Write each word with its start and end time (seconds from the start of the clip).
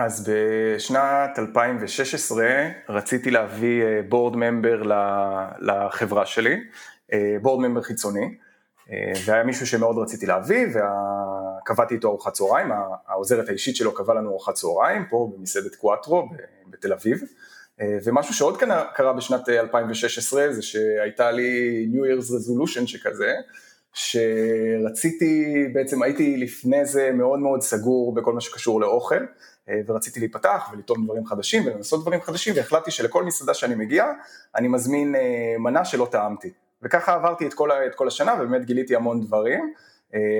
אז 0.00 0.28
בשנת 0.28 1.38
2016 1.38 2.46
רציתי 2.88 3.30
להביא 3.30 3.84
בורד 4.08 4.36
ממבר 4.36 4.82
לחברה 5.60 6.26
שלי, 6.26 6.56
בורד 7.42 7.68
ממבר 7.68 7.82
חיצוני, 7.82 8.34
והיה 9.26 9.44
מישהו 9.44 9.66
שמאוד 9.66 9.98
רציתי 9.98 10.26
להביא, 10.26 10.66
וקבעתי 10.66 11.94
איתו 11.94 12.08
ארוחת 12.08 12.32
צהריים, 12.32 12.68
העוזרת 13.06 13.48
האישית 13.48 13.76
שלו 13.76 13.94
קבעה 13.94 14.16
לנו 14.16 14.30
ארוחת 14.30 14.54
צהריים, 14.54 15.04
פה 15.10 15.32
במסעדת 15.36 15.74
קואטרו 15.74 16.28
בתל 16.70 16.92
אביב, 16.92 17.22
ומשהו 18.04 18.34
שעוד 18.34 18.56
קרה 18.94 19.12
בשנת 19.12 19.48
2016 19.48 20.52
זה 20.52 20.62
שהייתה 20.62 21.30
לי 21.30 21.86
New 21.92 22.04
Year's 22.04 22.26
Resolution 22.26 22.86
שכזה, 22.86 23.34
שרציתי, 23.92 25.64
בעצם 25.72 26.02
הייתי 26.02 26.36
לפני 26.36 26.84
זה 26.84 27.10
מאוד 27.14 27.38
מאוד 27.38 27.62
סגור 27.62 28.14
בכל 28.14 28.32
מה 28.32 28.40
שקשור 28.40 28.80
לאוכל, 28.80 29.24
ורציתי 29.86 30.20
להיפתח 30.20 30.70
ולטעום 30.72 31.04
דברים 31.04 31.26
חדשים 31.26 31.66
ולנסות 31.66 32.02
דברים 32.02 32.20
חדשים, 32.20 32.54
והחלטתי 32.56 32.90
שלכל 32.90 33.24
מסעדה 33.24 33.54
שאני 33.54 33.74
מגיע, 33.74 34.06
אני 34.56 34.68
מזמין 34.68 35.14
מנה 35.58 35.84
שלא 35.84 36.08
טעמתי. 36.10 36.52
וככה 36.82 37.14
עברתי 37.14 37.46
את 37.46 37.54
כל, 37.54 37.72
את 37.72 37.94
כל 37.94 38.08
השנה 38.08 38.34
ובאמת 38.34 38.64
גיליתי 38.64 38.96
המון 38.96 39.20
דברים, 39.20 39.72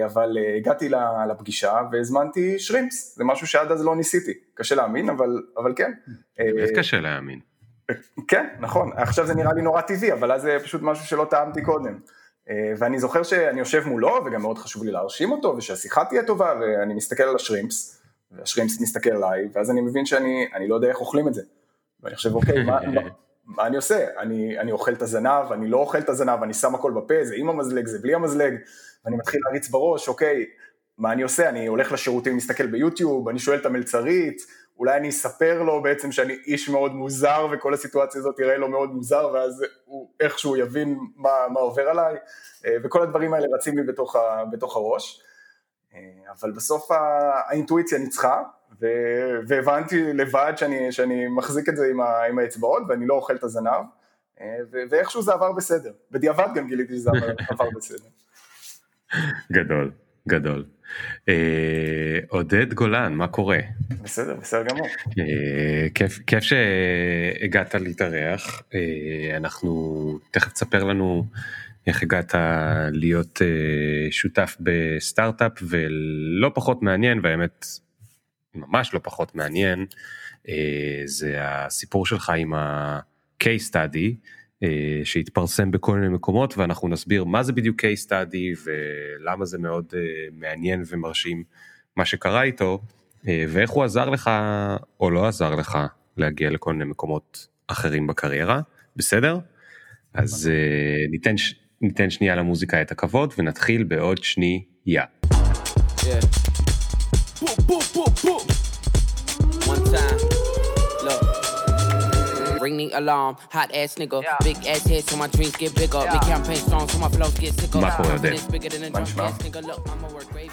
אבל 0.04 0.36
הגעתי 0.56 0.88
לפגישה 1.28 1.80
והזמנתי 1.92 2.58
שרימפס, 2.58 3.16
זה 3.16 3.24
משהו 3.24 3.46
שעד 3.46 3.72
אז 3.72 3.84
לא 3.84 3.96
ניסיתי, 3.96 4.32
קשה 4.54 4.74
להאמין, 4.74 5.08
אבל, 5.08 5.42
אבל 5.56 5.72
כן. 5.76 5.92
באמת 6.38 6.70
קשה 6.76 7.00
להאמין. 7.00 7.40
כן, 8.28 8.46
נכון, 8.60 8.92
עכשיו 8.96 9.26
זה 9.26 9.34
נראה 9.34 9.52
לי 9.52 9.62
נורא 9.62 9.80
טבעי, 9.80 10.12
אבל 10.12 10.32
אז 10.32 10.42
זה 10.42 10.58
פשוט 10.64 10.82
משהו 10.82 11.06
שלא 11.06 11.26
טעמתי 11.30 11.62
קודם. 11.62 11.98
ואני 12.78 12.98
זוכר 12.98 13.22
שאני 13.22 13.58
יושב 13.58 13.82
מולו, 13.86 14.20
וגם 14.26 14.42
מאוד 14.42 14.58
חשוב 14.58 14.84
לי 14.84 14.90
להרשים 14.90 15.32
אותו, 15.32 15.54
ושהשיחה 15.56 16.04
תהיה 16.04 16.22
טובה, 16.22 16.54
ואני 16.60 16.94
מסתכל 16.94 17.22
על 17.22 17.36
השרימפס, 17.36 17.97
והשרימפס 18.32 18.80
מסתכל 18.80 19.10
עליי, 19.10 19.48
ואז 19.52 19.70
אני 19.70 19.80
מבין 19.80 20.06
שאני 20.06 20.68
לא 20.68 20.74
יודע 20.74 20.88
איך 20.88 21.00
אוכלים 21.00 21.28
את 21.28 21.34
זה. 21.34 21.42
ואני 22.02 22.16
חושב, 22.16 22.34
אוקיי, 22.34 22.62
מה, 22.62 22.78
מה 23.56 23.66
אני 23.66 23.76
עושה? 23.76 24.06
אני, 24.18 24.58
אני 24.58 24.72
אוכל 24.72 24.92
את 24.92 25.02
הזנב, 25.02 25.52
אני 25.52 25.68
לא 25.68 25.76
אוכל 25.76 25.98
את 25.98 26.08
הזנב, 26.08 26.42
אני 26.42 26.54
שם 26.54 26.74
הכל 26.74 26.92
בפה, 26.92 27.14
זה 27.22 27.34
עם 27.36 27.48
המזלג, 27.48 27.86
זה 27.86 27.98
בלי 27.98 28.14
המזלג, 28.14 28.54
ואני 29.04 29.16
מתחיל 29.16 29.40
להריץ 29.44 29.68
בראש, 29.68 30.08
אוקיי, 30.08 30.46
מה 30.98 31.12
אני 31.12 31.22
עושה? 31.22 31.48
אני 31.48 31.66
הולך 31.66 31.92
לשירותים, 31.92 32.36
מסתכל 32.36 32.66
ביוטיוב, 32.66 33.28
אני 33.28 33.38
שואל 33.38 33.58
את 33.58 33.66
המלצרית, 33.66 34.42
אולי 34.78 34.96
אני 34.96 35.08
אספר 35.08 35.62
לו 35.62 35.82
בעצם 35.82 36.12
שאני 36.12 36.34
איש 36.46 36.68
מאוד 36.68 36.94
מוזר, 36.94 37.46
וכל 37.52 37.74
הסיטואציה 37.74 38.20
הזאת 38.20 38.36
תראה 38.36 38.56
לו 38.56 38.68
מאוד 38.68 38.94
מוזר, 38.94 39.30
ואז 39.34 39.64
הוא 39.84 40.10
איכשהו 40.20 40.56
יבין 40.56 40.98
מה, 41.16 41.30
מה 41.52 41.60
עובר 41.60 41.88
עליי, 41.88 42.16
וכל 42.84 43.02
הדברים 43.02 43.34
האלה 43.34 43.46
רצים 43.54 43.78
לי 43.78 43.84
בתוך, 43.84 44.16
ה, 44.16 44.44
בתוך 44.52 44.76
הראש. 44.76 45.22
אבל 46.40 46.50
בסוף 46.50 46.90
האינטואיציה 46.90 47.98
ניצחה, 47.98 48.42
והבנתי 49.46 50.12
לבד 50.12 50.52
שאני, 50.56 50.92
שאני 50.92 51.28
מחזיק 51.28 51.68
את 51.68 51.76
זה 51.76 51.86
עם, 51.90 52.00
ה, 52.00 52.24
עם 52.24 52.38
האצבעות 52.38 52.82
ואני 52.88 53.06
לא 53.06 53.14
אוכל 53.14 53.34
את 53.36 53.44
הזנב, 53.44 53.84
ואיכשהו 54.90 55.22
זה 55.22 55.32
עבר 55.32 55.52
בסדר, 55.52 55.92
בדיעבד 56.10 56.48
גם 56.54 56.66
גיליתי 56.66 56.94
שזה 56.96 57.10
עבר 57.50 57.68
בסדר. 57.76 58.08
גדול, 59.52 59.92
גדול. 60.28 60.64
אה, 61.28 62.18
עודד 62.28 62.74
גולן, 62.74 63.14
מה 63.14 63.28
קורה? 63.28 63.58
בסדר, 64.02 64.34
בסדר 64.34 64.62
גמור. 64.62 64.86
אה, 65.18 65.88
כיף, 65.94 66.18
כיף 66.26 66.44
שהגעת 66.44 67.74
להתארח, 67.74 68.62
אה, 68.74 69.36
אנחנו 69.36 70.18
תכף 70.30 70.52
תספר 70.52 70.84
לנו 70.84 71.24
איך 71.88 72.02
הגעת 72.02 72.34
להיות 72.92 73.42
אה, 73.42 74.12
שותף 74.12 74.56
בסטארט-אפ 74.60 75.52
ולא 75.62 76.50
פחות 76.54 76.82
מעניין 76.82 77.20
והאמת 77.22 77.66
ממש 78.54 78.94
לא 78.94 79.00
פחות 79.02 79.34
מעניין 79.34 79.86
אה, 80.48 81.02
זה 81.04 81.34
הסיפור 81.38 82.06
שלך 82.06 82.32
עם 82.36 82.54
ה-case 82.54 83.70
study 83.70 84.14
אה, 84.62 85.00
שהתפרסם 85.04 85.70
בכל 85.70 85.98
מיני 85.98 86.08
מקומות 86.08 86.58
ואנחנו 86.58 86.88
נסביר 86.88 87.24
מה 87.24 87.42
זה 87.42 87.52
בדיוק 87.52 87.84
case 87.84 88.06
study 88.06 88.60
ולמה 88.64 89.44
זה 89.44 89.58
מאוד 89.58 89.94
מעניין 90.32 90.82
ומרשים 90.86 91.44
מה 91.96 92.04
שקרה 92.04 92.42
איתו 92.42 92.82
ואיך 93.24 93.70
הוא 93.70 93.84
עזר 93.84 94.10
לך 94.10 94.30
או 95.00 95.10
לא 95.10 95.28
עזר 95.28 95.54
לך 95.54 95.78
להגיע 96.16 96.50
לכל 96.50 96.72
מיני 96.72 96.84
מקומות 96.84 97.48
אחרים 97.66 98.06
בקריירה 98.06 98.60
בסדר? 98.96 99.38
אז 100.14 100.50
ניתן 101.10 101.34
ניתן 101.82 102.10
שנייה 102.10 102.34
למוזיקה 102.36 102.82
את 102.82 102.90
הכבוד 102.90 103.34
ונתחיל 103.38 103.84
בעוד 103.84 104.24
שנייה. 104.24 105.04
Ring 112.66 112.78
the 112.82 112.90
alarm, 113.02 113.34
hot 113.56 113.70
ass 113.80 113.92
nigga, 114.00 114.18
big 114.46 114.58
ass 114.72 114.84
head 114.90 115.04
so 115.08 115.14
my 115.22 115.28
dreams 115.36 115.56
get 115.62 115.72
bigger, 115.80 116.02
big 116.14 116.24
campaign 116.32 116.60
strong 116.66 116.86
so 116.92 116.96
my 117.04 117.08
flows 117.16 117.36
get 117.40 117.54
sicker. 117.60 117.80
מה 117.80 117.96
קורה 117.96 118.12
עודד? 118.12 118.36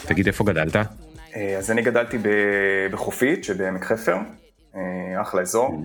תגיד 0.06 0.28
איפה 0.28 0.44
גדלת? 0.44 0.76
אז 1.58 1.72
אני 1.72 1.82
גדלתי 1.82 2.18
בחופית 2.92 3.44
שבעמק 3.44 3.84
חפר, 3.84 4.16
אחלה 5.22 5.42
אזור. 5.42 5.84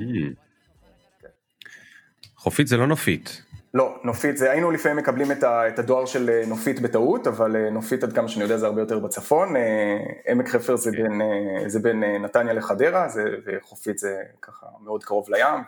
חופית 2.36 2.66
זה 2.66 2.76
לא 2.76 2.86
נופית. 2.86 3.42
לא, 3.74 4.00
נופית 4.04 4.36
זה, 4.36 4.50
היינו 4.50 4.70
לפעמים 4.70 4.98
מקבלים 4.98 5.32
את, 5.32 5.42
ה, 5.42 5.68
את 5.68 5.78
הדואר 5.78 6.06
של 6.06 6.30
אה, 6.30 6.42
נופית 6.46 6.80
בטעות, 6.80 7.26
אבל 7.26 7.56
אה, 7.56 7.70
נופית 7.70 8.04
עד 8.04 8.12
כמה 8.12 8.28
שאני 8.28 8.42
יודע 8.42 8.56
זה 8.56 8.66
הרבה 8.66 8.80
יותר 8.80 8.98
בצפון, 8.98 9.56
אה, 9.56 9.96
עמק 10.28 10.48
חפר 10.48 10.76
זה 10.76 10.90
בין, 10.90 11.20
זה 11.66 11.80
בין 11.80 12.04
נתניה 12.04 12.52
לחדרה, 12.52 13.08
זה, 13.08 13.24
וחופית 13.46 13.98
זה 13.98 14.22
ככה 14.42 14.66
מאוד 14.84 15.04
קרוב 15.04 15.30
לים, 15.30 15.62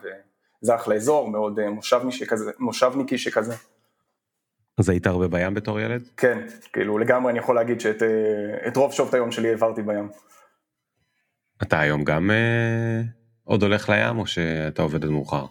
וזה 0.62 0.74
אחלה 0.74 0.94
אזור, 0.94 1.30
מאוד 1.30 1.68
מושבניקי 1.68 2.16
שכזה, 2.16 2.50
מושבניקי 2.58 3.18
שכזה. 3.18 3.54
אז 4.78 4.88
היית 4.88 5.06
הרבה 5.06 5.28
בים 5.28 5.54
בתור 5.54 5.80
ילד? 5.80 6.02
כן, 6.16 6.38
כאילו 6.72 6.98
לגמרי 6.98 7.30
אני 7.30 7.38
יכול 7.38 7.54
להגיד 7.54 7.80
שאת 7.80 8.76
רוב 8.76 8.92
שעות 8.92 9.14
היום 9.14 9.32
שלי 9.32 9.48
העברתי 9.48 9.82
בים. 9.82 10.08
אתה 11.62 11.80
היום 11.80 12.04
גם 12.04 12.30
אה, 12.30 13.02
עוד 13.44 13.62
הולך 13.62 13.88
לים 13.88 14.18
או 14.18 14.26
שאתה 14.26 14.82
עובד 14.82 15.04
עד 15.04 15.10
מאוחר? 15.10 15.46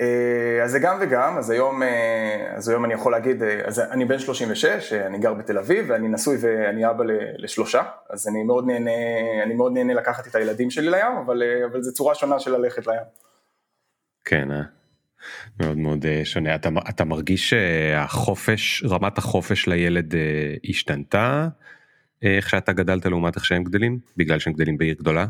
אה, 0.00 0.64
אז 0.64 0.70
זה 0.70 0.78
גם 0.78 0.98
וגם, 1.00 1.38
אז 1.38 1.50
היום, 1.50 1.82
אה, 1.82 2.52
אז 2.56 2.68
היום 2.68 2.84
אני 2.84 2.94
יכול 2.94 3.12
להגיד, 3.12 3.42
אה, 3.42 3.60
אז 3.64 3.80
אני 3.80 4.04
בן 4.04 4.18
36, 4.18 4.92
אני 4.92 5.18
גר 5.18 5.34
בתל 5.34 5.58
אביב 5.58 5.86
ואני 5.88 6.08
נשוי 6.08 6.36
ואני 6.40 6.90
אבא 6.90 7.04
לשלושה, 7.38 7.82
אז 8.10 8.28
אני 8.28 8.42
מאוד 8.42 8.66
נהנה, 8.66 8.90
אני 9.42 9.54
מאוד 9.54 9.72
נהנה 9.72 9.94
לקחת 9.94 10.26
את 10.26 10.34
הילדים 10.34 10.70
שלי 10.70 10.90
לים, 10.90 11.16
אבל, 11.26 11.42
אבל 11.70 11.82
זו 11.82 11.92
צורה 11.92 12.14
שונה 12.14 12.38
של 12.38 12.56
ללכת 12.56 12.86
לים. 12.86 13.02
כן, 14.24 14.50
אה? 14.50 14.62
מאוד 15.60 15.76
מאוד 15.76 16.04
שונה. 16.24 16.54
אתה, 16.54 16.68
אתה 16.88 17.04
מרגיש 17.04 17.50
שהחופש, 17.50 18.84
רמת 18.84 19.18
החופש 19.18 19.68
לילד 19.68 20.14
השתנתה 20.68 21.48
איך 22.22 22.48
שאתה 22.48 22.72
גדלת 22.72 23.06
לעומת 23.06 23.36
איך 23.36 23.44
שהם 23.44 23.64
גדלים? 23.64 23.98
בגלל 24.16 24.38
שהם 24.38 24.52
גדלים 24.52 24.78
בעיר 24.78 24.94
גדולה? 24.94 25.26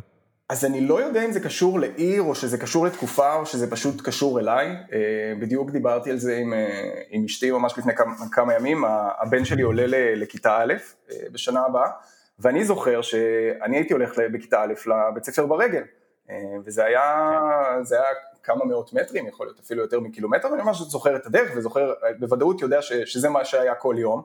אז 0.49 0.65
אני 0.65 0.81
לא 0.81 1.01
יודע 1.01 1.25
אם 1.25 1.33
זה 1.33 1.41
קשור 1.41 1.81
לעיר, 1.81 2.23
או 2.23 2.35
שזה 2.35 2.59
קשור 2.59 2.87
לתקופה, 2.87 3.35
או 3.35 3.47
שזה 3.47 3.71
פשוט 3.71 4.01
קשור 4.05 4.41
אליי. 4.41 4.67
אה, 4.67 5.33
בדיוק 5.41 5.71
דיברתי 5.71 6.11
על 6.11 6.19
זה 6.19 6.37
עם, 6.37 6.53
אה, 6.53 7.03
עם 7.11 7.25
אשתי 7.25 7.51
ממש 7.51 7.79
לפני 7.79 7.97
כמה, 7.97 8.15
כמה 8.33 8.55
ימים, 8.55 8.85
הבן 9.19 9.45
שלי 9.45 9.63
עולה 9.63 10.15
לכיתה 10.17 10.57
א' 10.57 10.75
אה, 11.11 11.17
בשנה 11.33 11.61
הבאה, 11.65 11.91
ואני 12.39 12.65
זוכר 12.65 13.03
שאני 13.03 13.77
הייתי 13.77 13.93
הולך 13.93 14.19
בכיתה 14.33 14.63
א' 14.63 14.73
לבית 14.87 15.25
ספר 15.25 15.47
ברגל, 15.47 15.83
וזה 16.65 16.85
היה, 16.85 17.29
זה 17.83 17.95
היה 17.95 18.09
כמה 18.43 18.65
מאות 18.65 18.93
מטרים, 18.93 19.27
יכול 19.27 19.47
להיות 19.47 19.61
אפילו 19.61 19.83
יותר 19.83 20.01
מקילומטר, 20.01 20.49
ואני 20.51 20.63
ממש 20.63 20.81
זוכר 20.81 21.17
את 21.17 21.27
הדרך, 21.27 21.51
וזוכר, 21.57 21.93
בוודאות 22.19 22.61
יודע 22.61 22.83
ש, 22.83 22.93
שזה 22.93 23.29
מה 23.29 23.45
שהיה 23.45 23.75
כל 23.75 23.97
יום. 23.99 24.23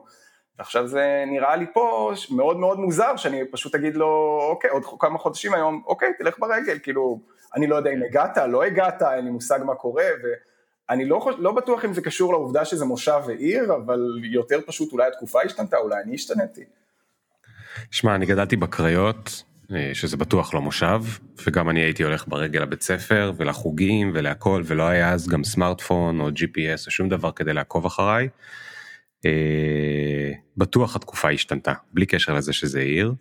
ועכשיו 0.58 0.86
זה 0.86 1.24
נראה 1.26 1.56
לי 1.56 1.66
פה 1.72 2.12
מאוד 2.30 2.56
מאוד 2.56 2.78
מוזר 2.78 3.16
שאני 3.16 3.42
פשוט 3.50 3.74
אגיד 3.74 3.96
לו 3.96 4.38
אוקיי 4.50 4.70
עוד 4.70 4.82
כמה 5.00 5.18
חודשים 5.18 5.54
היום 5.54 5.82
אוקיי 5.86 6.08
תלך 6.18 6.38
ברגל 6.38 6.78
כאילו 6.82 7.20
אני 7.56 7.66
לא 7.66 7.76
יודע 7.76 7.90
אם 7.90 8.00
הגעת 8.10 8.36
לא 8.48 8.64
הגעת 8.64 9.02
אין 9.02 9.24
לי 9.24 9.30
מושג 9.30 9.58
מה 9.64 9.74
קורה 9.74 10.04
ואני 10.22 11.04
לא, 11.04 11.30
לא 11.38 11.52
בטוח 11.52 11.84
אם 11.84 11.92
זה 11.92 12.02
קשור 12.02 12.32
לעובדה 12.32 12.64
שזה 12.64 12.84
מושב 12.84 13.20
ועיר 13.26 13.74
אבל 13.74 14.00
יותר 14.22 14.60
פשוט 14.66 14.92
אולי 14.92 15.06
התקופה 15.06 15.42
השתנתה 15.42 15.76
אולי 15.76 16.02
אני 16.04 16.14
השתנתי. 16.14 16.64
שמע 17.90 18.14
אני 18.14 18.26
גדלתי 18.26 18.56
בקריות 18.56 19.42
אה, 19.72 19.90
שזה 19.94 20.16
בטוח 20.16 20.54
לא 20.54 20.60
מושב 20.60 21.02
וגם 21.46 21.70
אני 21.70 21.80
הייתי 21.80 22.02
הולך 22.02 22.24
ברגל 22.28 22.60
לבית 22.62 22.82
ספר 22.82 23.32
ולחוגים 23.36 24.10
ולהכל 24.14 24.62
ולא 24.64 24.82
היה 24.82 25.12
אז 25.12 25.28
גם 25.28 25.44
סמארטפון 25.44 26.20
או 26.20 26.28
gps 26.28 26.86
או 26.86 26.90
שום 26.90 27.08
דבר 27.08 27.32
כדי 27.32 27.52
לעקוב 27.52 27.86
אחריי. 27.86 28.28
אה, 29.26 30.32
בטוח 30.56 30.96
התקופה 30.96 31.30
השתנתה, 31.30 31.72
בלי 31.92 32.06
קשר 32.06 32.34
לזה 32.34 32.52
שזה 32.52 32.80
עיר. 32.80 33.14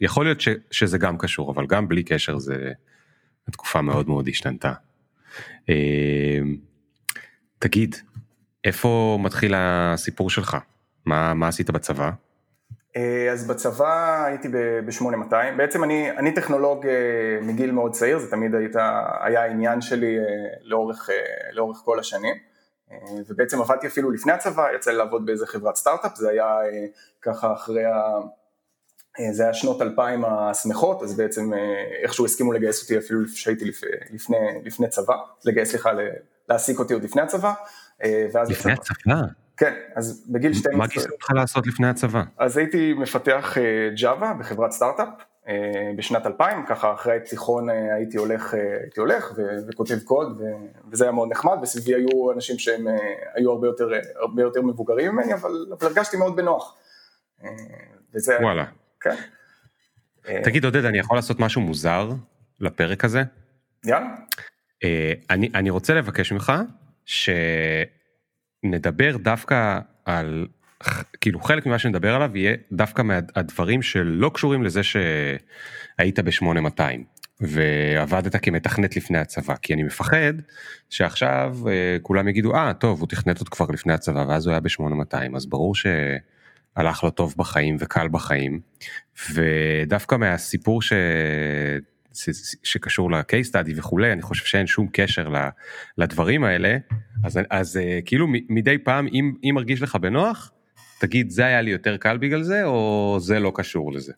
יכול 0.00 0.24
להיות 0.24 0.40
ש, 0.40 0.48
שזה 0.70 0.98
גם 0.98 1.18
קשור, 1.18 1.52
אבל 1.52 1.66
גם 1.66 1.88
בלי 1.88 2.02
קשר 2.02 2.38
זה, 2.38 2.72
התקופה 3.48 3.82
מאוד 3.82 4.08
מאוד 4.08 4.28
השתנתה. 4.28 4.72
אה, 5.68 6.38
תגיד, 7.58 7.96
איפה 8.64 9.18
מתחיל 9.22 9.54
הסיפור 9.56 10.30
שלך? 10.30 10.56
מה, 11.04 11.34
מה 11.34 11.48
עשית 11.48 11.70
בצבא? 11.70 12.10
אז 13.32 13.46
בצבא 13.46 14.24
הייתי 14.24 14.48
ב-8200, 14.48 15.34
בעצם 15.56 15.84
אני, 15.84 16.10
אני 16.10 16.34
טכנולוג 16.34 16.86
מגיל 17.42 17.70
מאוד 17.70 17.92
צעיר, 17.92 18.18
זה 18.18 18.30
תמיד 18.30 18.54
היית, 18.54 18.76
היה 19.20 19.42
העניין 19.42 19.80
שלי 19.80 20.16
לאורך, 20.62 21.08
לאורך 21.52 21.76
כל 21.84 21.98
השנים. 21.98 22.34
ובעצם 23.28 23.60
עבדתי 23.60 23.86
אפילו 23.86 24.10
לפני 24.10 24.32
הצבא, 24.32 24.66
יצא 24.76 24.90
לי 24.90 24.96
לעבוד 24.96 25.26
באיזה 25.26 25.46
חברת 25.46 25.76
סטארט-אפ, 25.76 26.16
זה 26.16 26.30
היה 26.30 26.58
ככה 27.22 27.52
אחרי 27.52 27.84
ה... 27.84 28.00
זה 29.32 29.42
היה 29.42 29.54
שנות 29.54 29.82
2000 29.82 30.24
השמחות, 30.24 31.02
אז 31.02 31.16
בעצם 31.16 31.52
איכשהו 32.02 32.24
הסכימו 32.24 32.52
לגייס 32.52 32.82
אותי 32.82 32.98
אפילו 32.98 33.28
שהייתי 33.28 33.64
לפני, 34.10 34.36
לפני 34.64 34.88
צבא, 34.88 35.14
לגייס, 35.44 35.70
סליחה, 35.70 35.90
להעסיק 36.48 36.78
אותי 36.78 36.94
עוד 36.94 37.04
לפני 37.04 37.22
הצבא. 37.22 37.52
ואז 38.32 38.50
לפני 38.50 38.72
הצבא? 38.72 39.14
כן, 39.56 39.74
אז 39.94 40.26
בגיל 40.28 40.54
12... 40.54 40.78
מה 40.78 40.86
גייסו 40.86 41.08
אותך 41.12 41.30
לעשות 41.30 41.66
לפני 41.66 41.88
הצבא? 41.88 42.22
אז 42.38 42.56
הייתי 42.56 42.92
מפתח 42.92 43.56
ג'אווה 43.96 44.34
בחברת 44.34 44.70
סטארט-אפ 44.70 45.08
בשנת 45.96 46.26
2000, 46.26 46.66
ככה 46.66 46.94
אחרי 46.94 47.16
התיכון 47.16 47.68
הייתי 47.68 48.16
הולך, 48.16 48.54
הייתי 48.82 49.00
הולך 49.00 49.32
וכותב 49.68 49.98
קוד 50.04 50.42
וזה 50.90 51.04
היה 51.04 51.12
מאוד 51.12 51.28
נחמד, 51.30 51.58
וסביבי 51.62 51.94
היו 51.94 52.32
אנשים 52.32 52.58
שהם 52.58 52.86
היו 53.34 53.50
הרבה 53.50 53.66
יותר, 53.66 53.88
הרבה 54.20 54.42
יותר 54.42 54.62
מבוגרים 54.62 55.12
ממני, 55.12 55.34
אבל, 55.34 55.50
אבל 55.78 55.86
הרגשתי 55.86 56.16
מאוד 56.16 56.36
בנוח. 56.36 56.76
וזה... 58.14 58.36
וואלה. 58.42 58.64
כן. 59.00 59.14
תגיד 60.44 60.64
עודד, 60.64 60.84
אני 60.84 60.98
יכול 60.98 61.18
לעשות 61.18 61.40
משהו 61.40 61.60
מוזר 61.60 62.10
לפרק 62.60 63.04
הזה? 63.04 63.22
יאללה. 63.84 64.14
אני, 65.30 65.50
אני 65.54 65.70
רוצה 65.70 65.94
לבקש 65.94 66.32
ממך 66.32 66.52
שנדבר 68.64 69.16
דווקא 69.16 69.78
על, 70.04 70.46
כאילו 71.20 71.40
חלק 71.40 71.66
ממה 71.66 71.78
שנדבר 71.78 72.14
עליו 72.14 72.36
יהיה 72.36 72.54
דווקא 72.72 73.02
מהדברים 73.02 73.82
שלא 73.82 74.30
קשורים 74.34 74.62
לזה 74.62 74.80
שהיית 74.82 76.20
ב-8200 76.20 76.82
ועבדת 77.40 78.36
כמתכנת 78.36 78.96
לפני 78.96 79.18
הצבא, 79.18 79.54
כי 79.62 79.74
אני 79.74 79.82
מפחד 79.82 80.32
שעכשיו 80.90 81.56
כולם 82.02 82.28
יגידו, 82.28 82.54
אה 82.54 82.72
טוב, 82.74 83.00
הוא 83.00 83.08
תכנת 83.08 83.38
עוד 83.38 83.48
כבר 83.48 83.66
לפני 83.72 83.92
הצבא 83.92 84.24
ואז 84.28 84.46
הוא 84.46 84.52
היה 84.52 84.60
ב-8200, 84.60 85.36
אז 85.36 85.46
ברור 85.46 85.74
ש... 85.74 85.86
הלך 86.76 87.04
לו 87.04 87.10
טוב 87.10 87.34
בחיים 87.36 87.76
וקל 87.80 88.08
בחיים 88.08 88.60
ודווקא 89.34 90.16
מהסיפור 90.16 90.82
ש... 90.82 90.92
שקשור 92.62 93.10
ל-case 93.10 93.50
study 93.50 93.72
וכולי 93.76 94.12
אני 94.12 94.22
חושב 94.22 94.44
שאין 94.44 94.66
שום 94.66 94.88
קשר 94.92 95.28
לדברים 95.98 96.44
האלה 96.44 96.76
אז, 97.24 97.40
אז 97.50 97.80
כאילו 98.04 98.26
מדי 98.48 98.78
פעם 98.78 99.06
אם, 99.12 99.34
אם 99.44 99.54
מרגיש 99.54 99.82
לך 99.82 99.96
בנוח 99.96 100.52
תגיד 100.98 101.30
זה 101.30 101.46
היה 101.46 101.60
לי 101.60 101.70
יותר 101.70 101.96
קל 101.96 102.16
בגלל 102.16 102.42
זה 102.42 102.64
או 102.64 103.16
זה 103.20 103.38
לא 103.38 103.52
קשור 103.54 103.92
לזה. 103.92 104.12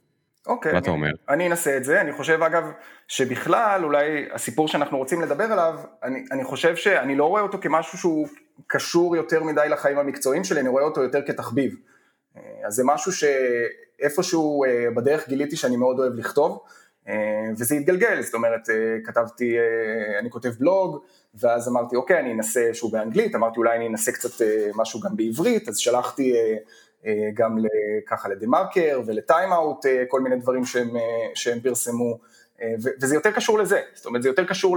אוקיי, 0.47 0.73
מה 0.73 0.79
אתה 0.79 0.91
אומר? 0.91 1.11
אני 1.29 1.47
אנסה 1.47 1.77
את 1.77 1.85
זה, 1.85 2.01
אני 2.01 2.13
חושב 2.13 2.43
אגב 2.43 2.65
שבכלל 3.09 3.85
אולי 3.85 4.27
הסיפור 4.33 4.69
שאנחנו 4.69 4.99
רוצים 4.99 5.21
לדבר 5.21 5.45
עליו, 5.45 5.81
אני, 6.03 6.25
אני 6.33 6.45
חושב 6.45 6.77
שאני 6.77 7.17
לא 7.17 7.25
רואה 7.25 7.43
אותו 7.43 7.59
כמשהו 7.61 7.99
שהוא 7.99 8.29
קשור 8.67 9.17
יותר 9.17 9.43
מדי 9.43 9.69
לחיים 9.71 9.99
המקצועיים 9.99 10.45
שלי, 10.45 10.61
אני 10.61 10.69
רואה 10.69 10.85
אותו 10.85 11.03
יותר 11.03 11.27
כתחביב. 11.27 11.77
אז 12.67 12.75
זה 12.75 12.83
משהו 12.87 13.13
שאיפשהו 13.13 14.65
בדרך 14.97 15.29
גיליתי 15.29 15.57
שאני 15.57 15.77
מאוד 15.77 15.99
אוהב 15.99 16.15
לכתוב, 16.15 16.59
וזה 17.59 17.75
התגלגל, 17.75 18.23
זאת 18.23 18.35
אומרת, 18.35 18.61
כתבתי, 19.05 19.57
אני 20.19 20.31
כותב 20.31 20.49
בלוג, 20.59 21.03
ואז 21.35 21.69
אמרתי, 21.69 21.97
אוקיי, 21.97 22.21
אני 22.21 22.33
אנסה 22.33 22.71
שהוא 22.73 22.93
באנגלית, 22.93 23.35
אמרתי 23.35 23.59
אולי 23.59 23.77
אני 23.77 23.87
אנסה 23.87 24.13
קצת 24.13 24.45
משהו 24.75 25.01
גם 25.01 25.17
בעברית, 25.17 25.69
אז 25.69 25.77
שלחתי 25.79 26.35
גם 27.35 27.59
ככה 28.07 28.29
לדה 28.29 28.47
מרקר 28.47 29.01
ולטיים 29.07 29.53
אאוט, 29.53 29.87
כל 30.09 30.21
מיני 30.21 30.37
דברים 30.37 30.65
שהם, 30.65 30.91
שהם 31.35 31.61
פרסמו, 31.61 32.19
וזה 33.01 33.15
יותר 33.15 33.31
קשור 33.33 33.59
לזה, 33.59 33.81
זאת 33.95 34.07
אומרת, 34.07 34.23
זה 34.23 34.29
יותר 34.29 34.45
קשור 34.45 34.77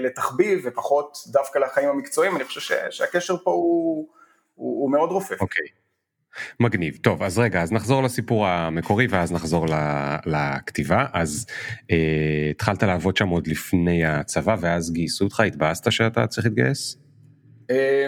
לתחביב 0.00 0.60
ופחות 0.64 1.18
דווקא 1.26 1.58
לחיים 1.58 1.88
המקצועיים, 1.88 2.36
אני 2.36 2.44
חושב 2.44 2.76
שהקשר 2.90 3.36
פה 3.36 3.50
הוא, 3.50 4.08
הוא, 4.54 4.82
הוא 4.82 4.90
מאוד 4.90 5.10
רופף. 5.10 5.40
אוקיי. 5.40 5.66
Okay. 5.66 5.85
מגניב 6.60 6.96
טוב 7.02 7.22
אז 7.22 7.38
רגע 7.38 7.62
אז 7.62 7.72
נחזור 7.72 8.02
לסיפור 8.02 8.46
המקורי 8.46 9.06
ואז 9.10 9.32
נחזור 9.32 9.66
לכתיבה 10.26 11.06
אז 11.12 11.46
אה, 11.90 12.48
התחלת 12.50 12.82
לעבוד 12.82 13.16
שם 13.16 13.28
עוד 13.28 13.46
לפני 13.46 14.06
הצבא 14.06 14.56
ואז 14.60 14.92
גייסו 14.92 15.24
אותך 15.24 15.40
התבאסת 15.40 15.92
שאתה 15.92 16.26
צריך 16.26 16.46
להתגייס? 16.46 16.96
אה, 17.70 18.06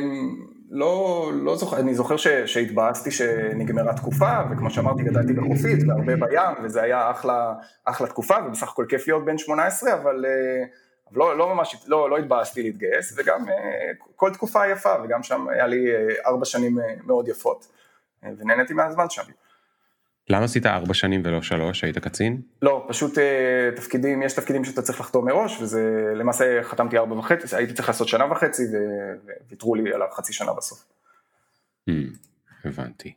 לא 0.71 1.31
לא 1.35 1.57
זוכר 1.57 1.81
אני 1.81 1.95
זוכר 1.95 2.17
שהתבאסתי 2.47 3.11
שנגמרה 3.11 3.95
תקופה 3.95 4.33
וכמו 4.51 4.71
שאמרתי 4.71 5.03
גדלתי 5.03 5.33
בחופית 5.33 5.79
והרבה 5.89 6.17
בים 6.17 6.65
וזה 6.65 6.83
היה 6.83 7.11
אחלה 7.11 7.55
אחלה 7.85 8.07
תקופה 8.07 8.35
ובסך 8.47 8.69
הכל 8.69 8.85
כיף 8.89 9.09
להיות 9.09 9.25
בן 9.25 9.39
18 9.39 9.95
אבל. 9.95 10.25
אה, 10.27 10.65
לא, 11.13 11.39
לא 11.39 11.55
ממש, 11.55 11.77
לא, 11.87 12.11
לא 12.11 12.19
התבאסתי 12.19 12.63
להתגייס, 12.63 13.15
וגם 13.19 13.49
אה, 13.49 13.55
כל 14.17 14.31
תקופה 14.31 14.69
יפה, 14.69 14.95
וגם 15.05 15.23
שם 15.23 15.49
היה 15.49 15.67
לי 15.67 15.95
אה, 15.95 16.07
ארבע 16.27 16.45
שנים 16.45 16.79
מאוד 17.07 17.29
יפות. 17.29 17.67
ונהניתי 18.23 18.75
מהזמן 18.75 19.11
שם. 19.11 19.23
למה 20.31 20.45
עשית 20.45 20.67
ארבע 20.67 20.95
שנים 20.95 21.23
ולא 21.25 21.43
שלוש? 21.43 21.85
היית 21.85 21.99
קצין? 21.99 22.41
לא, 22.63 22.87
פשוט 22.89 23.19
אה, 23.19 23.71
תפקידים, 23.77 24.23
יש 24.23 24.33
תפקידים 24.33 24.65
שאתה 24.65 24.83
צריך 24.83 25.01
לחתום 25.01 25.27
מראש, 25.27 25.63
וזה, 25.63 26.13
למעשה 26.15 26.63
חתמתי 26.63 26.99
ארבע 26.99 27.15
וחצי, 27.15 27.57
הייתי 27.57 27.73
צריך 27.73 27.89
לעשות 27.89 28.09
שנה 28.09 28.33
וחצי, 28.33 28.63
וויתרו 29.49 29.75
לי 29.75 29.95
על 29.95 30.03
החצי 30.03 30.33
שנה 30.33 30.53
בסוף. 30.53 30.85
Hmm, 31.91 31.93
הבנתי. 32.65 33.13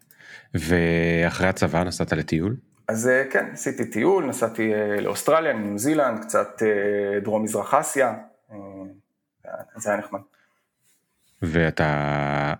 ואחרי 0.53 1.48
הצבא 1.48 1.83
נסעת 1.83 2.13
לטיול? 2.13 2.56
אז 2.88 3.07
אה, 3.07 3.24
כן, 3.31 3.50
עשיתי 3.53 3.86
טיול, 3.86 4.25
נסעתי 4.25 4.74
אה, 4.74 5.01
לאוסטרליה, 5.01 5.53
ניו 5.53 5.77
זילנד, 5.77 6.19
קצת 6.21 6.62
דרום 7.24 7.44
מזרח 7.44 7.74
אסיה, 7.74 8.13
זה 9.75 9.89
היה 9.89 10.00
נחמד. 10.00 10.19
ואתה 11.42 12.53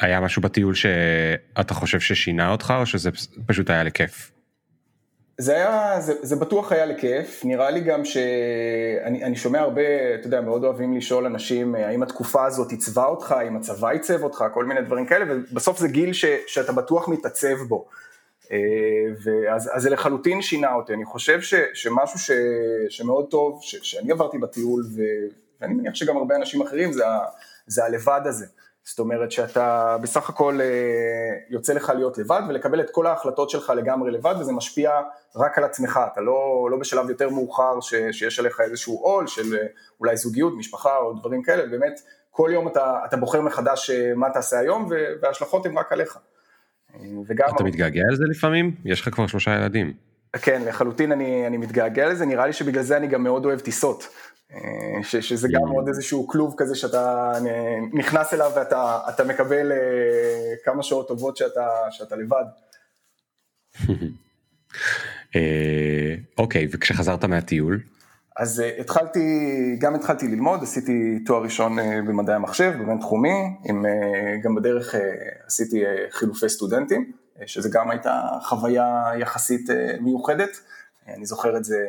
היה 0.00 0.20
משהו 0.20 0.42
בטיול 0.42 0.74
שאתה 0.74 1.74
חושב 1.74 2.00
ששינה 2.00 2.52
אותך 2.52 2.74
או 2.80 2.86
שזה 2.86 3.10
פשוט 3.46 3.70
היה 3.70 3.82
לכיף? 3.82 4.32
זה 5.38 5.56
היה, 5.56 6.00
זה, 6.00 6.12
זה 6.22 6.36
בטוח 6.36 6.72
היה 6.72 6.86
לכיף, 6.86 7.44
נראה 7.44 7.70
לי 7.70 7.80
גם 7.80 8.04
שאני 8.04 9.36
שומע 9.36 9.60
הרבה, 9.60 10.14
אתה 10.14 10.26
יודע, 10.26 10.40
מאוד 10.40 10.64
אוהבים 10.64 10.96
לשאול 10.96 11.26
אנשים 11.26 11.74
האם 11.74 12.02
התקופה 12.02 12.44
הזאת 12.44 12.70
עיצבה 12.70 13.04
אותך, 13.04 13.32
האם 13.32 13.56
הצבא 13.56 13.88
עיצב 13.88 14.22
אותך, 14.22 14.44
כל 14.54 14.64
מיני 14.64 14.82
דברים 14.82 15.06
כאלה, 15.06 15.24
ובסוף 15.34 15.78
זה 15.78 15.88
גיל 15.88 16.12
ש, 16.12 16.24
שאתה 16.46 16.72
בטוח 16.72 17.08
מתעצב 17.08 17.56
בו. 17.68 17.88
אה, 18.52 18.58
ואז, 19.24 19.70
אז 19.74 19.82
זה 19.82 19.90
לחלוטין 19.90 20.42
שינה 20.42 20.74
אותי, 20.74 20.92
אני 20.92 21.04
חושב 21.04 21.40
ש, 21.40 21.54
שמשהו 21.74 22.18
ש, 22.18 22.30
שמאוד 22.88 23.26
טוב, 23.30 23.58
ש, 23.62 23.76
שאני 23.82 24.12
עברתי 24.12 24.38
בטיול, 24.38 24.84
ו, 24.96 25.02
ואני 25.60 25.74
מניח 25.74 25.94
שגם 25.94 26.16
הרבה 26.16 26.36
אנשים 26.36 26.62
אחרים, 26.62 26.92
זה, 26.92 27.04
זה 27.66 27.84
הלבד 27.84 28.20
הזה. 28.24 28.46
זאת 28.88 28.98
אומרת 28.98 29.32
שאתה 29.32 29.96
בסך 30.02 30.28
הכל 30.28 30.60
אה, 30.60 30.66
יוצא 31.50 31.72
לך 31.72 31.92
להיות 31.96 32.18
לבד 32.18 32.40
ולקבל 32.48 32.80
את 32.80 32.90
כל 32.90 33.06
ההחלטות 33.06 33.50
שלך 33.50 33.72
לגמרי 33.76 34.10
לבד 34.10 34.34
וזה 34.40 34.52
משפיע 34.52 34.90
רק 35.36 35.58
על 35.58 35.64
עצמך, 35.64 36.00
אתה 36.12 36.20
לא, 36.20 36.68
לא 36.70 36.76
בשלב 36.76 37.10
יותר 37.10 37.30
מאוחר 37.30 37.80
ש, 37.80 37.94
שיש 38.12 38.38
עליך 38.38 38.60
איזשהו 38.60 38.94
עול 38.94 39.26
של 39.26 39.56
אה, 39.56 39.66
אולי 40.00 40.16
זוגיות, 40.16 40.52
משפחה 40.56 40.96
או 40.96 41.12
דברים 41.12 41.42
כאלה, 41.42 41.66
באמת 41.66 42.00
כל 42.30 42.50
יום 42.52 42.68
אתה, 42.68 43.00
אתה 43.04 43.16
בוחר 43.16 43.40
מחדש 43.40 43.90
אה, 43.90 44.14
מה 44.14 44.30
תעשה 44.30 44.58
היום 44.58 44.90
וההשלכות 45.22 45.66
הן 45.66 45.78
רק 45.78 45.92
עליך. 45.92 46.18
וגם... 47.26 47.48
אתה 47.56 47.64
מתגעגע 47.64 48.02
לזה 48.12 48.24
לפעמים? 48.30 48.74
יש 48.84 49.00
לך 49.00 49.14
כבר 49.14 49.26
שלושה 49.26 49.56
ילדים. 49.56 49.92
כן, 50.42 50.62
לחלוטין 50.66 51.12
אני, 51.12 51.46
אני 51.46 51.56
מתגעגע 51.56 52.08
לזה, 52.08 52.26
נראה 52.26 52.46
לי 52.46 52.52
שבגלל 52.52 52.82
זה 52.82 52.96
אני 52.96 53.06
גם 53.06 53.22
מאוד 53.22 53.44
אוהב 53.44 53.60
טיסות. 53.60 54.08
ש, 55.02 55.16
שזה 55.16 55.48
גם 55.52 55.68
עוד 55.68 55.88
איזשהו 55.88 56.26
כלוב 56.26 56.54
כזה 56.56 56.74
שאתה 56.74 57.32
נכנס 57.92 58.34
אליו 58.34 58.50
ואתה 58.56 59.24
מקבל 59.28 59.72
אה, 59.72 60.54
כמה 60.64 60.82
שעות 60.82 61.08
טובות 61.08 61.36
שאתה, 61.36 61.68
שאתה 61.90 62.16
לבד. 62.16 62.44
אה, 65.36 66.14
אוקיי, 66.38 66.68
וכשחזרת 66.70 67.24
מהטיול? 67.24 67.80
אז 68.36 68.60
אה, 68.60 68.80
התחלתי, 68.80 69.20
גם 69.78 69.94
התחלתי 69.94 70.28
ללמוד, 70.28 70.62
עשיתי 70.62 71.18
תואר 71.26 71.42
ראשון 71.42 71.76
במדעי 72.06 72.34
המחשב, 72.34 72.72
בבינתחומי, 72.80 73.56
גם 74.42 74.54
בדרך 74.54 74.94
עשיתי 75.46 75.82
חילופי 76.10 76.48
סטודנטים, 76.48 77.12
שזה 77.46 77.68
גם 77.72 77.90
הייתה 77.90 78.22
חוויה 78.42 79.12
יחסית 79.20 79.70
מיוחדת. 80.00 80.50
אני 81.08 81.26
זוכר 81.26 81.56
את 81.56 81.64
זה, 81.64 81.86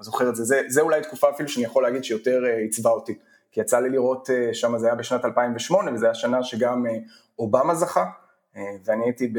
זוכר 0.00 0.28
את 0.28 0.36
זה, 0.36 0.44
זה, 0.44 0.62
זה 0.68 0.80
אולי 0.80 1.02
תקופה 1.02 1.30
אפילו 1.30 1.48
שאני 1.48 1.64
יכול 1.64 1.82
להגיד 1.82 2.04
שיותר 2.04 2.44
אה, 2.46 2.56
עיצבה 2.56 2.90
אותי, 2.90 3.14
כי 3.52 3.60
יצא 3.60 3.80
לי 3.80 3.90
לראות 3.90 4.30
אה, 4.30 4.54
שם, 4.54 4.78
זה 4.78 4.86
היה 4.86 4.94
בשנת 4.94 5.24
2008, 5.24 5.94
וזו 5.94 6.06
הייתה 6.06 6.18
שנה 6.18 6.42
שגם 6.42 6.86
אה, 6.86 6.92
אובמה 7.38 7.74
זכה, 7.74 8.04
ואני 8.84 9.04
הייתי, 9.04 9.28
ב, 9.28 9.38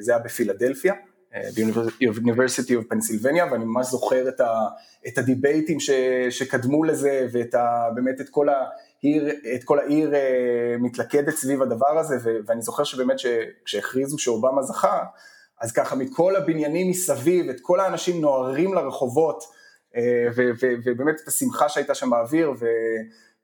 זה 0.00 0.12
היה 0.12 0.22
בפילדלפיה, 0.24 0.94
ב-University 1.32 2.70
of 2.70 2.92
Pennsylvania, 2.92 3.52
ואני 3.52 3.64
ממש 3.64 3.86
זוכר 3.86 4.28
את, 4.28 4.40
ה, 4.40 4.68
את 5.08 5.18
הדיבייטים 5.18 5.80
ש, 5.80 5.90
שקדמו 6.30 6.84
לזה, 6.84 7.26
ואת 7.32 7.54
ה, 7.54 7.88
באמת 7.94 8.20
את 8.20 8.28
כל 8.28 8.48
העיר, 8.48 9.28
את 9.54 9.64
כל 9.64 9.78
העיר 9.78 10.12
מתלכדת 10.78 11.34
סביב 11.34 11.62
הדבר 11.62 11.98
הזה, 11.98 12.16
ואני 12.46 12.62
זוכר 12.62 12.84
שבאמת 12.84 13.16
כשהכריזו 13.64 14.18
שאובמה 14.18 14.62
זכה, 14.62 15.04
אז 15.60 15.72
ככה 15.72 15.96
מכל 15.96 16.36
הבניינים 16.36 16.90
מסביב, 16.90 17.48
את 17.48 17.60
כל 17.62 17.80
האנשים 17.80 18.20
נוהרים 18.20 18.74
לרחובות, 18.74 19.44
ובאמת 20.84 21.20
את 21.22 21.28
השמחה 21.28 21.68
שהייתה 21.68 21.94
שם 21.94 22.10
באוויר, 22.10 22.52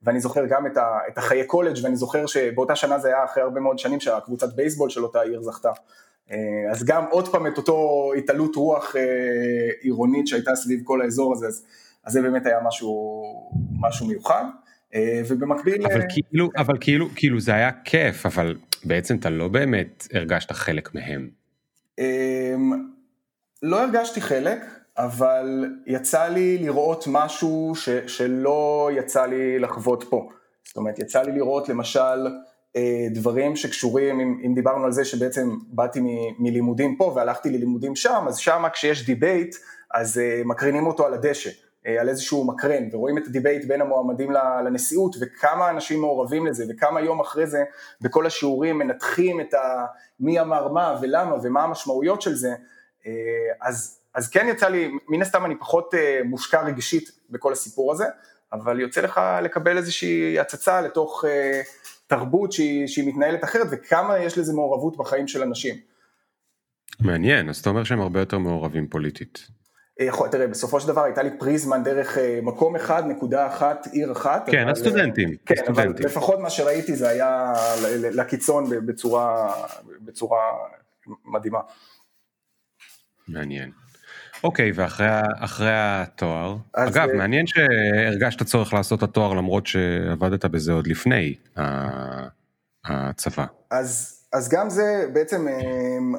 ואני 0.02 0.20
זוכר 0.20 0.46
גם 0.48 0.66
את, 0.66 0.76
ה, 0.76 0.98
את 1.08 1.18
החיי 1.18 1.46
קולג' 1.46 1.76
ואני 1.82 1.96
זוכר 1.96 2.26
שבאותה 2.26 2.76
שנה 2.76 2.98
זה 2.98 3.08
היה 3.08 3.24
אחרי 3.24 3.42
הרבה 3.42 3.60
מאוד 3.60 3.78
שנים 3.78 4.00
שהקבוצת 4.00 4.54
בייסבול 4.54 4.90
של 4.90 5.04
אותה 5.04 5.20
עיר 5.20 5.42
זכתה. 5.42 5.70
אה, 6.30 6.36
אז 6.70 6.84
גם 6.84 7.04
עוד 7.10 7.28
פעם 7.28 7.46
את 7.46 7.56
אותו 7.56 8.10
התעלות 8.18 8.56
רוח 8.56 8.96
אה, 8.96 9.02
עירונית 9.80 10.26
שהייתה 10.26 10.54
סביב 10.54 10.80
כל 10.84 11.02
האזור 11.02 11.32
הזה, 11.32 11.46
אז, 11.46 11.64
אז 12.04 12.12
זה 12.12 12.22
באמת 12.22 12.46
היה 12.46 12.58
משהו, 12.66 12.90
משהו 13.80 14.06
מיוחד. 14.06 14.44
אה, 14.94 15.22
ובמקביל... 15.28 15.86
אבל 15.86 16.02
כאילו, 16.08 16.50
אבל 16.56 16.76
כאילו, 16.80 17.08
כאילו 17.14 17.40
זה 17.40 17.54
היה 17.54 17.70
כיף, 17.84 18.26
אבל 18.26 18.56
בעצם 18.84 19.16
אתה 19.16 19.30
לא 19.30 19.48
באמת 19.48 20.06
הרגשת 20.12 20.52
חלק 20.52 20.90
מהם. 20.94 21.28
לא 23.62 23.82
הרגשתי 23.82 24.20
חלק, 24.20 24.58
אבל 24.98 25.64
יצא 25.86 26.24
לי 26.24 26.58
לראות 26.58 27.04
משהו 27.06 27.72
ש, 27.74 27.88
שלא 27.88 28.90
יצא 28.92 29.26
לי 29.26 29.58
לחוות 29.58 30.04
פה. 30.10 30.28
זאת 30.64 30.76
אומרת, 30.76 30.98
יצא 30.98 31.22
לי 31.22 31.32
לראות 31.32 31.68
למשל 31.68 32.26
אה, 32.76 33.06
דברים 33.10 33.56
שקשורים, 33.56 34.20
אם, 34.20 34.40
אם 34.46 34.54
דיברנו 34.54 34.84
על 34.84 34.92
זה 34.92 35.04
שבעצם 35.04 35.50
באתי 35.68 36.00
מ, 36.00 36.06
מלימודים 36.38 36.96
פה 36.96 37.12
והלכתי 37.16 37.50
ללימודים 37.50 37.96
שם, 37.96 38.24
אז 38.28 38.36
שם 38.36 38.64
כשיש 38.72 39.06
debate, 39.06 39.56
אז 39.94 40.18
אה, 40.18 40.42
מקרינים 40.44 40.86
אותו 40.86 41.06
על 41.06 41.14
הדשא, 41.14 41.50
אה, 41.86 42.00
על 42.00 42.08
איזשהו 42.08 42.44
מקרן, 42.44 42.88
ורואים 42.92 43.18
את 43.18 43.26
ה 43.26 43.32
debate 43.32 43.64
בין 43.64 43.80
המועמדים 43.80 44.30
לנשיאות, 44.64 45.16
וכמה 45.20 45.70
אנשים 45.70 46.00
מעורבים 46.00 46.46
לזה, 46.46 46.64
וכמה 46.68 47.00
יום 47.00 47.20
אחרי 47.20 47.46
זה 47.46 47.64
בכל 48.00 48.26
השיעורים 48.26 48.78
מנתחים 48.78 49.40
את 49.40 49.54
ה, 49.54 49.84
מי 50.20 50.40
אמר 50.40 50.68
מה 50.68 50.98
ולמה 51.02 51.36
ומה 51.42 51.62
המשמעויות 51.62 52.22
של 52.22 52.34
זה, 52.34 52.54
אז 53.60 54.00
אז 54.16 54.28
כן 54.28 54.46
יצא 54.50 54.68
לי, 54.68 54.90
מן 55.08 55.22
הסתם 55.22 55.44
אני 55.44 55.54
פחות 55.58 55.94
אה, 55.94 56.20
מושקע 56.24 56.62
רגשית 56.62 57.10
בכל 57.30 57.52
הסיפור 57.52 57.92
הזה, 57.92 58.04
אבל 58.52 58.80
יוצא 58.80 59.00
לך 59.00 59.20
לקבל 59.42 59.76
איזושהי 59.76 60.38
הצצה 60.38 60.80
לתוך 60.80 61.24
אה, 61.28 61.60
תרבות 62.06 62.52
שהיא, 62.52 62.86
שהיא 62.86 63.08
מתנהלת 63.08 63.44
אחרת 63.44 63.66
וכמה 63.70 64.18
יש 64.18 64.38
לזה 64.38 64.52
מעורבות 64.52 64.96
בחיים 64.96 65.28
של 65.28 65.42
אנשים. 65.42 65.74
מעניין, 67.00 67.48
אז 67.48 67.58
אתה 67.58 67.70
אומר 67.70 67.84
שהם 67.84 68.00
הרבה 68.00 68.20
יותר 68.20 68.38
מעורבים 68.38 68.88
פוליטית. 68.88 69.46
אה, 70.00 70.04
יכול, 70.04 70.28
תראה, 70.28 70.46
בסופו 70.46 70.80
של 70.80 70.88
דבר 70.88 71.04
הייתה 71.04 71.22
לי 71.22 71.30
פריזמן 71.38 71.82
דרך 71.84 72.18
מקום 72.42 72.76
אחד, 72.76 73.02
נקודה 73.06 73.46
אחת, 73.46 73.86
עיר 73.92 74.12
אחת. 74.12 74.48
כן, 74.50 74.68
הסטודנטים. 74.68 75.28
כן, 75.46 75.54
הסטודנטים. 75.54 75.92
אבל 75.92 76.04
לפחות 76.04 76.38
מה 76.38 76.50
שראיתי 76.50 76.96
זה 76.96 77.08
היה 77.08 77.52
לקיצון 77.92 78.86
בצורה, 78.86 79.54
בצורה 80.00 80.40
מדהימה. 81.24 81.60
מעניין. 83.28 83.70
אוקיי, 84.44 84.72
ואחרי 84.74 85.70
התואר, 85.70 86.56
אגב, 86.72 87.08
אה, 87.08 87.14
מעניין 87.14 87.46
שהרגשת 87.46 88.42
צורך 88.42 88.72
לעשות 88.72 88.98
את 88.98 89.02
התואר 89.02 89.34
למרות 89.34 89.66
שעבדת 89.66 90.44
בזה 90.44 90.72
עוד 90.72 90.86
לפני 90.86 91.34
הצבא. 92.84 93.44
אז, 93.70 94.20
אז 94.32 94.48
גם 94.48 94.70
זה 94.70 95.06
בעצם, 95.12 95.48
אמ, 95.48 96.14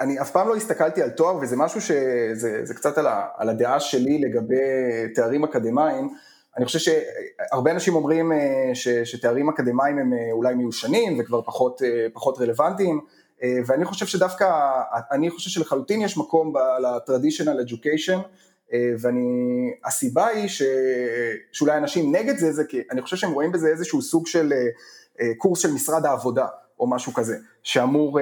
אני 0.00 0.20
אף 0.20 0.30
פעם 0.30 0.48
לא 0.48 0.56
הסתכלתי 0.56 1.02
על 1.02 1.10
תואר 1.10 1.36
וזה 1.36 1.56
משהו 1.56 1.80
שזה 1.80 2.74
קצת 2.74 2.98
על, 2.98 3.06
ה, 3.06 3.26
על 3.36 3.48
הדעה 3.48 3.80
שלי 3.80 4.18
לגבי 4.18 4.56
תארים 5.14 5.44
אקדמיים. 5.44 6.14
אני 6.56 6.64
חושב 6.64 6.78
שהרבה 6.78 7.70
אנשים 7.70 7.94
אומרים 7.94 8.32
אה, 8.32 8.70
ש, 8.74 8.88
שתארים 8.88 9.48
אקדמיים 9.48 9.98
הם 9.98 10.12
אה, 10.12 10.32
אולי 10.32 10.54
מיושנים 10.54 11.20
וכבר 11.20 11.42
פחות, 11.42 11.82
פחות 12.12 12.38
רלוונטיים. 12.38 13.00
אה, 13.42 13.58
ואני 13.66 13.84
חושב 13.84 14.06
שדווקא, 14.06 14.46
אני 15.12 15.30
חושב 15.30 15.50
שלחלוטין 15.50 16.00
יש 16.00 16.18
מקום 16.18 16.56
ל-traditional 16.56 17.68
education, 17.68 18.18
אה, 18.72 18.92
ואני, 19.00 19.20
הסיבה 19.84 20.26
היא 20.26 20.48
ש, 20.48 20.62
שאולי 21.52 21.76
אנשים 21.76 22.16
נגד 22.16 22.36
זה, 22.38 22.52
זה 22.52 22.64
כי 22.64 22.80
אני 22.90 23.02
חושב 23.02 23.16
שהם 23.16 23.32
רואים 23.32 23.52
בזה 23.52 23.68
איזשהו 23.68 24.02
סוג 24.02 24.26
של 24.26 24.52
אה, 25.20 25.34
קורס 25.38 25.60
של 25.60 25.72
משרד 25.72 26.06
העבודה, 26.06 26.46
או 26.80 26.90
משהו 26.90 27.12
כזה, 27.14 27.36
שאמור, 27.62 28.18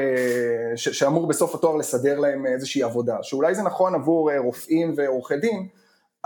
ש, 0.77 0.89
שאמור 0.89 1.27
בסוף 1.27 1.55
התואר 1.55 1.77
לסדר 1.77 2.19
להם 2.19 2.47
איזושהי 2.47 2.83
עבודה, 2.83 3.17
שאולי 3.23 3.55
זה 3.55 3.63
נכון 3.63 3.95
עבור 3.95 4.31
רופאים 4.37 4.95
ועורכי 4.97 5.37
דין, 5.37 5.69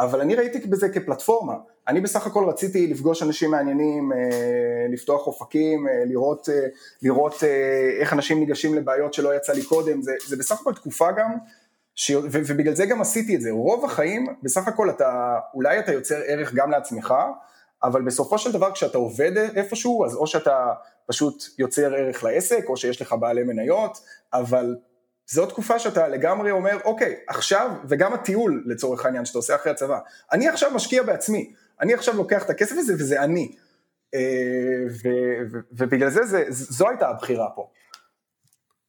אבל 0.02 0.20
אני 0.20 0.34
ראיתי 0.34 0.58
בזה 0.58 0.88
כפלטפורמה, 0.88 1.54
אני 1.88 2.00
בסך 2.00 2.26
הכל 2.26 2.44
רציתי 2.48 2.86
לפגוש 2.86 3.22
אנשים 3.22 3.50
מעניינים, 3.50 4.12
אה, 4.12 4.86
לפתוח 4.88 5.26
אופקים, 5.26 5.88
אה, 5.88 6.04
לראות, 6.06 6.48
אה, 6.48 6.66
לראות 7.02 7.44
איך 8.00 8.12
אנשים 8.12 8.40
ניגשים 8.40 8.74
לבעיות 8.74 9.14
שלא 9.14 9.36
יצא 9.36 9.52
לי 9.52 9.64
קודם, 9.64 10.02
זה, 10.02 10.12
זה 10.26 10.36
בסך 10.36 10.60
הכל 10.60 10.74
תקופה 10.74 11.12
גם, 11.12 11.30
ש, 11.94 12.10
ובגלל 12.22 12.74
זה 12.74 12.86
גם 12.86 13.00
עשיתי 13.00 13.36
את 13.36 13.40
זה, 13.40 13.50
רוב 13.50 13.84
החיים 13.84 14.26
בסך 14.42 14.68
הכל 14.68 14.90
אתה, 14.90 15.38
אולי 15.54 15.78
אתה 15.78 15.92
יוצר 15.92 16.20
ערך 16.26 16.54
גם 16.54 16.70
לעצמך, 16.70 17.14
אבל 17.82 18.02
בסופו 18.02 18.38
של 18.38 18.52
דבר 18.52 18.72
כשאתה 18.72 18.98
עובד 18.98 19.36
איפשהו, 19.36 20.04
אז 20.04 20.14
או 20.14 20.26
שאתה 20.26 20.72
פשוט 21.06 21.44
יוצר 21.58 21.94
ערך 21.94 22.24
לעסק, 22.24 22.64
או 22.68 22.76
שיש 22.76 23.02
לך 23.02 23.12
בעלי 23.20 23.42
מניות, 23.42 23.98
אבל 24.32 24.76
זו 25.26 25.46
תקופה 25.46 25.78
שאתה 25.78 26.08
לגמרי 26.08 26.50
אומר, 26.50 26.78
אוקיי, 26.84 27.16
עכשיו, 27.28 27.70
וגם 27.88 28.14
הטיול 28.14 28.64
לצורך 28.66 29.04
העניין 29.04 29.24
שאתה 29.24 29.38
עושה 29.38 29.54
אחרי 29.54 29.72
הצבא, 29.72 29.98
אני 30.32 30.48
עכשיו 30.48 30.74
משקיע 30.74 31.02
בעצמי, 31.02 31.52
אני 31.80 31.94
עכשיו 31.94 32.16
לוקח 32.16 32.44
את 32.44 32.50
הכסף 32.50 32.74
הזה 32.78 32.94
וזה 32.94 33.22
אני. 33.22 33.52
אה, 34.14 34.20
ובגלל 35.72 36.10
זה, 36.10 36.24
זה 36.24 36.44
זו 36.48 36.88
הייתה 36.88 37.08
הבחירה 37.08 37.46
פה. 37.56 37.68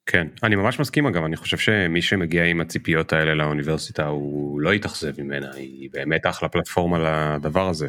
כן, 0.05 0.27
אני 0.43 0.55
ממש 0.55 0.79
מסכים 0.79 1.05
אגב, 1.05 1.23
אני 1.23 1.35
חושב 1.35 1.57
שמי 1.57 2.01
שמגיע 2.01 2.43
עם 2.43 2.61
הציפיות 2.61 3.13
האלה 3.13 3.33
לאוניברסיטה 3.33 4.05
הוא 4.05 4.61
לא 4.61 4.73
יתאכזב 4.73 5.21
ממנה, 5.21 5.51
היא 5.55 5.89
באמת 5.93 6.25
אחלה 6.25 6.49
פלטפורמה 6.49 6.97
לדבר 7.35 7.69
הזה. 7.69 7.87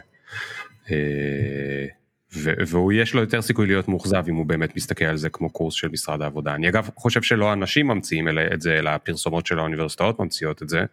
והוא 2.43 2.93
יש 2.93 3.15
לו 3.15 3.21
יותר 3.21 3.43
סיכוי 3.43 3.67
להיות 3.67 3.89
מאוכזב 3.89 4.25
אם 4.29 4.35
הוא 4.35 4.47
באמת 4.47 4.77
מסתכל 4.77 5.05
על 5.05 5.17
זה 5.17 5.29
כמו 5.29 5.51
קורס 5.51 5.75
של 5.75 5.89
משרד 5.89 6.23
העבודה. 6.23 6.55
אני 6.55 6.69
אגב 6.69 6.91
חושב 6.97 7.23
שלא 7.23 7.53
אנשים 7.53 7.87
ממציאים 7.87 8.29
את 8.55 8.61
זה, 8.61 8.79
אלא 8.79 8.91
הפרסומות 8.91 9.47
של 9.47 9.59
האוניברסיטאות 9.59 10.21
ממציאות 10.21 10.63
את 10.63 10.69
זה, 10.69 10.85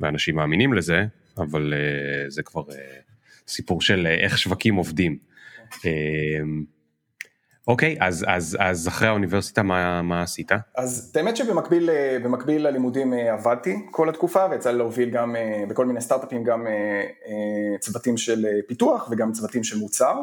ואנשים 0.00 0.36
מאמינים 0.36 0.72
לזה, 0.72 1.04
אבל 1.38 1.74
uh, 1.74 2.30
זה 2.30 2.42
כבר 2.42 2.62
uh, 2.62 2.74
סיפור 3.48 3.80
של 3.80 4.06
uh, 4.06 4.24
איך 4.24 4.38
שווקים 4.38 4.74
עובדים. 4.74 5.18
Uh, 5.72 5.84
אוקיי, 7.68 7.96
אז, 8.00 8.24
אז, 8.28 8.56
אז 8.60 8.88
אחרי 8.88 9.08
האוניברסיטה 9.08 9.62
מה, 9.62 10.02
מה 10.02 10.22
עשית? 10.22 10.52
אז 10.76 11.12
האמת 11.16 11.36
שבמקביל 11.36 12.66
ללימודים 12.66 13.12
עבדתי 13.12 13.76
כל 13.90 14.08
התקופה 14.08 14.46
ויצא 14.50 14.70
לי 14.70 14.78
להוביל 14.78 15.10
גם 15.10 15.36
בכל 15.68 15.86
מיני 15.86 16.00
סטארט-אפים 16.00 16.44
גם 16.44 16.66
צוותים 17.80 18.16
של 18.16 18.46
פיתוח 18.68 19.08
וגם 19.10 19.32
צוותים 19.32 19.64
של 19.64 19.78
מוצר. 19.78 20.22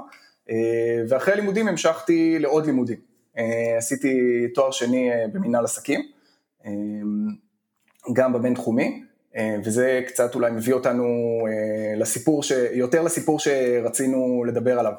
אה, 0.50 1.04
ואחרי 1.10 1.34
הלימודים 1.34 1.68
המשכתי 1.68 2.40
לעוד 2.40 2.66
לימודים. 2.66 2.98
אה, 3.38 3.78
עשיתי 3.78 4.18
תואר 4.54 4.72
שני 4.72 5.12
אה, 5.12 5.28
במנהל 5.34 5.66
עסקים, 5.66 6.02
גם 8.14 8.34
בבינתחומי, 8.34 9.04
וזה 9.64 10.02
קצת 10.08 10.36
אולי 10.36 10.52
מביא 10.52 10.74
אותנו 10.74 11.06
לסיפור, 11.98 12.44
ש... 12.44 12.52
יותר 12.74 13.02
לסיפור 13.02 13.40
שרצינו 13.40 14.44
לדבר 14.44 14.80
עליו. 14.80 14.94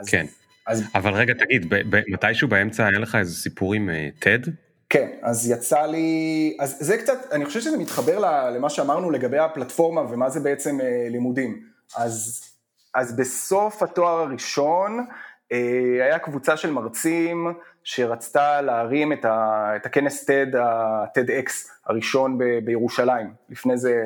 אז, 0.00 0.08
כן, 0.08 0.26
אז... 0.66 0.82
אבל 0.94 1.14
רגע 1.14 1.34
תגיד, 1.34 1.68
ב- 1.68 1.96
ב- 1.96 2.02
מתישהו 2.08 2.48
באמצע 2.48 2.86
היה 2.86 2.98
לך 2.98 3.14
איזה 3.14 3.34
סיפור 3.34 3.74
עם 3.74 3.90
TED? 4.20 4.50
כן, 4.90 5.08
אז 5.22 5.50
יצא 5.50 5.86
לי, 5.86 6.56
אז 6.60 6.76
זה 6.80 6.98
קצת, 6.98 7.18
אני 7.32 7.44
חושב 7.44 7.60
שזה 7.60 7.78
מתחבר 7.78 8.18
למה 8.50 8.70
שאמרנו 8.70 9.10
לגבי 9.10 9.38
הפלטפורמה 9.38 10.00
ומה 10.00 10.30
זה 10.30 10.40
בעצם 10.40 10.78
לימודים. 11.10 11.62
אז 11.96 12.42
אז 12.94 13.16
בסוף 13.16 13.82
התואר 13.82 14.18
הראשון 14.18 15.06
אה, 15.52 16.04
היה 16.04 16.18
קבוצה 16.18 16.56
של 16.56 16.70
מרצים 16.70 17.46
שרצתה 17.84 18.60
להרים 18.60 19.12
את, 19.12 19.24
ה, 19.24 19.70
את 19.76 19.86
הכנס 19.86 20.30
TED, 20.30 20.58
ה-TEDx 20.58 21.50
הראשון 21.86 22.38
ב, 22.38 22.44
בירושלים, 22.64 23.34
לפני 23.50 23.78
זה, 23.78 24.02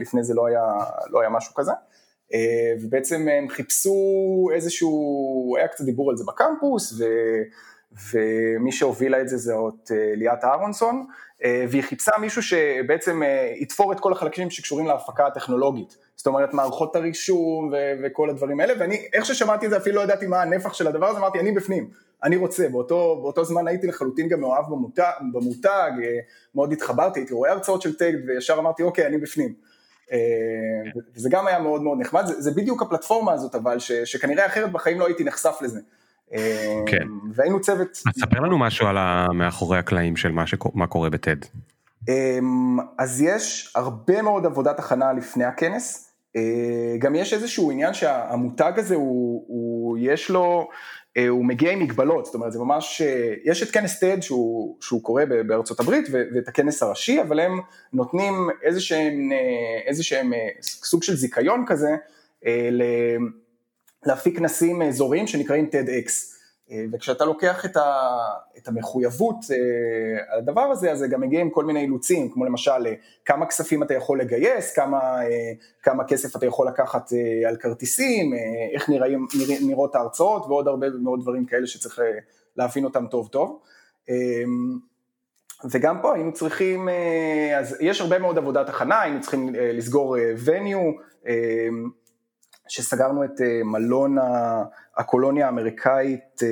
לפני 0.00 0.22
זה 0.24 0.34
לא, 0.34 0.46
היה, 0.46 0.64
לא 1.10 1.20
היה 1.20 1.30
משהו 1.30 1.54
כזה, 1.54 1.72
אה, 2.34 2.72
ובעצם 2.82 3.28
הם 3.28 3.48
חיפשו 3.48 3.94
איזשהו, 4.54 5.54
היה 5.58 5.68
קצת 5.68 5.84
דיבור 5.84 6.10
על 6.10 6.16
זה 6.16 6.24
בקמפוס, 6.26 7.00
ו, 7.00 7.04
ומי 8.12 8.72
שהובילה 8.72 9.20
את 9.20 9.28
זה 9.28 9.36
זאת 9.36 9.90
אה, 9.90 10.12
ליאת 10.16 10.44
אהרונסון, 10.44 11.06
והיא 11.68 11.82
חיפשה 11.82 12.12
מישהו 12.20 12.42
שבעצם 12.42 13.22
יתפור 13.54 13.92
את 13.92 14.00
כל 14.00 14.12
החלקים 14.12 14.50
שקשורים 14.50 14.86
להפקה 14.86 15.26
הטכנולוגית. 15.26 15.96
זאת 16.16 16.26
אומרת 16.26 16.54
מערכות 16.54 16.96
הרישום 16.96 17.70
ו- 17.72 17.92
וכל 18.04 18.30
הדברים 18.30 18.60
האלה, 18.60 18.74
ואני, 18.80 19.02
איך 19.12 19.26
ששמעתי 19.26 19.66
את 19.66 19.70
זה 19.70 19.76
אפילו 19.76 19.96
לא 19.96 20.00
ידעתי 20.00 20.26
מה 20.26 20.42
הנפח 20.42 20.74
של 20.74 20.86
הדבר 20.86 21.06
הזה, 21.06 21.18
אמרתי 21.18 21.40
אני 21.40 21.52
בפנים, 21.52 21.90
אני 22.24 22.36
רוצה, 22.36 22.68
באותו, 22.68 23.18
באותו 23.22 23.44
זמן 23.44 23.68
הייתי 23.68 23.86
לחלוטין 23.86 24.28
גם 24.28 24.40
מאוהב 24.40 24.64
במותג, 24.64 25.12
במותג, 25.32 25.90
אה, 26.02 26.18
מאוד 26.54 26.72
התחברתי, 26.72 27.20
הייתי 27.20 27.34
רואה 27.34 27.52
הרצאות 27.52 27.82
של 27.82 27.96
טג 27.96 28.12
וישר 28.26 28.54
אמרתי 28.58 28.82
אוקיי 28.82 29.06
אני 29.06 29.18
בפנים. 29.18 29.54
אה, 30.12 30.18
וזה 31.16 31.28
גם 31.30 31.46
היה 31.46 31.58
מאוד 31.58 31.82
מאוד 31.82 31.98
נחמד, 32.00 32.26
זה, 32.26 32.40
זה 32.40 32.50
בדיוק 32.50 32.82
הפלטפורמה 32.82 33.32
הזאת 33.32 33.54
אבל, 33.54 33.78
ש, 33.78 33.92
שכנראה 33.92 34.46
אחרת 34.46 34.72
בחיים 34.72 35.00
לא 35.00 35.06
הייתי 35.06 35.24
נחשף 35.24 35.58
לזה. 35.60 35.80
אה, 36.32 36.82
כן. 36.86 37.06
והיינו 37.34 37.60
צוות... 37.60 37.88
אז 37.88 38.20
ספר 38.20 38.40
לנו 38.40 38.58
משהו 38.58 38.86
על 38.86 38.96
מאחורי 39.34 39.78
הקלעים 39.78 40.16
של 40.16 40.32
מה, 40.32 40.46
שקור, 40.46 40.72
מה 40.74 40.86
קורה 40.86 41.10
בטד. 41.10 41.36
אמ, 42.08 42.78
אז 42.98 43.22
יש 43.22 43.72
הרבה 43.74 44.22
מאוד 44.22 44.46
עבודת 44.46 44.78
הכנה 44.78 45.12
לפני 45.12 45.44
הכנס, 45.44 46.05
גם 46.98 47.14
יש 47.14 47.34
איזשהו 47.34 47.70
עניין 47.70 47.94
שהמותג 47.94 48.72
הזה 48.76 48.94
הוא, 48.94 49.44
הוא 49.46 49.98
יש 50.00 50.30
לו, 50.30 50.68
הוא 51.28 51.44
מגיע 51.44 51.72
עם 51.72 51.78
מגבלות, 51.78 52.24
זאת 52.24 52.34
אומרת 52.34 52.52
זה 52.52 52.58
ממש, 52.58 53.02
יש 53.44 53.62
את 53.62 53.70
כנס 53.70 54.04
TED 54.04 54.22
שהוא, 54.22 54.76
שהוא 54.80 55.02
קורה 55.02 55.24
בארצות 55.26 55.80
הברית 55.80 56.08
ואת 56.12 56.48
הכנס 56.48 56.82
הראשי, 56.82 57.22
אבל 57.22 57.40
הם 57.40 57.60
נותנים 57.92 58.34
איזה 58.62 58.80
שהם, 58.80 59.30
איזה 59.86 60.04
שהם 60.04 60.32
סוג 60.62 61.02
של 61.02 61.16
זיכיון 61.16 61.64
כזה, 61.66 61.90
להפיק 64.06 64.38
כנסים 64.38 64.82
אזוריים 64.82 65.26
שנקראים 65.26 65.68
TEDx. 65.72 66.35
אה, 66.70 66.84
וכשאתה 66.92 67.24
לוקח 67.24 67.64
את, 67.64 67.76
ה, 67.76 68.16
את 68.58 68.68
המחויבות 68.68 69.36
אה, 69.50 70.32
על 70.32 70.38
הדבר 70.38 70.60
הזה, 70.60 70.92
אז 70.92 70.98
זה 70.98 71.08
גם 71.08 71.20
מגיע 71.20 71.40
עם 71.40 71.50
כל 71.50 71.64
מיני 71.64 71.80
אילוצים, 71.80 72.30
כמו 72.30 72.44
למשל 72.44 72.86
אה, 72.86 72.94
כמה 73.24 73.46
כספים 73.46 73.82
אתה 73.82 73.94
יכול 73.94 74.20
לגייס, 74.20 74.74
כמה, 74.74 75.18
כמה 75.82 76.04
כסף 76.04 76.36
אתה 76.36 76.46
יכול 76.46 76.68
לקחת 76.68 77.10
על 77.48 77.56
כרטיסים, 77.56 78.34
איך 78.74 78.88
נראים, 78.88 79.26
נרא, 79.38 79.54
נראות 79.60 79.94
ההרצאות 79.94 80.46
ועוד 80.46 80.68
הרבה 80.68 80.86
מאוד 81.02 81.20
דברים 81.22 81.46
כאלה 81.46 81.66
שצריך 81.66 82.00
להבין 82.56 82.84
אותם 82.84 83.06
טוב 83.06 83.28
טוב. 83.28 83.60
וגם 85.70 86.02
פה 86.02 86.14
היינו 86.14 86.32
צריכים, 86.32 86.88
אז 87.58 87.76
יש 87.80 88.00
הרבה 88.00 88.18
מאוד 88.18 88.38
עבודת 88.38 88.68
הכנה, 88.68 89.00
היינו 89.00 89.20
צריכים 89.20 89.48
לסגור 89.54 90.16
venue, 90.46 91.00
שסגרנו 92.68 93.24
את 93.24 93.40
אה, 93.40 93.60
מלון 93.64 94.16
הקולוניה 94.96 95.46
האמריקאית, 95.46 96.42
אה, 96.42 96.48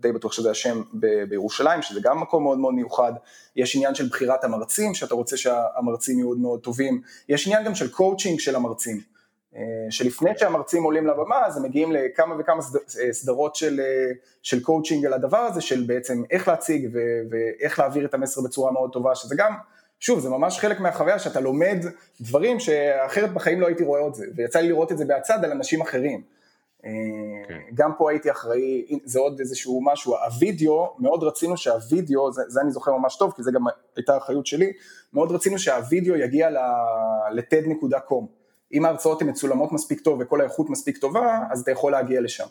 די 0.00 0.12
בטוח 0.12 0.32
שזה 0.32 0.50
השם 0.50 0.82
בירושלים, 1.28 1.82
שזה 1.82 2.00
גם 2.02 2.20
מקום 2.20 2.42
מאוד 2.42 2.58
מאוד 2.58 2.74
מיוחד, 2.74 3.12
יש 3.56 3.76
עניין 3.76 3.94
של 3.94 4.08
בחירת 4.08 4.44
המרצים, 4.44 4.94
שאתה 4.94 5.14
רוצה 5.14 5.36
שהמרצים 5.36 6.18
יהיו 6.18 6.36
מאוד 6.36 6.60
טובים, 6.60 7.00
יש 7.28 7.46
עניין 7.46 7.64
גם 7.64 7.74
של 7.74 7.90
קואוצ'ינג 7.90 8.40
של 8.40 8.56
המרצים, 8.56 9.00
אה, 9.56 9.60
שלפני 9.90 10.30
שהמרצים 10.38 10.82
עולים 10.82 11.06
לבמה 11.06 11.46
אז 11.46 11.56
הם 11.56 11.62
מגיעים 11.62 11.92
לכמה 11.92 12.34
וכמה 12.38 12.62
סדרות 13.12 13.56
של, 13.56 13.80
של 14.42 14.62
קואוצ'ינג 14.62 15.06
על 15.06 15.12
הדבר 15.12 15.38
הזה, 15.38 15.60
של 15.60 15.84
בעצם 15.86 16.22
איך 16.30 16.48
להציג 16.48 16.88
ואיך 17.30 17.78
להעביר 17.78 18.04
את 18.04 18.14
המסר 18.14 18.40
בצורה 18.40 18.72
מאוד 18.72 18.92
טובה, 18.92 19.14
שזה 19.14 19.34
גם 19.38 19.54
שוב, 20.00 20.20
זה 20.20 20.30
ממש 20.30 20.58
חלק 20.58 20.80
מהחוויה 20.80 21.18
שאתה 21.18 21.40
לומד 21.40 21.78
דברים 22.20 22.60
שאחרת 22.60 23.34
בחיים 23.34 23.60
לא 23.60 23.66
הייתי 23.66 23.84
רואה 23.84 24.06
את 24.06 24.14
זה, 24.14 24.26
ויצא 24.36 24.60
לי 24.60 24.68
לראות 24.68 24.92
את 24.92 24.98
זה 24.98 25.04
מהצד 25.04 25.44
על 25.44 25.50
אנשים 25.50 25.80
אחרים. 25.80 26.20
Okay. 26.20 26.86
אה, 26.86 27.48
כן. 27.48 27.58
גם 27.74 27.90
פה 27.98 28.10
הייתי 28.10 28.30
אחראי, 28.30 28.98
זה 29.04 29.18
עוד 29.18 29.40
איזשהו 29.40 29.80
משהו, 29.84 30.16
הווידאו, 30.16 30.94
מאוד 30.98 31.22
רצינו 31.22 31.56
שהווידאו, 31.56 32.32
זה, 32.32 32.42
זה 32.48 32.60
אני 32.60 32.70
זוכר 32.70 32.96
ממש 32.96 33.16
טוב, 33.16 33.32
כי 33.36 33.42
זה 33.42 33.52
גם 33.52 33.64
הייתה 33.96 34.14
האחריות 34.14 34.46
שלי, 34.46 34.72
מאוד 35.12 35.32
רצינו 35.32 35.58
שהווידאו 35.58 36.16
יגיע 36.16 36.50
ל-TED.com. 36.50 38.24
אם 38.72 38.84
ההרצאות 38.84 39.22
הן 39.22 39.28
מצולמות 39.28 39.72
מספיק 39.72 40.00
טוב 40.00 40.20
וכל 40.20 40.40
האיכות 40.40 40.70
מספיק 40.70 40.98
טובה, 40.98 41.38
אז 41.50 41.60
אתה 41.60 41.70
יכול 41.70 41.92
להגיע 41.92 42.20
לשם. 42.20 42.46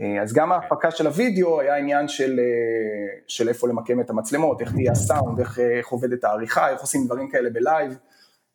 אה, 0.00 0.22
אז 0.22 0.32
גם 0.32 0.52
ההפקה 0.52 0.90
של 0.90 1.06
הוידאו 1.06 1.60
היה 1.60 1.76
עניין 1.76 2.08
של, 2.08 2.40
אה, 2.40 3.18
של 3.26 3.48
איפה 3.48 3.68
למקם 3.68 4.00
את 4.00 4.10
המצלמות, 4.10 4.60
איך 4.60 4.72
תהיה 4.72 4.92
הסאונד, 4.92 5.40
איך, 5.40 5.58
איך 5.58 5.88
עובדת 5.88 6.24
העריכה, 6.24 6.70
איך 6.70 6.80
עושים 6.80 7.06
דברים 7.06 7.30
כאלה 7.30 7.50
בלייב. 7.50 7.98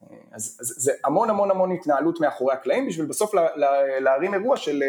אה, 0.03 0.17
אז, 0.31 0.57
אז 0.61 0.67
זה 0.77 0.91
המון 1.03 1.29
המון 1.29 1.51
המון 1.51 1.71
התנהלות 1.71 2.21
מאחורי 2.21 2.53
הקלעים 2.53 2.87
בשביל 2.87 3.05
בסוף 3.05 3.33
לה, 3.33 3.47
לה, 3.55 3.99
להרים 3.99 4.33
אירוע 4.33 4.57
של, 4.57 4.83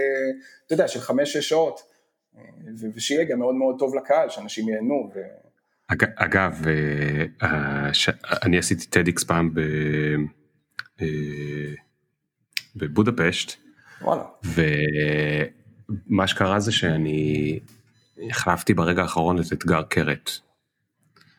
אתה 0.67 0.75
יודע, 0.75 0.89
של 0.89 1.01
חמש-שש 1.01 1.49
שעות, 1.49 1.81
ושיהיה 2.95 3.25
גם 3.25 3.39
מאוד 3.39 3.55
מאוד 3.55 3.77
טוב 3.79 3.95
לקהל, 3.95 4.29
שאנשים 4.29 4.69
ייהנו. 4.69 5.11
ו... 5.15 5.21
אגב, 6.17 6.63
אני 8.43 8.59
עשיתי 8.59 8.87
טדיקס 8.87 9.25
פעם 9.25 9.51
בבודפשט, 12.77 13.53
וואלה. 14.03 14.25
מה 16.07 16.27
שקרה 16.27 16.61
זה 16.61 16.73
שאני 16.73 17.59
החלפתי 18.31 18.75
ברגע 18.75 19.03
האחרון 19.03 19.41
את 19.41 19.53
אתגר 19.53 19.83
קרת. 19.83 20.31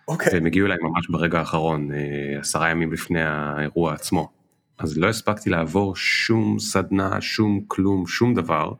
אוקיי. 0.07 0.33
והם 0.33 0.45
הגיעו 0.45 0.67
אליי 0.67 0.77
ממש 0.81 1.09
ברגע 1.09 1.39
האחרון, 1.39 1.91
אה, 1.91 2.39
עשרה 2.39 2.69
ימים 2.69 2.93
לפני 2.93 3.21
האירוע 3.21 3.93
עצמו. 3.93 4.31
אז 4.79 4.97
לא 4.97 5.09
הספקתי 5.09 5.49
לעבור 5.49 5.95
שום 5.95 6.59
סדנה, 6.59 7.21
שום 7.21 7.61
כלום, 7.67 8.07
שום 8.07 8.33
דבר. 8.33 8.71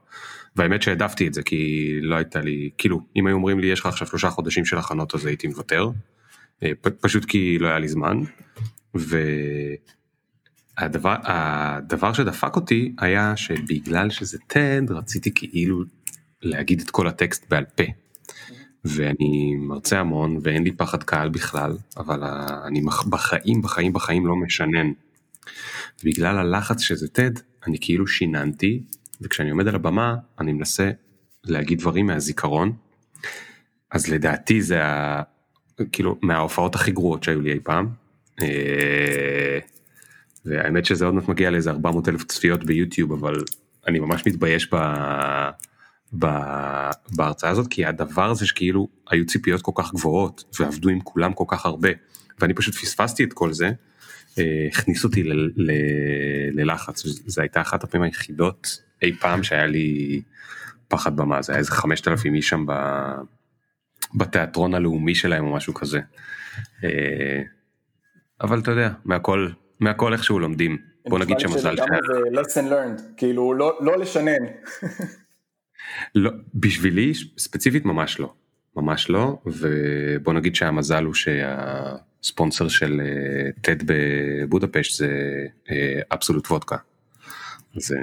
והאמת 0.55 0.81
שהעדפתי 0.81 1.27
את 1.27 1.33
זה 1.33 1.43
כי 1.43 1.91
לא 2.01 2.15
הייתה 2.15 2.41
לי, 2.41 2.69
כאילו, 2.77 3.01
אם 3.15 3.27
היו 3.27 3.35
אומרים 3.35 3.59
לי 3.59 3.67
יש 3.67 3.79
לך 3.79 3.85
עכשיו 3.85 4.07
שלושה 4.07 4.29
חודשים 4.29 4.65
של 4.65 4.77
הכנות 4.77 5.15
אז 5.15 5.25
הייתי 5.25 5.47
מוותר. 5.47 5.89
אה, 6.63 6.71
פשוט 7.01 7.25
כי 7.25 7.57
לא 7.59 7.67
היה 7.67 7.79
לי 7.79 7.87
זמן. 7.87 8.21
ו... 8.97 9.17
הדבר, 10.77 11.15
הדבר 11.23 12.13
שדפק 12.13 12.55
אותי 12.55 12.95
היה 12.99 13.37
שבגלל 13.37 14.09
שזה 14.09 14.37
TED 14.53 14.93
רציתי 14.93 15.33
כאילו 15.33 15.83
להגיד 16.41 16.81
את 16.81 16.89
כל 16.89 17.07
הטקסט 17.07 17.45
בעל 17.49 17.65
פה. 17.65 17.83
ואני 18.85 19.55
מרצה 19.59 19.99
המון 19.99 20.39
ואין 20.43 20.63
לי 20.63 20.71
פחד 20.71 21.03
קהל 21.03 21.29
בכלל, 21.29 21.77
אבל 21.97 22.23
אני 22.67 22.81
בחיים 23.09 23.61
בחיים 23.61 23.93
בחיים 23.93 24.27
לא 24.27 24.35
משנן. 24.35 24.91
בגלל 26.03 26.37
הלחץ 26.37 26.81
שזה 26.81 27.07
TED, 27.07 27.39
אני 27.67 27.77
כאילו 27.81 28.07
שיננתי, 28.07 28.83
וכשאני 29.21 29.49
עומד 29.49 29.67
על 29.67 29.75
הבמה 29.75 30.15
אני 30.39 30.53
מנסה 30.53 30.91
להגיד 31.43 31.79
דברים 31.79 32.07
מהזיכרון. 32.07 32.73
אז 33.91 34.07
לדעתי 34.07 34.61
זה 34.61 34.85
ה... 34.85 35.21
כאילו 35.91 36.17
מההופעות 36.21 36.75
הכי 36.75 36.91
גרועות 36.91 37.23
שהיו 37.23 37.41
לי 37.41 37.53
אי 37.53 37.59
פעם. 37.63 37.87
והאמת 40.47 40.85
שזה 40.85 41.05
עוד 41.05 41.13
מעט 41.13 41.27
מגיע 41.27 41.49
לאיזה 41.49 41.69
400 41.69 42.09
אלף 42.09 42.23
צפיות 42.23 42.63
ביוטיוב 42.63 43.11
אבל 43.11 43.43
אני 43.87 43.99
ממש 43.99 44.23
מתבייש 44.27 44.73
ב... 44.73 44.77
ב... 46.19 46.27
בהרצאה 47.15 47.49
הזאת 47.49 47.67
כי 47.67 47.85
הדבר 47.85 48.29
הזה 48.29 48.47
שכאילו 48.47 48.87
היו 49.09 49.25
ציפיות 49.25 49.61
כל 49.61 49.71
כך 49.75 49.93
גבוהות 49.93 50.43
ועבדו 50.59 50.89
עם 50.89 50.99
כולם 51.01 51.33
כל 51.33 51.43
כך 51.47 51.65
הרבה 51.65 51.89
ואני 52.39 52.53
פשוט 52.53 52.75
פספסתי 52.75 53.23
את 53.23 53.33
כל 53.33 53.53
זה 53.53 53.71
אה, 54.39 54.67
הכניס 54.71 55.03
אותי 55.03 55.23
ל... 55.23 55.49
ל... 55.55 55.71
ללחץ 56.51 57.03
זה 57.05 57.41
הייתה 57.41 57.61
אחת 57.61 57.83
הפעמים 57.83 58.05
היחידות 58.05 58.81
אי 59.01 59.13
פעם 59.13 59.43
שהיה 59.43 59.67
לי 59.67 60.21
פחד 60.87 61.15
במה 61.15 61.41
זה 61.41 61.53
היה 61.53 61.59
איזה 61.59 61.71
5,000 61.71 62.35
איש 62.35 62.49
שם 62.49 62.65
ב... 62.67 62.73
בתיאטרון 64.15 64.73
הלאומי 64.73 65.15
שלהם 65.15 65.45
או 65.45 65.55
משהו 65.55 65.73
כזה. 65.73 65.99
אה, 66.83 67.41
אבל 68.41 68.59
אתה 68.59 68.71
יודע 68.71 68.89
מהכל 69.05 69.49
מהכל 69.79 70.13
איכשהו 70.13 70.39
לומדים. 70.39 70.77
בוא 71.09 71.19
נגיד 71.19 71.39
שמזל 71.39 71.75
ש... 71.75 71.79
זה 71.79 72.41
lesson 72.41 72.71
learned, 72.71 73.01
כאילו 73.17 73.53
לא, 73.53 73.77
לא 73.81 73.97
לשנן. 73.97 74.45
לא, 76.15 76.31
בשבילי 76.53 77.13
ספציפית 77.37 77.85
ממש 77.85 78.19
לא. 78.19 78.33
ממש 78.77 79.09
לא, 79.09 79.37
ובוא 79.45 80.33
נגיד 80.33 80.55
שהמזל 80.55 81.03
הוא 81.03 81.13
שהספונסר 81.13 82.67
של 82.67 83.01
טד 83.61 83.91
אה, 83.91 83.95
בבודפשט 84.45 84.97
זה 84.97 85.09
אבסולוט 86.11 86.45
אה, 86.45 86.51
וודקה. 86.51 86.77
זה, 87.75 87.95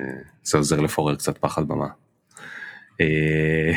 זה 0.43 0.59
עוזר 0.59 0.81
לפורר 0.81 1.15
קצת 1.15 1.39
פחד 1.39 1.69
במה. 1.69 1.87
אה, 3.01 3.73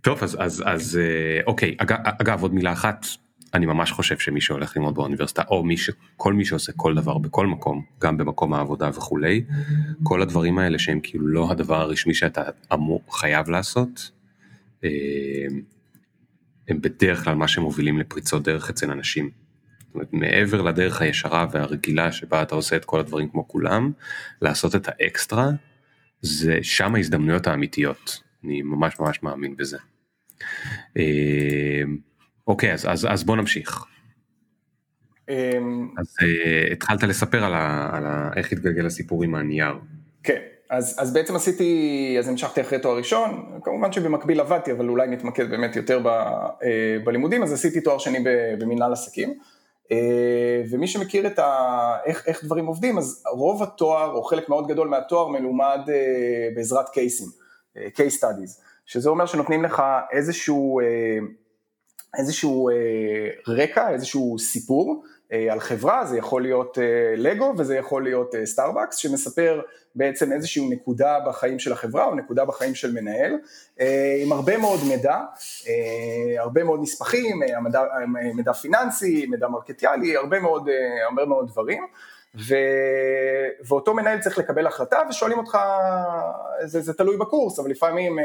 טוב 0.00 0.22
אז 0.22 0.36
אז 0.40 0.62
אז 0.66 1.00
אוקיי 1.46 1.76
אגב, 1.78 1.96
אגב 2.04 2.42
עוד 2.42 2.54
מילה 2.54 2.72
אחת 2.72 3.06
אני 3.54 3.66
ממש 3.66 3.92
חושב 3.92 4.18
שמי 4.18 4.40
שהולך 4.40 4.76
ללמוד 4.76 4.94
באוניברסיטה 4.94 5.42
או 5.48 5.64
מי 5.64 5.76
ש... 5.76 5.90
כל 6.16 6.32
מי 6.32 6.44
שעושה 6.44 6.72
כל 6.76 6.94
דבר 6.94 7.18
בכל 7.18 7.46
מקום 7.46 7.84
גם 8.00 8.16
במקום 8.16 8.54
העבודה 8.54 8.88
וכולי 8.88 9.44
כל 10.02 10.22
הדברים 10.22 10.58
האלה 10.58 10.78
שהם 10.78 11.00
כאילו 11.02 11.26
לא 11.26 11.50
הדבר 11.50 11.80
הרשמי 11.80 12.14
שאתה 12.14 12.42
אמור 12.72 13.02
חייב 13.10 13.50
לעשות 13.50 14.10
אה, 14.84 14.90
הם 16.68 16.80
בדרך 16.80 17.24
כלל 17.24 17.34
מה 17.34 17.48
שמובילים 17.48 17.98
לפריצות 17.98 18.42
דרך 18.42 18.70
אצל 18.70 18.90
אנשים. 18.90 19.30
זאת 19.86 19.94
אומרת, 19.94 20.12
מעבר 20.12 20.62
לדרך 20.62 21.00
הישרה 21.02 21.46
והרגילה 21.52 22.12
שבה 22.12 22.42
אתה 22.42 22.54
עושה 22.54 22.76
את 22.76 22.84
כל 22.84 23.00
הדברים 23.00 23.28
כמו 23.28 23.48
כולם 23.48 23.92
לעשות 24.42 24.74
את 24.74 24.88
האקסטרה 24.88 25.50
זה 26.20 26.58
שם 26.62 26.94
ההזדמנויות 26.94 27.46
האמיתיות 27.46 28.22
אני 28.44 28.62
ממש 28.62 29.00
ממש 29.00 29.22
מאמין 29.22 29.56
בזה. 29.56 29.78
אה, 32.48 32.52
אוקיי, 32.52 32.72
אז, 32.72 32.86
אז, 32.88 33.06
אז 33.10 33.24
בוא 33.24 33.36
נמשיך. 33.36 33.84
אמ, 35.28 35.88
אז 35.98 36.16
uh, 36.20 36.72
התחלת 36.72 37.02
לספר 37.02 37.44
על, 37.44 37.54
ה, 37.54 37.90
על 37.92 38.06
ה, 38.06 38.30
איך 38.36 38.52
התגלגל 38.52 38.86
הסיפור 38.86 39.22
עם 39.22 39.34
הנייר. 39.34 39.72
כן, 40.22 40.40
אז, 40.70 40.96
אז 40.98 41.12
בעצם 41.12 41.36
עשיתי, 41.36 42.16
אז 42.18 42.28
המשכתי 42.28 42.60
אחרי 42.60 42.78
תואר 42.78 42.96
ראשון, 42.96 43.60
כמובן 43.62 43.92
שבמקביל 43.92 44.40
עבדתי, 44.40 44.72
אבל 44.72 44.88
אולי 44.88 45.08
נתמקד 45.08 45.50
באמת 45.50 45.76
יותר 45.76 46.00
ב, 46.04 46.06
uh, 46.06 46.64
בלימודים, 47.04 47.42
אז 47.42 47.52
עשיתי 47.52 47.80
תואר 47.80 47.98
שני 47.98 48.18
במנהל 48.58 48.92
עסקים. 48.92 49.38
Uh, 49.84 49.94
ומי 50.70 50.86
שמכיר 50.86 51.26
את 51.26 51.38
ה, 51.38 51.96
איך, 52.06 52.24
איך 52.26 52.44
דברים 52.44 52.66
עובדים, 52.66 52.98
אז 52.98 53.22
רוב 53.32 53.62
התואר, 53.62 54.12
או 54.12 54.22
חלק 54.22 54.48
מאוד 54.48 54.68
גדול 54.68 54.88
מהתואר, 54.88 55.28
מלומד 55.28 55.80
uh, 55.86 55.90
בעזרת 56.56 56.88
קייסים, 56.88 57.26
uh, 57.76 57.80
case 57.80 58.20
studies, 58.20 58.62
שזה 58.86 59.10
אומר 59.10 59.26
שנותנים 59.26 59.62
לך 59.62 59.82
איזשהו... 60.12 60.80
Uh, 60.80 61.41
איזשהו 62.18 62.70
רקע, 63.48 63.90
איזשהו 63.90 64.38
סיפור 64.38 65.04
על 65.50 65.60
חברה, 65.60 66.06
זה 66.06 66.18
יכול 66.18 66.42
להיות 66.42 66.78
לגו 67.16 67.54
וזה 67.58 67.76
יכול 67.76 68.02
להיות 68.02 68.34
סטארבקס, 68.44 68.96
שמספר 68.96 69.60
בעצם 69.94 70.32
איזושהי 70.32 70.68
נקודה 70.68 71.18
בחיים 71.26 71.58
של 71.58 71.72
החברה 71.72 72.04
או 72.04 72.14
נקודה 72.14 72.44
בחיים 72.44 72.74
של 72.74 72.92
מנהל, 72.92 73.32
עם 74.22 74.32
הרבה 74.32 74.56
מאוד 74.56 74.80
מידע, 74.88 75.20
הרבה 76.38 76.64
מאוד 76.64 76.80
נספחים, 76.82 77.40
מידע, 77.62 77.82
מידע 78.34 78.52
פיננסי, 78.52 79.26
מידע 79.26 79.48
מרקטיאלי, 79.48 80.16
הרבה 80.16 80.40
מאוד, 80.40 80.68
הרבה 81.06 81.24
מאוד 81.24 81.48
דברים. 81.48 81.86
ו... 82.34 82.54
ואותו 83.68 83.94
מנהל 83.94 84.20
צריך 84.20 84.38
לקבל 84.38 84.66
החלטה 84.66 84.98
ושואלים 85.10 85.38
אותך, 85.38 85.58
זה, 86.64 86.80
זה 86.80 86.92
תלוי 86.92 87.16
בקורס, 87.16 87.58
אבל 87.58 87.70
לפעמים 87.70 88.18
אה, 88.18 88.24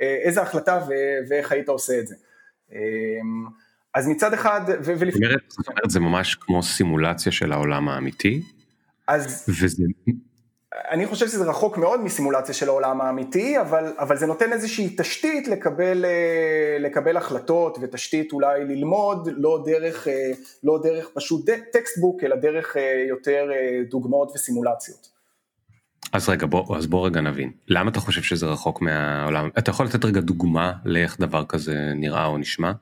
אה, 0.00 0.18
איזה 0.22 0.42
החלטה 0.42 0.80
ו... 0.88 0.92
ואיך 1.28 1.52
היית 1.52 1.68
עושה 1.68 1.98
את 1.98 2.06
זה. 2.06 2.14
אמ, 2.72 3.46
אז 3.94 4.08
מצד 4.08 4.34
אחד, 4.34 4.60
ו... 4.68 4.92
ולפעמים... 4.98 5.30
זאת 5.48 5.68
אומרת, 5.68 5.90
זה 5.90 6.00
ממש 6.00 6.34
כמו 6.34 6.62
סימולציה 6.62 7.32
של 7.32 7.52
העולם 7.52 7.88
האמיתי? 7.88 8.42
אז... 9.08 9.44
וזה... 9.48 9.84
אני 10.90 11.06
חושב 11.06 11.28
שזה 11.28 11.44
רחוק 11.44 11.78
מאוד 11.78 12.00
מסימולציה 12.00 12.54
של 12.54 12.68
העולם 12.68 13.00
האמיתי, 13.00 13.60
אבל, 13.60 13.92
אבל 13.98 14.16
זה 14.16 14.26
נותן 14.26 14.52
איזושהי 14.52 14.94
תשתית 14.98 15.48
לקבל, 15.48 16.04
אה, 16.04 16.76
לקבל 16.80 17.16
החלטות 17.16 17.78
ותשתית 17.80 18.32
אולי 18.32 18.64
ללמוד, 18.64 19.28
לא 19.36 19.62
דרך, 19.66 20.08
אה, 20.08 20.30
לא 20.64 20.80
דרך 20.82 21.08
פשוט 21.14 21.50
textbook, 21.72 22.24
אלא 22.24 22.36
דרך 22.36 22.76
אה, 22.76 23.04
יותר 23.08 23.50
דוגמאות 23.90 24.32
וסימולציות. 24.34 25.11
אז 26.12 26.28
רגע, 26.28 26.46
בוא, 26.46 26.76
אז 26.76 26.86
בוא 26.86 27.06
רגע 27.06 27.20
נבין, 27.20 27.50
למה 27.68 27.90
אתה 27.90 28.00
חושב 28.00 28.22
שזה 28.22 28.46
רחוק 28.46 28.80
מהעולם? 28.80 29.48
אתה 29.58 29.70
יכול 29.70 29.86
לתת 29.86 30.04
רגע 30.04 30.20
דוגמה 30.20 30.72
לאיך 30.84 31.20
דבר 31.20 31.44
כזה 31.44 31.92
נראה 31.94 32.26
או 32.26 32.38
נשמע? 32.38 32.72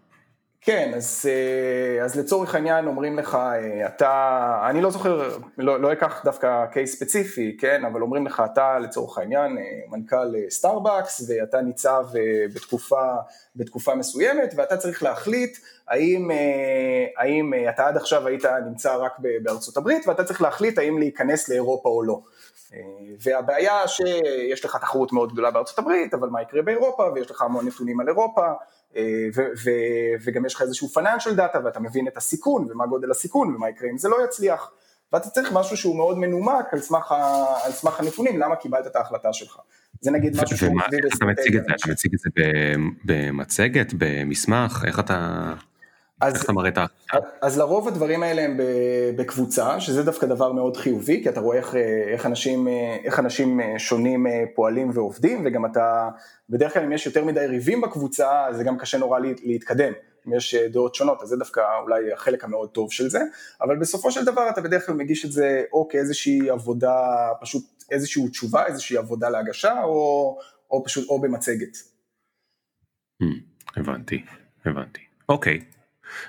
כן, 0.63 0.93
אז, 0.97 1.27
אה, 1.29 2.05
אז 2.05 2.17
לצורך 2.17 2.55
העניין 2.55 2.87
אומרים 2.87 3.19
לך, 3.19 3.35
אה, 3.35 3.87
אתה, 3.87 4.67
אני 4.71 4.81
לא 4.81 4.91
זוכר, 4.91 5.39
לא, 5.59 5.81
לא 5.81 5.93
אקח 5.93 6.25
דווקא 6.25 6.67
case 6.73 6.97
ספציפי, 6.97 7.57
כן, 7.61 7.85
אבל 7.85 8.03
אומרים 8.03 8.27
לך, 8.27 8.43
אתה 8.53 8.79
לצורך 8.79 9.19
העניין 9.19 9.59
אה, 9.59 9.63
מנכ"ל 9.89 10.35
סטארבקס 10.51 11.31
ואתה 11.31 11.61
ניצב 11.61 12.07
בתקופה, 12.55 13.15
בתקופה 13.57 13.95
מסוימת 13.95 14.55
ואתה 14.57 14.77
צריך 14.77 15.03
להחליט 15.03 15.59
האם, 15.89 16.31
האם 17.17 17.53
אתה 17.69 17.87
עד 17.87 17.97
עכשיו 17.97 18.27
היית 18.27 18.45
נמצא 18.67 18.97
רק 18.97 19.13
בארצות 19.43 19.77
הברית 19.77 20.09
ואתה 20.09 20.25
צריך 20.25 20.43
להחליט 20.43 20.79
האם 20.79 20.99
להיכנס 20.99 21.49
לאירופה 21.49 21.89
או 21.89 22.03
לא. 22.03 22.21
והבעיה 23.23 23.89
שיש 23.89 24.65
לך 24.65 24.77
תחרות 24.77 25.13
מאוד 25.13 25.33
גדולה 25.33 25.51
בארצות 25.51 25.79
הברית, 25.79 26.15
אבל 26.15 26.29
מה 26.29 26.43
יקרה 26.43 26.63
באירופה 26.63 27.03
ויש 27.15 27.31
לך 27.31 27.43
המון 27.43 27.67
נתונים 27.67 28.01
על 28.01 28.09
אירופה 28.09 28.47
אה, 28.97 29.03
ו- 29.37 29.49
ו- 29.65 30.25
וגם 30.25 30.47
יש 30.47 30.55
לך 30.55 30.63
איזשהו 30.63 30.89
financial 30.99 31.37
data 31.37 31.59
ואתה 31.65 31.81
מבין 31.81 32.09
את 32.09 32.17
הסיכון 32.17 32.67
ומה 32.71 32.87
גודל 32.87 33.11
הסיכון 33.11 33.55
ומה 33.55 33.69
יקרה 33.69 33.91
אם 33.91 33.99
זה 33.99 34.09
לא 34.09 34.25
יצליח 34.25 34.71
ואתה 35.13 35.31
צריך 35.31 35.53
משהו 35.53 35.77
שהוא 35.77 35.97
מאוד 35.97 36.19
מנומק 36.19 36.67
על 36.73 36.81
סמך, 36.81 37.13
ה- 37.13 37.65
על 37.65 37.73
סמך 37.73 38.01
הנתונים 38.01 38.41
למה 38.41 38.57
קיבלת 38.57 38.87
את 38.87 38.97
ההחלטה 38.97 39.33
שלך. 39.33 39.59
זה 40.01 40.11
נגיד 40.11 40.43
משהו 40.43 40.57
שהוא 40.57 40.81
סביב 40.89 41.07
אסטרטגיה. 41.13 41.61
אתה 41.63 41.91
מציג 41.93 42.15
את 42.15 42.19
זה 42.19 42.31
במצגת, 43.05 43.93
במסמך, 43.99 44.85
איך 44.87 44.99
אתה... 45.01 45.53
אז, 46.21 46.35
איך 46.35 46.45
אתה 46.45 46.53
מראה 46.53 46.69
את 46.69 46.79
ה... 46.79 46.87
אז 47.41 47.59
לרוב 47.59 47.89
הדברים 47.89 48.23
האלה 48.23 48.43
הם 48.43 48.61
בקבוצה, 49.17 49.81
שזה 49.81 50.03
דווקא 50.03 50.27
דבר 50.27 50.53
מאוד 50.53 50.77
חיובי, 50.77 51.23
כי 51.23 51.29
אתה 51.29 51.41
רואה 51.41 51.57
איך, 51.57 51.75
איך, 52.13 52.27
אנשים, 52.27 52.69
איך 53.05 53.19
אנשים 53.19 53.61
שונים 53.79 54.27
פועלים 54.55 54.91
ועובדים, 54.95 55.43
וגם 55.47 55.67
אתה, 55.67 56.09
בדרך 56.51 56.75
כלל 56.75 56.83
אם 56.83 56.93
יש 56.93 57.07
יותר 57.07 57.25
מדי 57.25 57.47
ריבים 57.47 57.81
בקבוצה, 57.81 58.47
זה 58.51 58.65
גם 58.65 58.79
קשה 58.79 58.99
נורא 58.99 59.19
להתקדם. 59.43 59.93
אם 60.29 60.35
יש 60.35 60.55
דעות 60.55 60.95
שונות, 60.95 61.23
אז 61.23 61.29
זה 61.29 61.37
דווקא 61.37 61.61
אולי 61.83 62.13
החלק 62.13 62.45
המאוד 62.45 62.71
טוב 62.71 62.93
של 62.93 63.09
זה, 63.09 63.21
אבל 63.61 63.79
בסופו 63.79 64.11
של 64.11 64.25
דבר 64.25 64.51
אתה 64.51 64.61
בדרך 64.61 64.87
כלל 64.87 64.95
מגיש 64.95 65.25
את 65.25 65.33
זה 65.33 65.63
או 65.73 65.89
כאיזושהי 65.89 66.51
עבודה, 66.51 66.97
פשוט 67.41 67.65
איזושהי 67.91 68.29
תשובה, 68.29 68.67
איזושהי 68.67 68.97
עבודה 68.97 69.29
להגשה, 69.29 69.83
או, 69.83 70.39
או 70.71 70.85
פשוט, 70.85 71.09
או 71.09 71.21
במצגת. 71.21 71.77
Hmm, 73.23 73.27
הבנתי, 73.77 74.23
הבנתי. 74.65 75.01
אוקיי, 75.29 75.61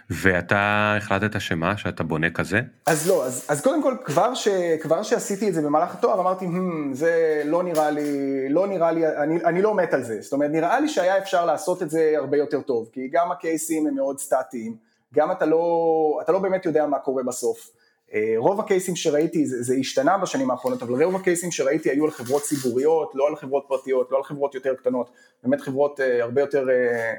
ואתה 0.09 0.93
החלטת 0.97 1.41
שמה, 1.41 1.77
שאתה 1.77 2.03
בונה 2.03 2.29
כזה? 2.29 2.61
אז 2.85 3.07
לא, 3.07 3.25
אז, 3.25 3.45
אז 3.49 3.61
קודם 3.61 3.83
כל 3.83 3.95
כבר, 4.05 4.33
ש, 4.33 4.47
כבר 4.81 5.03
שעשיתי 5.03 5.49
את 5.49 5.53
זה 5.53 5.61
במהלך 5.61 5.93
התואר 5.93 6.19
אמרתי, 6.21 6.45
hmm, 6.45 6.93
זה 6.93 7.41
לא 7.45 7.63
נראה 7.63 7.91
לי, 7.91 8.49
לא 8.49 8.67
נראה 8.67 8.91
לי, 8.91 9.07
אני, 9.07 9.45
אני 9.45 9.61
לא 9.61 9.75
מת 9.75 9.93
על 9.93 10.03
זה, 10.03 10.21
זאת 10.21 10.33
אומרת 10.33 10.51
נראה 10.51 10.79
לי 10.79 10.89
שהיה 10.89 11.17
אפשר 11.17 11.45
לעשות 11.45 11.81
את 11.81 11.89
זה 11.89 12.13
הרבה 12.17 12.37
יותר 12.37 12.61
טוב, 12.61 12.89
כי 12.91 13.07
גם 13.11 13.31
הקייסים 13.31 13.87
הם 13.87 13.95
מאוד 13.95 14.19
סטטיים, 14.19 14.75
גם 15.13 15.31
אתה 15.31 15.45
לא, 15.45 16.19
אתה 16.21 16.31
לא 16.31 16.39
באמת 16.39 16.65
יודע 16.65 16.85
מה 16.85 16.99
קורה 16.99 17.23
בסוף. 17.23 17.71
אה, 18.13 18.33
רוב 18.37 18.59
הקייסים 18.59 18.95
שראיתי, 18.95 19.45
זה, 19.45 19.63
זה 19.63 19.75
השתנה 19.79 20.17
בשנים 20.17 20.51
האחרונות, 20.51 20.83
אבל 20.83 21.03
רוב 21.03 21.15
הקייסים 21.15 21.51
שראיתי 21.51 21.89
היו 21.89 22.05
על 22.05 22.11
חברות 22.11 22.41
ציבוריות, 22.41 23.11
לא 23.15 23.27
על 23.27 23.35
חברות 23.35 23.65
פרטיות, 23.67 24.11
לא 24.11 24.17
על 24.17 24.23
חברות 24.23 24.55
יותר 24.55 24.73
קטנות, 24.73 25.09
באמת 25.43 25.61
חברות 25.61 25.99
אה, 25.99 26.23
הרבה 26.23 26.41
יותר 26.41 26.69
אה, 26.69 27.13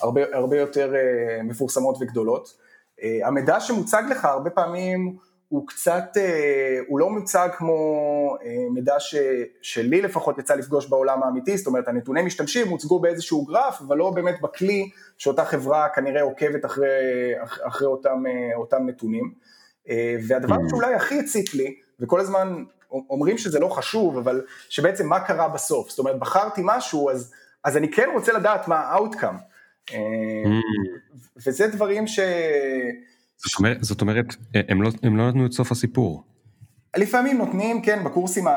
הרבה, 0.00 0.20
הרבה 0.32 0.58
יותר 0.58 0.92
uh, 0.92 1.42
מפורסמות 1.42 1.96
וגדולות. 2.00 2.54
Uh, 3.00 3.02
המידע 3.24 3.60
שמוצג 3.60 4.02
לך 4.10 4.24
הרבה 4.24 4.50
פעמים 4.50 5.16
הוא 5.48 5.66
קצת, 5.66 6.04
uh, 6.14 6.20
הוא 6.88 6.98
לא 6.98 7.10
מוצג 7.10 7.48
כמו 7.58 7.76
מידע 8.70 8.94
ש, 8.98 9.14
שלי 9.62 10.02
לפחות 10.02 10.38
יצא 10.38 10.54
לפגוש 10.54 10.88
בעולם 10.88 11.22
האמיתי, 11.22 11.56
זאת 11.56 11.66
אומרת 11.66 11.88
הנתוני 11.88 12.22
משתמשים 12.22 12.68
הוצגו 12.68 13.00
באיזשהו 13.00 13.44
גרף, 13.44 13.80
אבל 13.80 13.96
לא 13.96 14.10
באמת 14.10 14.40
בכלי 14.40 14.90
שאותה 15.18 15.44
חברה 15.44 15.88
כנראה 15.94 16.22
עוקבת 16.22 16.64
אחרי, 16.64 16.88
אחרי 17.42 17.86
אותם, 17.86 18.22
אותם 18.56 18.86
נתונים. 18.86 19.32
והדבר 20.28 20.56
mm. 20.56 20.70
שאולי 20.70 20.94
הכי 20.94 21.18
הציק 21.18 21.54
לי, 21.54 21.74
וכל 22.00 22.20
הזמן 22.20 22.64
אומרים 22.90 23.38
שזה 23.38 23.58
לא 23.60 23.68
חשוב, 23.68 24.18
אבל 24.18 24.44
שבעצם 24.68 25.06
מה 25.06 25.20
קרה 25.20 25.48
בסוף, 25.48 25.90
זאת 25.90 25.98
אומרת 25.98 26.18
בחרתי 26.18 26.60
משהו, 26.64 27.10
אז, 27.10 27.32
אז 27.64 27.76
אני 27.76 27.92
כן 27.92 28.08
רוצה 28.14 28.32
לדעת 28.32 28.68
מה 28.68 28.76
ה-outcome. 28.76 29.36
Mm. 29.90 29.94
וזה 31.46 31.66
דברים 31.66 32.06
ש... 32.06 32.20
זאת 33.36 33.58
אומרת, 33.58 33.84
זאת 33.84 34.00
אומרת 34.00 34.26
הם, 34.54 34.82
לא, 34.82 34.90
הם 35.02 35.16
לא 35.16 35.28
נתנו 35.28 35.46
את 35.46 35.52
סוף 35.52 35.72
הסיפור. 35.72 36.24
לפעמים 36.96 37.38
נותנים, 37.38 37.82
כן, 37.82 38.04
בקורסים, 38.04 38.46
ה... 38.46 38.54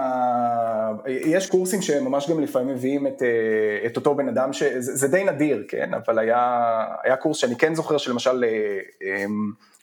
יש 1.07 1.49
קורסים 1.49 1.81
שממש 1.81 2.29
גם 2.29 2.39
לפעמים 2.39 2.75
מביאים 2.75 3.07
את, 3.07 3.21
אה, 3.21 3.87
את 3.87 3.97
אותו 3.97 4.15
בן 4.15 4.27
אדם, 4.27 4.53
שזה 4.53 4.95
זה 4.95 5.07
די 5.07 5.23
נדיר, 5.23 5.65
כן, 5.67 5.93
אבל 5.93 6.19
היה, 6.19 6.85
היה 7.03 7.15
קורס 7.15 7.37
שאני 7.37 7.55
כן 7.55 7.75
זוכר 7.75 7.97
שלמשל 7.97 8.45
אה, 9.03 9.25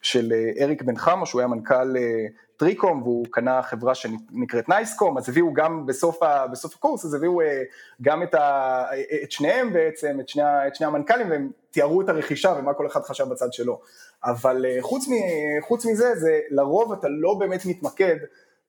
של 0.02 0.32
אריק 0.60 0.82
בן 0.82 0.96
חמו, 0.96 1.26
שהוא 1.26 1.40
היה 1.40 1.48
מנכ"ל 1.48 1.96
אה, 1.96 2.26
טריקום 2.58 3.02
והוא 3.02 3.26
קנה 3.30 3.62
חברה 3.62 3.94
שנקראת 3.94 4.68
נייסקום, 4.68 5.18
אז 5.18 5.28
הביאו 5.28 5.52
גם 5.52 5.86
בסוף, 5.86 6.22
ה, 6.22 6.46
בסוף 6.46 6.74
הקורס, 6.74 7.04
אז 7.04 7.14
הביאו 7.14 7.40
אה, 7.40 7.62
גם 8.02 8.22
את, 8.22 8.34
ה, 8.34 8.84
את 9.22 9.32
שניהם 9.32 9.72
בעצם, 9.72 10.18
את 10.20 10.28
שני, 10.28 10.42
את 10.66 10.74
שני 10.74 10.86
המנכ"לים, 10.86 11.30
והם 11.30 11.50
תיארו 11.70 12.00
את 12.00 12.08
הרכישה 12.08 12.54
ומה 12.58 12.74
כל 12.74 12.86
אחד 12.86 13.00
חשב 13.00 13.28
בצד 13.28 13.52
שלו. 13.52 13.80
אבל 14.24 14.66
אה, 14.66 14.76
חוץ, 14.80 15.08
מ, 15.08 15.12
חוץ 15.60 15.86
מזה, 15.86 16.14
זה 16.14 16.40
לרוב 16.50 16.92
אתה 16.92 17.08
לא 17.10 17.34
באמת 17.34 17.66
מתמקד 17.66 18.16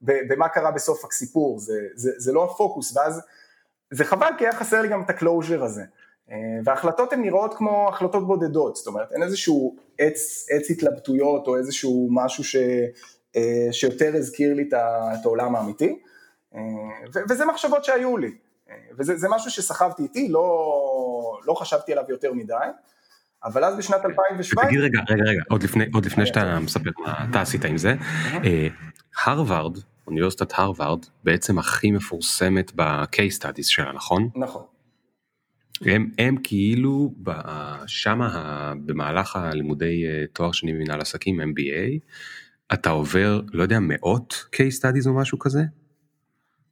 במה 0.02 0.49
קרה 0.49 0.71
בסוף 0.71 1.06
הסיפור, 1.06 1.60
זה, 1.60 1.73
זה, 1.95 2.12
זה 2.17 2.34
לא 2.34 2.43
הפוקוס, 2.43 2.97
ואז 2.97 3.21
זה 3.91 4.04
חבל 4.04 4.32
כי 4.38 4.45
היה 4.45 4.54
חסר 4.54 4.82
לי 4.82 4.88
גם 4.88 5.02
את 5.02 5.10
ה 5.10 5.16
closure 5.16 5.63
הזה. 5.63 5.84
אה, 6.32 6.36
וההחלטות 6.63 7.13
הן 7.13 7.21
נראות 7.21 7.54
כמו 7.54 7.89
החלטות 7.89 8.28
בודדות, 8.28 8.75
זאת 8.75 8.88
אומרת 8.88 9.12
אין 9.12 9.23
איזשהו 9.23 9.75
עץ, 9.97 10.45
עץ 10.49 10.71
התלבטויות 10.71 11.47
או 11.47 11.58
איזשהו 11.58 12.08
משהו 12.12 12.43
ש, 12.43 12.56
שיותר 13.71 14.15
הזכיר 14.15 14.54
לי 14.54 14.69
את 14.73 15.25
העולם 15.25 15.56
האמיתי, 15.56 15.99
אה, 16.56 16.62
וזה 17.30 17.45
מחשבות 17.45 17.84
שהיו 17.84 18.17
לי, 18.17 18.32
אה, 18.69 18.75
וזה 18.97 19.28
משהו 19.30 19.52
שסחבתי 19.52 20.04
איתי, 20.04 20.28
לא, 20.30 21.39
לא 21.45 21.54
חשבתי 21.54 21.91
עליו 21.91 22.04
יותר 22.10 22.34
מדי, 22.34 22.54
אבל 23.43 23.63
אז 23.63 23.78
בשנת 23.78 24.06
2017... 24.06 24.65
תגיד 24.65 24.80
רגע, 24.80 24.99
רגע, 25.10 25.23
רגע, 25.23 25.41
עוד 25.49 25.63
לפני, 25.63 25.86
עוד 25.93 26.06
לפני 26.06 26.25
שאתה 26.25 26.60
מספר 26.60 26.89
מה 26.99 27.25
אתה 27.30 27.41
עשית 27.41 27.65
עם 27.65 27.78
זה, 27.78 27.95
הרווארד, 29.25 29.78
אוניברסיטת 30.08 30.52
הרווארד, 30.56 31.06
בעצם 31.23 31.60
הכי 31.60 31.91
מפורסמת 31.91 32.71
ב-case 32.75 33.41
studies 33.41 33.63
שלה, 33.63 33.91
נכון? 33.91 34.30
נכון. 34.36 34.63
הם, 35.86 36.12
הם 36.17 36.36
כאילו 36.43 37.13
שמה 37.88 38.73
במהלך 38.86 39.36
הלימודי 39.36 40.04
תואר 40.34 40.52
שני 40.52 40.73
במנהל 40.73 41.02
עסקים 41.02 41.41
MBA 41.41 41.99
אתה 42.73 42.89
עובר, 42.89 43.41
לא 43.53 43.63
יודע, 43.63 43.77
מאות 43.82 44.45
case 44.55 44.82
studies 44.82 45.08
או 45.08 45.13
משהו 45.13 45.39
כזה? 45.39 45.62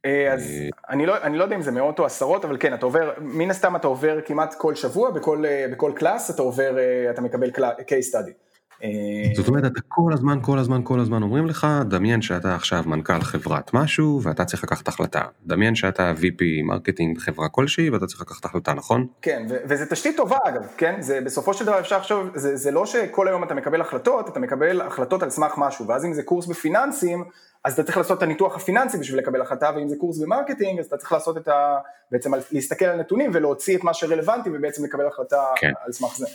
אה, 0.04 0.32
אז 0.32 0.50
אה, 0.50 0.68
אני 0.88 1.06
לא, 1.06 1.22
אני 1.22 1.38
לא 1.38 1.44
יודע 1.44 1.56
אם 1.56 1.62
זה 1.62 1.70
מאות 1.70 1.98
או 1.98 2.04
עשרות, 2.04 2.44
אבל 2.44 2.56
כן, 2.60 2.74
אתה 2.74 2.86
עובר, 2.86 3.12
מן 3.18 3.50
הסתם 3.50 3.76
אתה 3.76 3.86
עובר 3.86 4.18
כמעט 4.24 4.54
כל 4.58 4.74
שבוע, 4.74 5.10
בכל, 5.10 5.44
אה, 5.46 5.66
בכל 5.72 5.92
class 5.96 6.30
אתה 6.30 6.42
עובר, 6.42 6.76
אתה 7.10 7.20
מקבל 7.20 7.50
case 7.78 8.12
study. 8.12 8.47
אה, 8.84 8.88
זאת 9.36 9.48
אומרת, 9.48 9.64
אתה 9.64 9.80
כל 9.88 10.12
הזמן, 10.12 10.38
כל 10.42 10.58
הזמן, 10.58 10.80
כל 10.84 11.00
הזמן 11.00 11.22
אומרים 11.22 11.46
לך, 11.46 11.66
דמיין 11.88 12.22
שאתה 12.22 12.54
עכשיו 12.54 12.82
מנכ"ל 12.86 13.20
חברת 13.20 13.74
משהו 13.74 14.20
ואתה 14.22 14.44
צריך 14.44 14.64
לקחת 14.64 14.88
החלטה. 14.88 15.22
דמיין 15.46 15.74
שאתה 15.74 16.12
VP 16.16 16.42
marketing 16.64 17.16
בחברה 17.16 17.48
כלשהי 17.48 17.90
ואתה 17.90 18.06
צריך 18.06 18.20
לקחת 18.20 18.44
החלטה, 18.44 18.74
נכון? 18.74 19.06
כן, 19.22 19.46
וזה 19.48 19.86
תשתית 19.86 20.16
טובה 20.16 20.38
אגב, 20.44 20.66
כן? 20.76 20.96
זה 21.00 21.20
בסופו 21.20 21.54
של 21.54 21.64
דבר 21.64 21.80
אפשר 21.80 21.98
לחשוב, 21.98 22.28
זה, 22.34 22.56
זה 22.56 22.70
לא 22.70 22.86
שכל 22.86 23.28
היום 23.28 23.44
אתה 23.44 23.54
מקבל 23.54 23.80
החלטות, 23.80 24.28
אתה 24.28 24.40
מקבל 24.40 24.80
החלטות 24.80 25.22
על 25.22 25.30
סמך 25.30 25.54
משהו, 25.56 25.86
ואז 25.86 26.04
אם 26.04 26.12
זה 26.12 26.22
קורס 26.22 26.46
בפיננסים, 26.46 27.24
אז 27.64 27.72
אתה 27.72 27.82
צריך 27.82 27.96
לעשות 27.96 28.18
את 28.18 28.22
הניתוח 28.22 28.56
הפיננסי 28.56 28.98
בשביל 28.98 29.18
לקבל 29.18 29.40
החלטה, 29.40 29.70
ואם 29.76 29.88
זה 29.88 29.96
קורס 29.96 30.18
ב 30.18 30.24
marketing, 30.24 30.78
אז 30.78 30.86
אתה 30.86 30.96
צריך 30.96 31.12
לעשות 31.12 31.36
את 31.36 31.48
ה... 31.48 31.78
בעצם 32.10 32.30
להסתכל 32.52 32.84
על 32.84 33.00
נתונים 33.00 33.30
ולהוציא 33.34 33.76
את 33.76 33.84
מה 33.84 33.94
שרלוונטי 33.94 34.50
ובעצם 34.52 34.84
לקבל 34.84 35.06
החלטה 35.06 35.44
כן. 35.56 35.72
על 35.86 35.92
סמך 35.92 36.16
זה. 36.16 36.26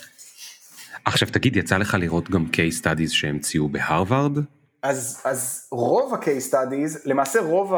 עכשיו 1.04 1.28
תגיד, 1.32 1.56
יצא 1.56 1.76
לך 1.76 1.96
לראות 2.00 2.30
גם 2.30 2.46
case 2.52 2.82
studies 2.82 3.10
שהמציאו 3.10 3.68
בהרווארד? 3.68 4.38
אז, 4.82 5.20
אז 5.24 5.68
רוב 5.70 6.14
ה-case 6.14 6.52
studies, 6.52 7.00
למעשה 7.04 7.40
רוב 7.40 7.74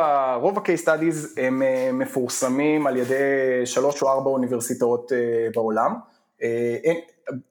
ה-case 0.59 0.85
studies 0.85 1.41
הם 1.41 1.63
אה, 1.63 1.91
מפורסמים 1.93 2.87
על 2.87 2.97
ידי 2.97 3.15
שלוש 3.65 4.03
או 4.03 4.09
ארבע 4.09 4.31
אוניברסיטאות 4.31 5.13
אה, 5.13 5.19
בעולם, 5.55 5.95
אה, 6.43 6.93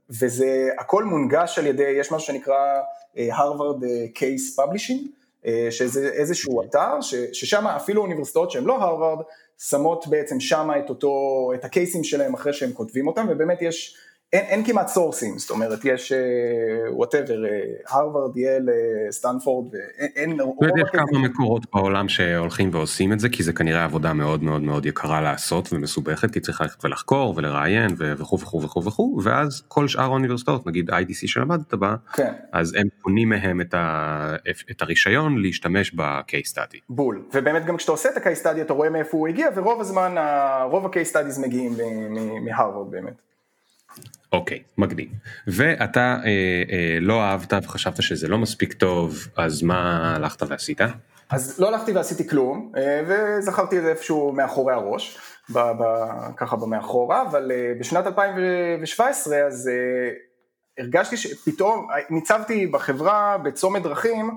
וזה 0.10 0.70
הכל 0.80 1.04
מונגש 1.04 1.60
על 1.60 1.68
ידי, 1.68 1.90
יש 2.00 2.12
משהו 2.12 2.28
שנקרא 2.34 2.82
הרווארד 3.18 3.84
case 4.16 4.60
publishing, 4.60 5.08
שזה 5.70 6.10
איזשהו 6.10 6.64
אתר, 6.64 7.02
ששם 7.34 7.68
אפילו 7.68 8.02
אוניברסיטאות 8.02 8.52
שהן 8.52 8.64
לא 8.64 8.84
הרווארד, 8.84 9.24
שמות 9.58 10.08
בעצם 10.08 10.40
שם 10.40 10.70
את 10.86 10.90
אותו, 10.90 11.12
את 11.56 11.66
הקייסים 11.66 12.04
שלהם 12.04 12.34
אחרי 12.34 12.54
שהם 12.54 12.74
כותבים 12.74 13.08
אותם, 13.08 13.28
ובאמת 13.30 13.62
יש 13.62 13.98
אין, 14.34 14.46
אין 14.46 14.66
כמעט 14.66 14.88
סורסים, 14.88 15.38
זאת 15.38 15.50
אומרת 15.50 15.80
יש 15.84 16.12
whatever, 16.90 17.44
הרווארד, 17.90 18.38
ייל, 18.38 18.70
סטנפורד, 19.12 19.68
ואין... 19.72 20.38
יש 20.78 20.90
כמה 20.92 21.20
מקורות 21.20 21.66
בעולם 21.74 22.10
שהולכים 22.10 22.70
ועושים 22.74 23.14
את 23.14 23.20
זה, 23.20 23.30
כי 23.30 23.44
זה 23.44 23.54
כנראה 23.54 23.84
עבודה 23.84 24.14
מאוד 24.14 24.44
מאוד 24.44 24.62
מאוד 24.62 24.86
יקרה 24.86 25.22
לעשות 25.22 25.74
ומסובכת, 25.74 26.32
כי 26.32 26.40
צריך 26.40 26.62
ללכת 26.62 26.86
ולחקור 26.86 27.34
ולראיין 27.38 27.96
וכו' 27.98 28.40
וכו' 28.40 28.62
וכו' 28.62 28.84
וכו', 28.84 29.20
ואז 29.24 29.64
כל 29.68 29.88
שאר 29.88 30.04
האוניברסיטאות, 30.04 30.68
נגיד 30.68 30.90
IDC 30.92 31.28
שלמדת 31.28 31.74
בה, 31.74 31.96
כן. 32.14 32.34
אז 32.52 32.74
הם 32.74 32.88
קונים 33.02 33.30
מהם 33.30 33.62
את, 33.62 33.74
ה, 33.74 34.36
את 34.72 34.82
הרישיון 34.82 35.42
להשתמש 35.42 35.94
ב-case 35.96 36.52
study. 36.54 36.78
בול, 36.90 37.24
ובאמת 37.34 37.66
גם 37.66 37.78
כשאתה 37.78 37.92
עושה 37.92 38.10
את 38.10 38.18
ה-case 38.18 38.44
study 38.44 38.62
אתה 38.62 38.74
רואה 38.74 38.90
מאיפה 38.90 39.18
הוא 39.18 39.28
הגיע, 39.28 39.50
ורוב 39.56 39.82
הזמן, 39.82 40.16
רוב 40.72 40.86
ה-case 40.86 41.14
studies 41.14 41.42
מגיעים 41.42 41.74
מהרווארד 42.46 42.92
באמת. 42.92 43.22
אוקיי, 44.36 44.64
מגניב. 44.78 45.10
ואתה 45.48 46.00
אה, 46.00 46.30
אה, 46.72 46.98
לא 47.02 47.22
אהבת 47.22 47.54
וחשבת 47.64 48.02
שזה 48.02 48.28
לא 48.28 48.38
מספיק 48.38 48.74
טוב, 48.74 49.28
אז 49.36 49.64
מה 49.64 50.14
הלכת 50.16 50.44
ועשית? 50.44 50.82
אז 51.30 51.60
לא 51.60 51.68
הלכתי 51.68 51.92
ועשיתי 51.92 52.30
כלום, 52.30 52.72
אה, 52.78 53.02
וזכרתי 53.08 53.78
את 53.78 53.84
זה 53.84 53.90
איפשהו 53.90 54.32
מאחורי 54.32 54.74
הראש, 54.74 55.18
ב, 55.50 55.60
ב, 55.60 55.84
ככה 56.38 56.56
במאחורה, 56.56 57.22
אבל 57.22 57.52
אה, 57.52 57.74
בשנת 57.80 58.08
2017 58.08 59.38
אז 59.38 59.70
אה, 59.74 60.12
הרגשתי 60.84 61.18
שפתאום, 61.18 61.88
ניצבתי 62.10 62.68
בחברה 62.68 63.38
בצומת 63.38 63.84
דרכים, 63.84 64.32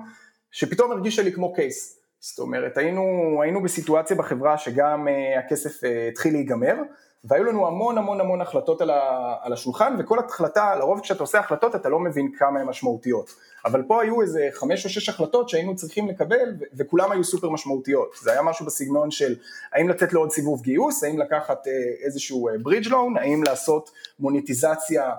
שפתאום 0.51 0.91
הרגישה 0.91 1.23
לי 1.23 1.31
כמו 1.31 1.53
קייס. 1.53 1.99
זאת 2.19 2.39
אומרת, 2.39 2.77
היינו, 2.77 3.03
היינו 3.43 3.63
בסיטואציה 3.63 4.17
בחברה 4.17 4.57
שגם 4.57 5.07
uh, 5.07 5.39
הכסף 5.39 5.83
uh, 5.83 5.87
התחיל 6.11 6.33
להיגמר, 6.33 6.75
והיו 7.23 7.43
לנו 7.43 7.67
המון 7.67 7.97
המון 7.97 8.19
המון 8.19 8.41
החלטות 8.41 8.81
על, 8.81 8.89
ה, 8.89 9.35
על 9.41 9.53
השולחן, 9.53 9.95
וכל 9.99 10.19
החלטה, 10.19 10.75
לרוב 10.75 10.99
כשאתה 10.99 11.23
עושה 11.23 11.39
החלטות 11.39 11.75
אתה 11.75 11.89
לא 11.89 11.99
מבין 11.99 12.31
כמה 12.37 12.59
הן 12.59 12.67
משמעותיות. 12.67 13.35
אבל 13.65 13.83
פה 13.87 14.01
היו 14.01 14.21
איזה 14.21 14.47
חמש 14.51 14.85
או 14.85 14.89
שש 14.89 15.09
החלטות 15.09 15.49
שהיינו 15.49 15.75
צריכים 15.75 16.07
לקבל, 16.07 16.55
ו- 16.59 16.63
וכולם 16.77 17.11
היו 17.11 17.23
סופר 17.23 17.49
משמעותיות. 17.49 18.15
זה 18.21 18.31
היה 18.31 18.41
משהו 18.41 18.65
בסגנון 18.65 19.11
של 19.11 19.35
האם 19.73 19.89
לתת 19.89 20.13
לעוד 20.13 20.31
סיבוב 20.31 20.61
גיוס, 20.61 21.03
האם 21.03 21.19
לקחת 21.19 21.67
אה, 21.67 21.73
איזשהו 22.05 22.49
ברידג' 22.61 22.87
אה, 22.87 22.91
לון, 22.91 23.17
האם 23.17 23.43
לעשות 23.43 23.91
מוניטיזציה 24.19 25.11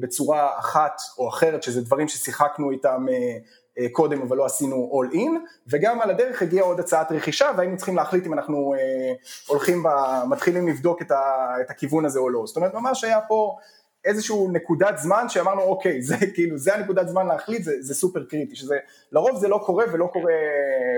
בצורה 0.00 0.58
אחת 0.58 1.00
או 1.18 1.28
אחרת, 1.28 1.62
שזה 1.62 1.80
דברים 1.80 2.08
ששיחקנו 2.08 2.70
איתם 2.70 3.06
אה, 3.08 3.38
אה, 3.78 3.86
קודם 3.92 4.22
אבל 4.22 4.36
לא 4.36 4.44
עשינו 4.44 4.90
all 4.92 5.14
in 5.14 5.30
וגם 5.66 6.00
על 6.00 6.10
הדרך 6.10 6.42
הגיעה 6.42 6.64
עוד 6.64 6.80
הצעת 6.80 7.12
רכישה 7.12 7.50
והיינו 7.56 7.76
צריכים 7.76 7.96
להחליט 7.96 8.26
אם 8.26 8.32
אנחנו 8.32 8.74
אה, 8.74 9.12
הולכים, 9.46 9.82
ב, 9.82 9.88
מתחילים 10.28 10.68
לבדוק 10.68 11.02
את, 11.02 11.10
ה, 11.10 11.54
את 11.60 11.70
הכיוון 11.70 12.04
הזה 12.04 12.18
או 12.18 12.30
לא, 12.30 12.42
זאת 12.46 12.56
אומרת 12.56 12.74
ממש 12.74 13.04
היה 13.04 13.20
פה 13.20 13.56
איזשהו 14.04 14.50
נקודת 14.52 14.98
זמן 14.98 15.28
שאמרנו 15.28 15.62
אוקיי 15.62 16.02
זה 16.02 16.16
כאילו 16.34 16.58
זה 16.58 16.74
הנקודת 16.74 17.08
זמן 17.08 17.26
להחליט 17.26 17.62
זה, 17.62 17.72
זה 17.80 17.94
סופר 17.94 18.24
קריטי 18.24 18.56
שזה 18.56 18.76
לרוב 19.12 19.40
זה 19.40 19.48
לא 19.48 19.62
קורה 19.66 19.84
ולא 19.92 20.08
קורה 20.12 20.32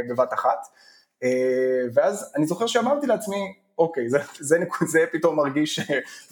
בבת 0.08 0.32
אחת. 0.32 0.66
אה, 1.22 1.82
ואז 1.94 2.32
אני 2.36 2.46
זוכר 2.46 2.66
שאמרתי 2.66 3.06
לעצמי 3.06 3.54
אוקיי 3.78 4.08
זה, 4.08 4.18
זה, 4.40 4.56
זה, 4.58 4.86
זה 4.86 5.04
פתאום 5.12 5.36
מרגיש, 5.36 5.80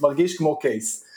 מרגיש 0.00 0.38
כמו 0.38 0.58
קייס 0.58 1.04
אה, 1.04 1.11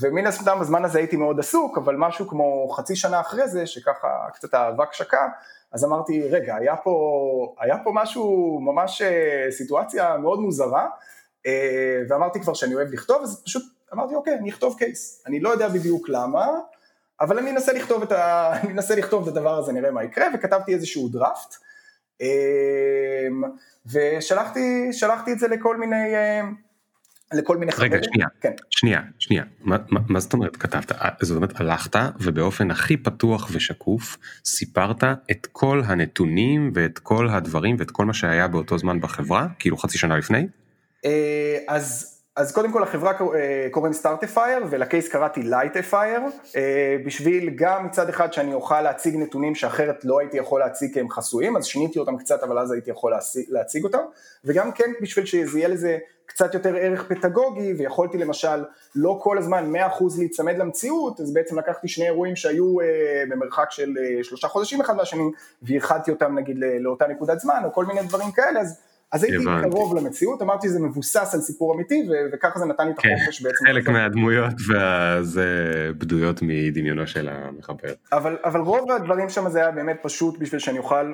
ומן 0.00 0.26
הסתם 0.26 0.60
בזמן 0.60 0.84
הזה 0.84 0.98
הייתי 0.98 1.16
מאוד 1.16 1.38
עסוק, 1.38 1.78
אבל 1.78 1.96
משהו 1.96 2.28
כמו 2.28 2.68
חצי 2.68 2.96
שנה 2.96 3.20
אחרי 3.20 3.48
זה, 3.48 3.66
שככה 3.66 4.08
קצת 4.32 4.54
האבק 4.54 4.92
שקע, 4.92 5.26
אז 5.72 5.84
אמרתי, 5.84 6.28
רגע, 6.28 6.56
היה 6.56 6.76
פה, 6.76 7.54
היה 7.60 7.76
פה 7.84 7.90
משהו, 7.94 8.58
ממש 8.60 9.02
אה, 9.02 9.46
סיטואציה 9.50 10.16
מאוד 10.16 10.40
מוזרה, 10.40 10.88
אה, 11.46 12.02
ואמרתי 12.08 12.40
כבר 12.40 12.54
שאני 12.54 12.74
אוהב 12.74 12.88
לכתוב, 12.92 13.22
אז 13.22 13.42
פשוט 13.44 13.62
אמרתי, 13.92 14.14
אוקיי, 14.14 14.34
אני 14.34 14.50
אכתוב 14.50 14.78
קייס. 14.78 15.22
אני 15.26 15.40
לא 15.40 15.48
יודע 15.48 15.68
בדיוק 15.68 16.08
למה, 16.08 16.46
אבל 17.20 17.38
אני 17.38 17.50
אנסה 17.50 17.72
לכתוב 17.72 18.02
את, 18.02 18.12
ה... 18.12 18.52
אני 18.62 18.72
אנסה 18.72 18.94
לכתוב 18.94 19.22
את 19.22 19.36
הדבר 19.36 19.58
הזה, 19.58 19.72
נראה 19.72 19.90
מה 19.90 20.04
יקרה, 20.04 20.26
וכתבתי 20.34 20.74
איזשהו 20.74 21.08
דראפט, 21.08 21.54
ושלחתי 23.86 25.32
את 25.32 25.38
זה 25.38 25.48
לכל 25.48 25.76
מיני... 25.76 26.14
לכל 27.34 27.56
מיני 27.56 27.72
חברים. 27.72 27.92
רגע, 27.92 28.02
שנייה, 28.02 28.28
כן. 28.40 28.52
שנייה, 28.70 29.00
שנייה, 29.18 29.44
מה, 29.60 29.76
מה, 29.88 30.00
מה 30.08 30.20
זאת 30.20 30.32
אומרת 30.32 30.56
כתבת? 30.56 30.92
אה, 30.92 31.08
זאת 31.20 31.36
אומרת 31.36 31.60
הלכת 31.60 31.96
ובאופן 32.20 32.70
הכי 32.70 32.96
פתוח 32.96 33.48
ושקוף 33.52 34.16
סיפרת 34.44 35.04
את 35.30 35.46
כל 35.52 35.82
הנתונים 35.86 36.72
ואת 36.74 36.98
כל 36.98 37.28
הדברים 37.28 37.76
ואת 37.78 37.90
כל 37.90 38.04
מה 38.04 38.14
שהיה 38.14 38.48
באותו 38.48 38.78
זמן 38.78 39.00
בחברה, 39.00 39.46
כאילו 39.58 39.76
חצי 39.76 39.98
שנה 39.98 40.16
לפני? 40.16 40.46
אה, 41.04 41.58
אז 41.68 42.09
אז 42.36 42.52
קודם 42.52 42.72
כל 42.72 42.80
לחברה 42.80 43.12
אה, 43.12 43.68
קוראים 43.70 43.92
סטארטיפייר 43.92 44.64
ול 44.70 44.83
case 44.83 45.08
קראתי 45.08 45.42
לייטפייר 45.42 46.20
בשביל 47.06 47.50
גם 47.54 47.86
מצד 47.86 48.08
אחד 48.08 48.32
שאני 48.32 48.54
אוכל 48.54 48.80
להציג 48.80 49.16
נתונים 49.16 49.54
שאחרת 49.54 50.04
לא 50.04 50.18
הייתי 50.18 50.36
יכול 50.36 50.60
להציג 50.60 50.92
כי 50.92 51.00
הם 51.00 51.10
חסויים 51.10 51.56
אז 51.56 51.66
שיניתי 51.66 51.98
אותם 51.98 52.16
קצת 52.16 52.42
אבל 52.42 52.58
אז 52.58 52.72
הייתי 52.72 52.90
יכול 52.90 53.10
להציג, 53.10 53.44
להציג 53.48 53.84
אותם. 53.84 53.98
וגם 54.44 54.72
כן 54.72 54.92
בשביל 55.02 55.26
שזה 55.26 55.58
יהיה 55.58 55.68
לזה 55.68 55.98
קצת 56.26 56.54
יותר 56.54 56.76
ערך 56.76 57.04
פדגוגי 57.08 57.72
ויכולתי 57.72 58.18
למשל 58.18 58.64
לא 58.94 59.18
כל 59.22 59.38
הזמן 59.38 59.72
100% 59.76 60.04
להיצמד 60.18 60.58
למציאות 60.58 61.20
אז 61.20 61.32
בעצם 61.32 61.58
לקחתי 61.58 61.88
שני 61.88 62.04
אירועים 62.04 62.36
שהיו 62.36 62.80
אה, 62.80 62.86
במרחק 63.30 63.70
של 63.70 63.94
אה, 63.98 64.24
שלושה 64.24 64.48
חודשים 64.48 64.80
אחד 64.80 64.96
מהשני 64.96 65.22
ואיחדתי 65.62 66.10
אותם 66.10 66.38
נגיד 66.38 66.56
לאותה 66.80 67.06
נקודת 67.06 67.40
זמן 67.40 67.62
או 67.64 67.72
כל 67.72 67.84
מיני 67.84 68.02
דברים 68.02 68.32
כאלה 68.32 68.60
אז 68.60 68.80
אז 69.12 69.24
הייתי 69.24 69.44
קרוב 69.62 69.96
למציאות, 69.96 70.42
אמרתי 70.42 70.68
שזה 70.68 70.80
מבוסס 70.80 71.34
על 71.34 71.40
סיפור 71.40 71.74
אמיתי 71.74 72.08
וככה 72.32 72.58
זה 72.58 72.64
נתן 72.64 72.86
לי 72.86 72.92
את 72.92 72.98
כן, 72.98 73.08
החופש 73.14 73.42
בעצם. 73.42 73.66
חלק 73.66 73.88
מהדמויות 73.88 74.54
וזה 74.54 75.46
בדויות 75.98 76.40
מדמיונו 76.42 77.06
של 77.06 77.28
המחבר. 77.28 77.92
אבל, 78.12 78.36
אבל 78.44 78.60
רוב 78.60 78.90
הדברים 78.90 79.28
שם 79.28 79.48
זה 79.48 79.58
היה 79.58 79.70
באמת 79.70 79.96
פשוט 80.02 80.38
בשביל 80.38 80.60
שאני 80.60 80.78
אוכל 80.78 81.12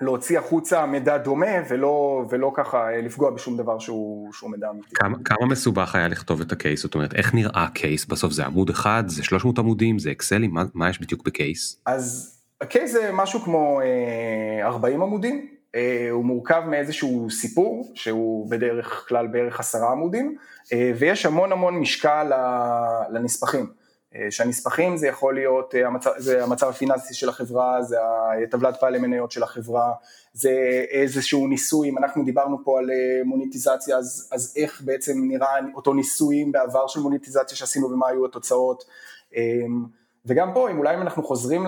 להוציא 0.00 0.38
החוצה 0.38 0.86
מידע 0.86 1.16
דומה 1.16 1.46
ולא, 1.70 2.24
ולא 2.30 2.52
ככה 2.54 2.92
אה, 2.92 3.00
לפגוע 3.00 3.30
בשום 3.30 3.56
דבר 3.56 3.78
שהוא, 3.78 4.32
שהוא 4.32 4.50
מידע 4.50 4.70
אמיתי. 4.70 4.94
כמה, 4.94 5.16
כמה 5.24 5.46
מסובך 5.46 5.94
היה 5.94 6.08
לכתוב 6.08 6.40
את 6.40 6.52
הקייס? 6.52 6.82
זאת 6.82 6.94
אומרת, 6.94 7.14
איך 7.14 7.34
נראה 7.34 7.66
קייס? 7.74 8.06
בסוף 8.06 8.32
זה 8.32 8.46
עמוד 8.46 8.70
אחד, 8.70 9.04
זה 9.06 9.24
300 9.24 9.58
עמודים, 9.58 9.98
זה 9.98 10.10
אקסלים, 10.10 10.50
מה, 10.50 10.64
מה 10.74 10.90
יש 10.90 11.00
בדיוק 11.00 11.26
בקייס? 11.26 11.80
אז 11.86 12.34
הקייס 12.60 12.92
זה 12.92 13.10
משהו 13.12 13.40
כמו 13.40 13.80
אה, 13.80 14.66
40 14.66 15.02
עמודים, 15.02 15.57
הוא 16.10 16.24
מורכב 16.24 16.62
מאיזשהו 16.66 17.30
סיפור, 17.30 17.90
שהוא 17.94 18.50
בדרך 18.50 19.04
כלל 19.08 19.26
בערך 19.26 19.60
עשרה 19.60 19.90
עמודים, 19.90 20.36
אה, 20.72 20.92
ויש 20.98 21.26
המון 21.26 21.52
המון 21.52 21.74
משקל 21.74 22.32
לנספחים. 23.10 23.66
אה, 24.14 24.30
שהנספחים 24.30 24.96
זה 24.96 25.06
יכול 25.06 25.34
להיות, 25.34 25.74
אה, 25.74 25.86
המצב, 25.86 26.10
זה 26.18 26.44
המצב 26.44 26.68
הפיננסי 26.68 27.14
של 27.14 27.28
החברה, 27.28 27.82
זה 27.82 27.96
טבלת 28.50 28.76
בעלי 28.82 28.98
מניות 28.98 29.32
של 29.32 29.42
החברה, 29.42 29.92
זה 30.32 30.50
איזשהו 30.90 31.46
ניסוי, 31.46 31.88
אם 31.88 31.98
אנחנו 31.98 32.24
דיברנו 32.24 32.64
פה 32.64 32.78
על 32.78 32.90
אה, 32.90 33.24
מוניטיזציה, 33.24 33.96
אז, 33.96 34.28
אז 34.32 34.54
איך 34.56 34.82
בעצם 34.84 35.12
נראה 35.28 35.48
אותו 35.74 35.94
ניסויים 35.94 36.52
בעבר 36.52 36.86
של 36.86 37.00
מוניטיזציה 37.00 37.56
שעשינו 37.56 37.90
ומה 37.90 38.08
היו 38.08 38.26
התוצאות, 38.26 38.84
וגם 40.26 40.54
פה, 40.54 40.70
אם 40.70 40.78
אולי 40.78 40.94
אם 40.94 41.02
אנחנו 41.02 41.22
חוזרים 41.22 41.66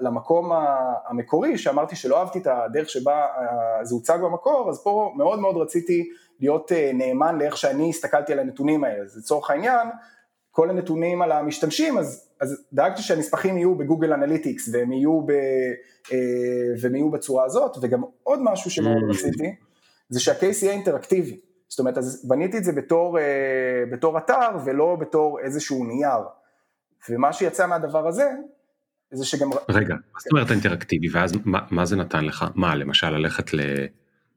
למקום 0.00 0.52
המקורי, 1.08 1.58
שאמרתי 1.58 1.96
שלא 1.96 2.18
אהבתי 2.18 2.38
את 2.38 2.46
הדרך 2.46 2.88
שבה 2.88 3.26
זה 3.82 3.94
הוצג 3.94 4.18
במקור, 4.22 4.70
אז 4.70 4.82
פה 4.82 5.12
מאוד 5.16 5.38
מאוד 5.38 5.56
רציתי 5.56 6.08
להיות 6.40 6.72
נאמן 6.94 7.38
לאיך 7.38 7.56
שאני 7.56 7.88
הסתכלתי 7.90 8.32
על 8.32 8.38
הנתונים 8.38 8.84
האלה, 8.84 9.02
אז 9.02 9.16
לצורך 9.18 9.50
העניין, 9.50 9.88
כל 10.50 10.70
הנתונים 10.70 11.22
על 11.22 11.32
המשתמשים, 11.32 11.98
אז 11.98 12.26
אז 12.40 12.64
דאגתי 12.72 13.02
שהנספחים 13.02 13.56
יהיו 13.56 13.74
ב 13.74 13.79
Google 13.79 14.12
Analytics 14.12 14.68
והם 14.72 14.92
יהיו, 14.92 15.20
ב, 15.20 15.30
אה, 16.12 16.18
והם 16.80 16.94
יהיו 16.94 17.10
בצורה 17.10 17.44
הזאת, 17.44 17.76
וגם 17.80 18.02
עוד 18.22 18.40
משהו 18.42 18.70
שמאוד 18.70 19.02
mm. 19.02 19.14
רציתי, 19.14 19.54
זה 20.08 20.20
שה 20.20 20.38
case 20.38 20.62
יהיה 20.62 20.72
אינטראקטיבי. 20.72 21.40
זאת 21.68 21.78
אומרת, 21.78 21.98
אז 21.98 22.28
בניתי 22.28 22.58
את 22.58 22.64
זה 22.64 22.72
בתור, 22.72 23.18
אה, 23.18 23.24
בתור 23.92 24.18
אתר 24.18 24.48
ולא 24.64 24.96
בתור 25.00 25.40
איזשהו 25.40 25.84
נייר. 25.84 26.22
ומה 27.10 27.32
שיצא 27.32 27.66
מהדבר 27.66 28.08
הזה, 28.08 28.30
זה 29.10 29.26
שגם... 29.26 29.50
רגע, 29.68 29.94
מה 29.94 30.20
זאת 30.20 30.32
אומרת 30.32 30.50
אינטראקטיבי, 30.50 31.08
ואז 31.12 31.32
מה, 31.44 31.58
מה 31.70 31.84
זה 31.86 31.96
נתן 31.96 32.24
לך? 32.24 32.44
מה, 32.54 32.74
למשל 32.74 33.10
ללכת 33.10 33.54
ל... 33.54 33.60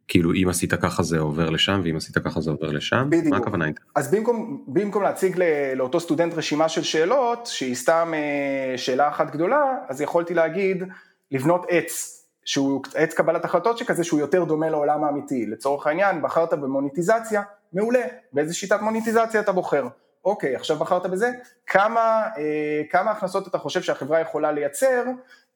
כאילו 0.09 0.33
אם 0.33 0.47
עשית 0.49 0.73
ככה 0.73 1.03
זה 1.03 1.19
עובר 1.19 1.49
לשם 1.49 1.81
ואם 1.83 1.95
עשית 1.95 2.17
ככה 2.17 2.41
זה 2.41 2.51
עובר 2.51 2.71
לשם? 2.71 3.07
בדיוק. 3.09 3.27
מה 3.27 3.37
הכוונה? 3.37 3.65
אז 3.95 4.11
במקום, 4.11 4.63
במקום 4.67 5.03
להציג 5.03 5.43
לאותו 5.75 5.99
סטודנט 5.99 6.33
רשימה 6.33 6.69
של 6.69 6.83
שאלות 6.83 7.45
שהיא 7.45 7.75
סתם 7.75 8.13
אה, 8.13 8.77
שאלה 8.77 9.09
אחת 9.09 9.31
גדולה 9.31 9.63
אז 9.87 10.01
יכולתי 10.01 10.33
להגיד 10.33 10.83
לבנות 11.31 11.65
עץ 11.69 12.23
שהוא 12.45 12.81
עץ 12.95 13.13
קבלת 13.13 13.45
החלטות 13.45 13.77
שכזה 13.77 14.03
שהוא 14.03 14.19
יותר 14.19 14.43
דומה 14.43 14.69
לעולם 14.69 15.03
האמיתי 15.03 15.45
לצורך 15.45 15.87
העניין 15.87 16.21
בחרת 16.21 16.53
במוניטיזציה 16.53 17.41
מעולה 17.73 18.03
באיזה 18.33 18.53
שיטת 18.53 18.81
מוניטיזציה 18.81 19.41
אתה 19.41 19.51
בוחר 19.51 19.87
אוקיי 20.25 20.55
עכשיו 20.55 20.77
בחרת 20.77 21.05
בזה 21.05 21.31
כמה, 21.67 22.27
אה, 22.37 22.81
כמה 22.89 23.11
הכנסות 23.11 23.47
אתה 23.47 23.57
חושב 23.57 23.81
שהחברה 23.81 24.19
יכולה 24.19 24.51
לייצר 24.51 25.03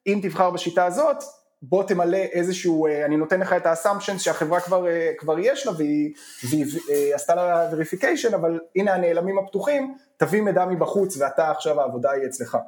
אם 0.06 0.20
תבחר 0.22 0.50
בשיטה 0.50 0.84
הזאת 0.84 1.22
בוא 1.68 1.84
תמלא 1.84 2.16
איזשהו, 2.16 2.86
אה, 2.86 3.04
אני 3.04 3.16
נותן 3.16 3.40
לך 3.40 3.52
את 3.52 3.66
האסמפשנס 3.66 4.22
שהחברה 4.22 4.60
כבר, 4.60 4.86
אה, 4.86 5.12
כבר 5.18 5.38
יש 5.38 5.66
לה 5.66 5.72
והיא, 5.76 6.14
והיא 6.48 6.66
אה, 6.90 7.14
עשתה 7.14 7.34
לה 7.34 7.68
וריפיקיישן, 7.72 8.34
אבל 8.34 8.60
הנה 8.76 8.94
הנעלמים 8.94 9.38
הפתוחים, 9.38 9.94
תביא 10.16 10.42
מידע 10.42 10.64
מבחוץ 10.64 11.16
ואתה 11.16 11.50
עכשיו 11.50 11.80
העבודה 11.80 12.10
היא 12.10 12.26
אצלך. 12.26 12.58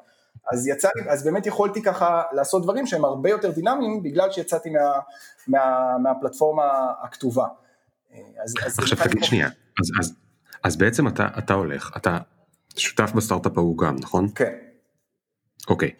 אז 0.53 0.67
יצא 0.67 0.89
לי, 0.97 1.11
אז 1.11 1.25
באמת 1.25 1.47
יכולתי 1.47 1.83
ככה 1.83 2.23
לעשות 2.33 2.63
דברים 2.63 2.87
שהם 2.87 3.05
הרבה 3.05 3.31
יותר 3.31 3.51
דינמיים 3.51 4.03
בגלל 4.03 4.31
שיצאתי 4.31 4.71
מה, 4.71 5.01
מה, 5.49 5.99
מהפלטפורמה 6.03 6.93
הכתובה. 7.03 7.47
אז, 8.45 8.55
אז 8.67 8.79
עכשיו 8.79 8.99
תגיד 9.05 9.25
שנייה, 9.25 9.49
אז, 9.81 9.91
אז, 10.01 10.13
אז 10.67 10.77
בעצם 10.77 11.09
אתה, 11.09 11.29
אתה 11.39 11.55
הולך, 11.55 11.91
אתה 11.97 12.19
שותף 12.77 13.13
בסטארט-אפ 13.17 13.59
ההוא 13.59 13.79
גם, 13.79 13.97
נכון? 14.01 14.29
כן. 14.35 14.53
אוקיי, 15.69 15.91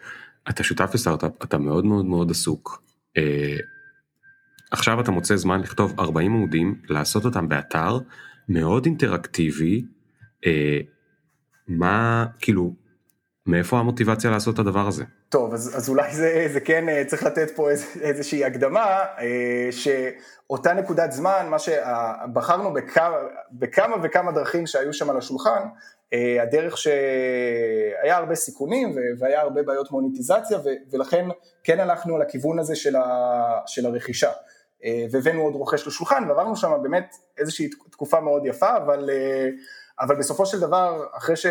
אתה 0.49 0.63
שותף 0.63 0.91
בסטארט-אפ, 0.95 1.31
אתה 1.45 1.59
מאוד 1.59 1.85
מאוד 1.85 2.05
מאוד 2.05 2.31
עסוק, 2.31 2.83
אה, 3.17 3.57
עכשיו 4.71 5.01
אתה 5.01 5.11
מוצא 5.11 5.37
זמן 5.37 5.61
לכתוב 5.61 5.95
40 6.01 6.35
עמודים, 6.35 6.81
לעשות 6.89 7.25
אותם 7.25 7.49
באתר 7.49 7.99
מאוד 8.49 8.87
אינטראקטיבי, 8.87 9.85
אה, 10.47 10.81
מה, 11.69 12.27
כאילו, 12.41 12.75
מאיפה 13.47 13.79
המוטיבציה 13.79 14.31
לעשות 14.31 14.55
את 14.55 14.59
הדבר 14.59 14.87
הזה? 14.89 15.05
טוב, 15.29 15.55
אז, 15.55 15.73
אז 15.77 15.89
אולי 15.89 16.15
זה, 16.15 16.47
זה 16.53 16.61
כן 16.61 16.89
אה, 16.89 17.05
צריך 17.07 17.23
לתת 17.23 17.51
פה 17.57 17.71
איז, 17.71 17.87
איזושהי 18.01 18.45
הקדמה, 18.45 18.85
אה, 19.19 19.69
שאותה 19.71 20.75
נקודת 20.75 21.13
זמן, 21.13 21.47
מה 21.51 21.59
שבחרנו 21.59 22.73
בכמה, 22.73 23.17
בכמה 23.53 23.97
וכמה 24.03 24.33
דרכים 24.33 24.67
שהיו 24.67 24.93
שם 24.93 25.11
על 25.11 25.17
השולחן, 25.17 25.63
אה, 26.13 26.43
הדרך 26.43 26.79
שהיה 26.79 28.17
הרבה 28.17 28.35
סיכונים 28.35 28.97
והיה 29.19 29.41
הרבה 29.41 29.63
בעיות 29.63 29.91
מוניטיזציה 29.91 30.59
ולכן 30.93 31.27
כן 31.65 31.81
הלכנו 31.81 32.17
על 32.17 32.23
הכיוון 32.23 32.59
הזה 32.59 32.77
של, 32.77 32.97
ה, 32.97 33.61
של 33.67 33.87
הרכישה 33.87 34.31
אה, 34.85 35.07
והבאנו 35.11 35.43
עוד 35.43 35.55
רוכש 35.55 35.87
לשולחן 35.87 36.25
ועברנו 36.29 36.57
שם 36.57 36.73
באמת 36.83 37.17
איזושהי 37.39 37.69
תקופה 37.91 38.21
מאוד 38.21 38.47
יפה 38.47 38.77
אבל, 38.77 39.11
אה, 39.13 39.49
אבל 40.01 40.17
בסופו 40.17 40.47
של 40.47 40.61
דבר 40.61 41.07
אחרי 41.13 41.37
ש... 41.37 41.47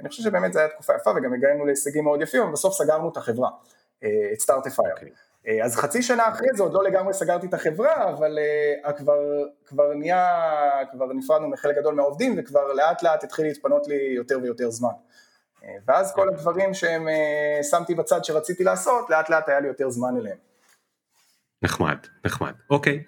אני 0.00 0.08
חושב 0.08 0.22
שבאמת 0.22 0.52
זו 0.52 0.58
הייתה 0.58 0.74
תקופה 0.74 0.92
יפה 0.94 1.10
וגם 1.10 1.32
הגענו 1.32 1.66
להישגים 1.66 2.04
מאוד 2.04 2.22
יפים 2.22 2.42
אבל 2.42 2.52
בסוף 2.52 2.74
סגרנו 2.74 3.08
את 3.08 3.16
החברה, 3.16 3.50
את 3.98 4.40
סטארט-אפייר. 4.40 4.94
Okay. 4.94 5.30
אה, 5.48 5.64
אז 5.64 5.76
חצי 5.76 6.02
שנה 6.02 6.28
אחרי 6.28 6.48
זה 6.56 6.62
עוד 6.62 6.72
לא 6.72 6.84
לגמרי 6.84 7.14
סגרתי 7.14 7.46
את 7.46 7.54
החברה, 7.54 8.10
אבל 8.10 8.38
uh, 8.84 8.92
כבר, 8.92 9.18
כבר 9.66 9.94
נהיה, 9.94 10.26
כבר 10.92 11.12
נפרדנו 11.12 11.48
מחלק 11.48 11.76
גדול 11.76 11.94
מהעובדים 11.94 12.34
וכבר 12.38 12.72
לאט 12.72 13.02
לאט 13.02 13.24
התחיל 13.24 13.46
להתפנות 13.46 13.88
לי 13.88 14.12
יותר 14.16 14.38
ויותר 14.42 14.70
זמן. 14.70 14.88
Uh, 15.60 15.64
ואז 15.86 16.14
כל 16.14 16.28
הדברים 16.28 16.74
שהם 16.74 17.08
uh, 17.08 17.62
שמתי 17.70 17.94
בצד 17.94 18.24
שרציתי 18.24 18.64
לעשות, 18.64 19.10
לאט 19.10 19.30
לאט 19.30 19.48
היה 19.48 19.60
לי 19.60 19.68
יותר 19.68 19.90
זמן 19.90 20.16
אליהם. 20.16 20.36
נחמד, 21.62 21.98
נחמד. 22.24 22.52
אוקיי, 22.70 23.04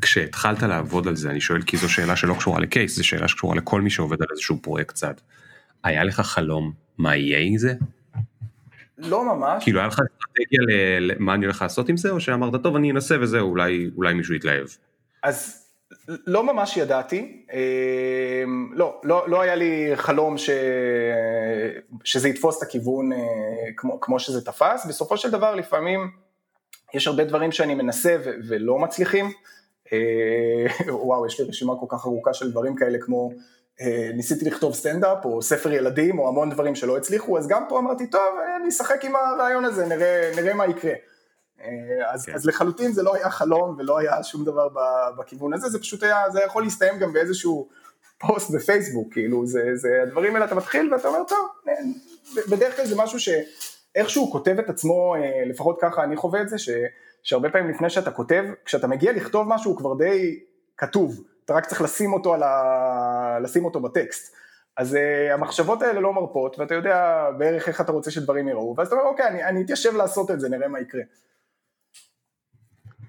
וכשהתחלת 0.00 0.62
לעבוד 0.62 1.08
על 1.08 1.16
זה, 1.16 1.30
אני 1.30 1.40
שואל 1.40 1.62
כי 1.62 1.76
זו 1.76 1.88
שאלה 1.88 2.16
שלא 2.16 2.34
קשורה 2.34 2.60
לקייס, 2.60 2.96
זו 2.96 3.06
שאלה 3.06 3.28
שקשורה 3.28 3.56
לכל 3.56 3.80
מי 3.80 3.90
שעובד 3.90 4.22
על 4.22 4.28
איזשהו 4.30 4.58
פרויקט 4.62 4.94
צד. 4.94 5.14
היה 5.84 6.04
לך 6.04 6.20
חלום 6.20 6.72
מה 6.98 7.16
יהיה 7.16 7.38
עם 7.38 7.58
זה? 7.58 7.74
לא 8.98 9.24
ממש. 9.24 9.64
כאילו 9.64 9.78
היה 9.78 9.88
לך 9.88 10.00
אסטרטגיה 10.00 10.60
למה 11.00 11.34
אני 11.34 11.44
הולך 11.44 11.62
לעשות 11.62 11.88
עם 11.88 11.96
זה, 11.96 12.10
או 12.10 12.20
שאמרת 12.20 12.62
טוב 12.62 12.76
אני 12.76 12.90
אנסה 12.90 13.16
וזהו, 13.20 13.48
אולי, 13.50 13.90
אולי 13.96 14.14
מישהו 14.14 14.34
יתלהב. 14.34 14.66
אז 15.22 15.66
לא 16.08 16.44
ממש 16.44 16.76
ידעתי, 16.76 17.44
אמ, 17.52 18.70
לא, 18.74 19.00
לא, 19.04 19.28
לא 19.28 19.40
היה 19.40 19.54
לי 19.54 19.90
חלום 19.94 20.38
ש... 20.38 20.50
שזה 22.04 22.28
יתפוס 22.28 22.58
את 22.58 22.62
הכיוון 22.62 23.12
אה, 23.12 23.18
כמו, 23.76 24.00
כמו 24.00 24.20
שזה 24.20 24.44
תפס, 24.44 24.86
בסופו 24.88 25.16
של 25.16 25.30
דבר 25.30 25.54
לפעמים 25.54 26.10
יש 26.94 27.06
הרבה 27.06 27.24
דברים 27.24 27.52
שאני 27.52 27.74
מנסה 27.74 28.16
ו- 28.24 28.30
ולא 28.48 28.78
מצליחים, 28.78 29.32
וואו 30.88 31.26
יש 31.26 31.40
לי 31.40 31.46
רשימה 31.46 31.72
כל 31.80 31.86
כך 31.88 32.06
ארוכה 32.06 32.34
של 32.34 32.50
דברים 32.50 32.76
כאלה 32.76 32.98
כמו 33.00 33.30
אה, 33.80 34.10
ניסיתי 34.14 34.44
לכתוב 34.44 34.74
סטנדאפ 34.74 35.24
או 35.24 35.42
ספר 35.42 35.72
ילדים 35.72 36.18
או 36.18 36.28
המון 36.28 36.50
דברים 36.50 36.74
שלא 36.74 36.96
הצליחו, 36.96 37.38
אז 37.38 37.48
גם 37.48 37.64
פה 37.68 37.78
אמרתי, 37.78 38.06
טוב, 38.06 38.34
אני 38.60 38.68
אשחק 38.68 39.04
עם 39.04 39.12
הרעיון 39.16 39.64
הזה, 39.64 39.86
נראה, 39.86 40.32
נראה 40.36 40.54
מה 40.54 40.66
יקרה. 40.66 40.92
אה, 41.60 42.12
אז, 42.12 42.26
כן. 42.26 42.34
אז 42.34 42.46
לחלוטין 42.46 42.92
זה 42.92 43.02
לא 43.02 43.14
היה 43.14 43.30
חלום 43.30 43.76
ולא 43.78 43.98
היה 43.98 44.22
שום 44.22 44.44
דבר 44.44 44.68
בכיוון 45.18 45.52
הזה, 45.52 45.68
זה 45.68 45.78
פשוט 45.78 46.02
היה, 46.02 46.30
זה 46.32 46.40
יכול 46.46 46.62
להסתיים 46.62 46.98
גם 46.98 47.12
באיזשהו 47.12 47.68
פוסט 48.18 48.50
בפייסבוק, 48.50 49.12
כאילו, 49.12 49.46
זה, 49.46 49.62
זה 49.74 49.88
הדברים 50.02 50.34
האלה, 50.34 50.44
אתה 50.44 50.54
מתחיל 50.54 50.94
ואתה 50.94 51.08
אומר, 51.08 51.24
טוב, 51.28 51.48
אה, 51.68 51.74
בדרך 52.50 52.76
כלל 52.76 52.86
זה 52.86 52.96
משהו 52.96 53.18
שאיכשהו 53.20 54.32
כותב 54.32 54.56
את 54.58 54.68
עצמו, 54.68 55.14
לפחות 55.46 55.78
ככה 55.80 56.04
אני 56.04 56.16
חווה 56.16 56.42
את 56.42 56.48
זה, 56.48 56.58
ש, 56.58 56.70
שהרבה 57.22 57.50
פעמים 57.50 57.70
לפני 57.70 57.90
שאתה 57.90 58.10
כותב, 58.10 58.44
כשאתה 58.64 58.86
מגיע 58.86 59.12
לכתוב 59.12 59.48
משהו 59.48 59.70
הוא 59.70 59.78
כבר 59.78 59.94
די 59.94 60.40
כתוב. 60.76 61.24
אתה 61.44 61.54
רק 61.54 61.66
צריך 61.66 61.82
לשים 61.82 62.12
אותו, 62.12 62.34
על 62.34 62.42
ה... 62.42 63.38
לשים 63.42 63.64
אותו 63.64 63.80
בטקסט. 63.80 64.36
אז 64.76 64.94
uh, 64.94 65.32
המחשבות 65.32 65.82
האלה 65.82 66.00
לא 66.00 66.12
מרפות, 66.12 66.58
ואתה 66.58 66.74
יודע 66.74 67.26
בערך 67.38 67.68
איך 67.68 67.80
אתה 67.80 67.92
רוצה 67.92 68.10
שדברים 68.10 68.48
יראו, 68.48 68.74
ואז 68.78 68.86
אתה 68.86 68.96
אומר, 68.96 69.08
אוקיי, 69.08 69.26
אני, 69.26 69.44
אני 69.44 69.62
אתיישב 69.62 69.96
לעשות 69.96 70.30
את 70.30 70.40
זה, 70.40 70.48
נראה 70.48 70.68
מה 70.68 70.80
יקרה. 70.80 71.02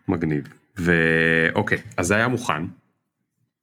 מגניב. 0.08 0.48
ואוקיי, 0.78 1.78
אז 1.98 2.08
זה 2.08 2.16
היה 2.16 2.28
מוכן. 2.28 2.64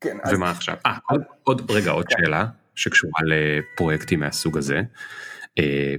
כן. 0.00 0.16
ומה 0.30 0.50
אז... 0.50 0.56
עכשיו? 0.56 0.76
אה, 0.86 0.96
עוד, 1.08 1.22
עוד, 1.42 1.70
רגע, 1.70 1.90
עוד 1.90 2.06
כן. 2.08 2.16
שאלה 2.18 2.46
שקשורה 2.74 3.20
לפרויקטים 3.26 4.20
מהסוג 4.20 4.58
הזה. 4.58 4.80
אה, 5.58 5.94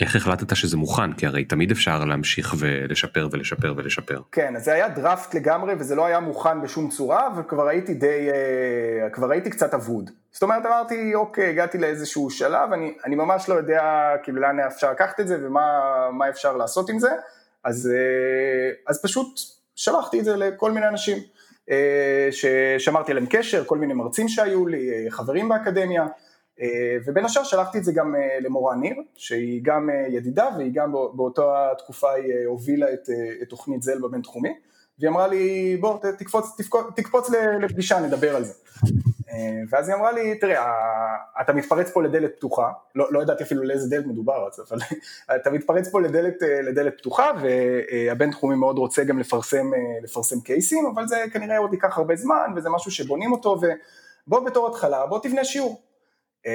איך 0.00 0.16
החלטת 0.16 0.56
שזה 0.56 0.76
מוכן? 0.76 1.12
כי 1.12 1.26
הרי 1.26 1.44
תמיד 1.44 1.70
אפשר 1.70 2.04
להמשיך 2.04 2.54
ולשפר 2.58 3.28
ולשפר 3.32 3.74
ולשפר. 3.76 4.20
כן, 4.32 4.56
אז 4.56 4.64
זה 4.64 4.72
היה 4.72 4.88
דראפט 4.88 5.34
לגמרי 5.34 5.74
וזה 5.78 5.94
לא 5.94 6.06
היה 6.06 6.20
מוכן 6.20 6.62
בשום 6.62 6.88
צורה 6.88 7.28
וכבר 7.36 7.68
הייתי 7.68 7.94
די, 7.94 8.28
אה, 8.30 9.10
כבר 9.10 9.30
הייתי 9.30 9.50
קצת 9.50 9.74
אבוד. 9.74 10.10
זאת 10.32 10.42
אומרת 10.42 10.66
אמרתי 10.66 11.14
אוקיי 11.14 11.50
הגעתי 11.50 11.78
לאיזשהו 11.78 12.30
שלב, 12.30 12.72
אני, 12.72 12.94
אני 13.04 13.16
ממש 13.16 13.48
לא 13.48 13.54
יודע 13.54 14.12
כאילו 14.22 14.40
לאן 14.40 14.60
אפשר 14.60 14.90
לקחת 14.90 15.20
את 15.20 15.28
זה 15.28 15.46
ומה 15.46 16.28
אפשר 16.30 16.56
לעשות 16.56 16.90
עם 16.90 16.98
זה, 16.98 17.10
אז, 17.64 17.90
אה, 17.94 18.70
אז 18.86 19.02
פשוט 19.02 19.40
שלחתי 19.76 20.20
את 20.20 20.24
זה 20.24 20.36
לכל 20.36 20.72
מיני 20.72 20.88
אנשים 20.88 21.18
אה, 21.70 22.28
ששמרתי 22.30 23.12
עליהם 23.12 23.26
קשר, 23.30 23.64
כל 23.64 23.78
מיני 23.78 23.94
מרצים 23.94 24.28
שהיו 24.28 24.66
לי, 24.66 25.06
חברים 25.10 25.48
באקדמיה. 25.48 26.06
אה, 26.62 26.96
ובין 27.06 27.24
השאר 27.24 27.44
שלחתי 27.44 27.78
את 27.78 27.84
זה 27.84 27.92
גם 27.92 28.14
אה, 28.14 28.38
למורה 28.40 28.76
ניר, 28.76 28.96
שהיא 29.14 29.60
גם 29.64 29.90
אה, 29.90 30.06
ידידה 30.08 30.48
והיא 30.56 30.72
גם 30.74 30.92
באותה 30.92 31.68
תקופה 31.78 32.12
היא 32.12 32.46
הובילה 32.46 32.92
את, 32.92 33.10
את 33.42 33.48
תוכנית 33.48 33.82
זל 33.82 33.98
בבינתחומי, 33.98 34.54
והיא 34.98 35.10
אמרה 35.10 35.26
לי 35.26 35.76
בוא 35.80 35.98
תקפוץ, 36.18 36.54
תקפוץ, 36.56 36.86
תקפוץ 36.96 37.30
לפגישה 37.60 38.00
נדבר 38.00 38.36
על 38.36 38.44
זה. 38.44 38.54
ואז 39.70 39.88
היא 39.88 39.96
אמרה 39.96 40.12
לי 40.12 40.38
תראה 40.38 40.72
אתה 41.40 41.52
מתפרץ 41.52 41.90
פה 41.90 42.02
לדלת 42.02 42.36
פתוחה, 42.36 42.70
לא, 42.94 43.12
לא 43.12 43.22
ידעתי 43.22 43.42
אפילו 43.44 43.62
לאיזה 43.62 43.90
דלת 43.90 44.06
מדובר, 44.06 44.48
אבל 44.68 44.78
אתה 45.36 45.50
מתפרץ 45.50 45.88
פה 45.88 46.00
לדלת, 46.00 46.34
לדלת 46.62 46.98
פתוחה 46.98 47.30
והבינתחומי 47.40 48.56
מאוד 48.56 48.78
רוצה 48.78 49.04
גם 49.04 49.18
לפרסם, 49.18 49.70
לפרסם 50.02 50.40
קייסים, 50.40 50.86
אבל 50.94 51.06
זה 51.06 51.24
כנראה 51.32 51.58
עוד 51.58 51.72
ייקח 51.72 51.98
הרבה 51.98 52.16
זמן 52.16 52.52
וזה 52.56 52.70
משהו 52.70 52.90
שבונים 52.90 53.32
אותו 53.32 53.60
ובוא 54.26 54.46
בתור 54.46 54.68
התחלה 54.68 55.06
בוא 55.06 55.18
תבנה 55.22 55.44
שיעור. 55.44 55.85
אה, 56.46 56.52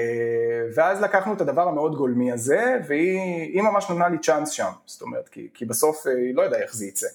ואז 0.75 1.01
לקחנו 1.01 1.33
את 1.33 1.41
הדבר 1.41 1.67
המאוד 1.67 1.95
גולמי 1.95 2.31
הזה, 2.31 2.77
והיא 2.87 3.61
ממש 3.61 3.89
נתנה 3.89 4.09
לי 4.09 4.17
צ'אנס 4.19 4.49
שם, 4.49 4.71
זאת 4.85 5.01
אומרת, 5.01 5.29
כי, 5.29 5.47
כי 5.53 5.65
בסוף 5.65 6.07
אה, 6.07 6.11
היא 6.11 6.35
לא 6.35 6.41
יודעה 6.41 6.61
איך 6.61 6.75
זה 6.75 6.85
יצא. 6.85 7.07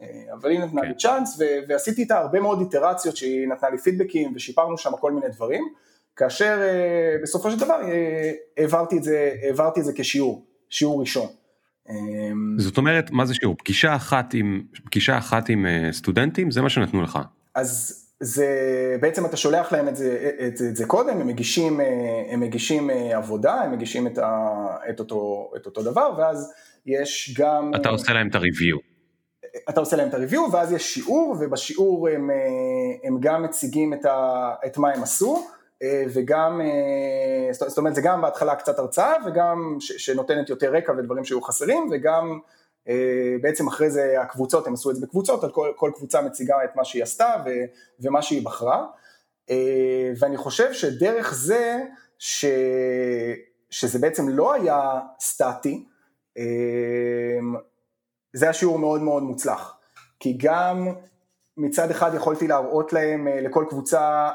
אה, 0.00 0.06
אבל 0.32 0.50
היא 0.50 0.60
נתנה 0.60 0.80
כן. 0.82 0.88
לי 0.88 0.94
צ'אנס, 0.94 1.40
ו- 1.40 1.68
ועשיתי 1.68 2.02
איתה 2.02 2.18
הרבה 2.18 2.40
מאוד 2.40 2.60
איטרציות 2.60 3.16
שהיא 3.16 3.48
נתנה 3.48 3.70
לי 3.70 3.78
פידבקים, 3.78 4.32
ושיפרנו 4.34 4.78
שם 4.78 4.90
כל 5.00 5.12
מיני 5.12 5.28
דברים, 5.28 5.64
כאשר 6.16 6.58
בסופו 7.22 7.50
של 7.50 7.58
דבר 7.58 7.80
העברתי 8.56 8.98
את 8.98 9.02
זה, 9.02 9.34
העברתי 9.42 9.80
את 9.80 9.84
זה 9.84 9.92
כשיעור, 9.96 10.46
שיעור 10.68 11.00
ראשון. 11.00 11.26
זאת 12.58 12.76
אומרת, 12.76 13.10
מה 13.10 13.26
זה 13.26 13.34
שיעור? 13.34 13.56
פגישה 13.58 13.96
אחת 13.96 14.34
עם, 14.34 14.62
פגישה 14.84 15.18
אחת 15.18 15.48
עם 15.48 15.66
סטודנטים, 15.92 16.50
זה 16.50 16.62
מה 16.62 16.70
שנתנו 16.70 17.02
לך. 17.02 17.18
אז 17.54 18.01
זה 18.24 18.46
בעצם 19.00 19.26
אתה 19.26 19.36
שולח 19.36 19.72
להם 19.72 19.88
את 19.88 19.96
זה, 19.96 20.30
את, 20.46 20.52
את 20.70 20.76
זה 20.76 20.86
קודם, 20.86 21.20
הם 21.20 21.26
מגישים, 21.26 21.80
הם 22.30 22.40
מגישים 22.40 22.90
עבודה, 22.90 23.54
הם 23.54 23.72
מגישים 23.72 24.06
את, 24.06 24.18
ה, 24.18 24.48
את, 24.90 25.00
אותו, 25.00 25.50
את 25.56 25.66
אותו 25.66 25.82
דבר 25.82 26.14
ואז 26.18 26.52
יש 26.86 27.34
גם... 27.38 27.72
אתה 27.74 27.88
עושה 27.88 28.12
להם 28.12 28.28
את 28.28 28.34
הריוויו. 28.34 28.76
אתה 29.68 29.80
עושה 29.80 29.96
להם 29.96 30.08
את 30.08 30.14
הריוויו 30.14 30.52
ואז 30.52 30.72
יש 30.72 30.94
שיעור 30.94 31.36
ובשיעור 31.40 32.08
הם, 32.08 32.30
הם 33.04 33.16
גם 33.20 33.42
מציגים 33.42 33.92
את, 33.94 34.04
ה, 34.04 34.50
את 34.66 34.78
מה 34.78 34.90
הם 34.90 35.02
עשו 35.02 35.46
וגם, 36.14 36.60
זאת 37.52 37.78
אומרת 37.78 37.94
זה 37.94 38.00
גם 38.00 38.20
בהתחלה 38.22 38.54
קצת 38.54 38.78
הרצאה 38.78 39.12
וגם 39.26 39.76
ש, 39.80 39.92
שנותנת 39.92 40.48
יותר 40.48 40.72
רקע 40.72 40.92
ודברים 40.92 41.24
שהיו 41.24 41.42
חסרים 41.42 41.88
וגם 41.92 42.30
אה, 42.32 42.38
בעצם 43.42 43.68
אחרי 43.68 43.90
זה 43.90 44.20
הקבוצות, 44.20 44.66
הם 44.66 44.74
עשו 44.74 44.90
את 44.90 44.96
זה 44.96 45.06
בקבוצות, 45.06 45.54
כל, 45.54 45.72
כל 45.76 45.90
קבוצה 45.94 46.22
מציגה 46.22 46.64
את 46.64 46.76
מה 46.76 46.84
שהיא 46.84 47.02
עשתה 47.02 47.34
ו, 47.46 47.50
ומה 48.00 48.22
שהיא 48.22 48.44
בחרה, 48.44 48.86
אה, 49.50 50.12
ואני 50.18 50.36
חושב 50.36 50.72
שדרך 50.72 51.34
זה, 51.34 51.82
ש, 52.18 52.44
שזה 53.70 53.98
בעצם 53.98 54.28
לא 54.28 54.54
היה 54.54 55.00
סטטי, 55.20 55.84
אה, 56.38 56.44
זה 58.34 58.44
היה 58.44 58.52
שיעור 58.52 58.78
מאוד 58.78 59.00
מאוד 59.00 59.22
מוצלח, 59.22 59.76
כי 60.20 60.38
גם 60.40 60.88
מצד 61.56 61.90
אחד 61.90 62.14
יכולתי 62.14 62.48
להראות 62.48 62.92
להם, 62.92 63.28
לכל 63.28 63.64
קבוצה, 63.68 64.30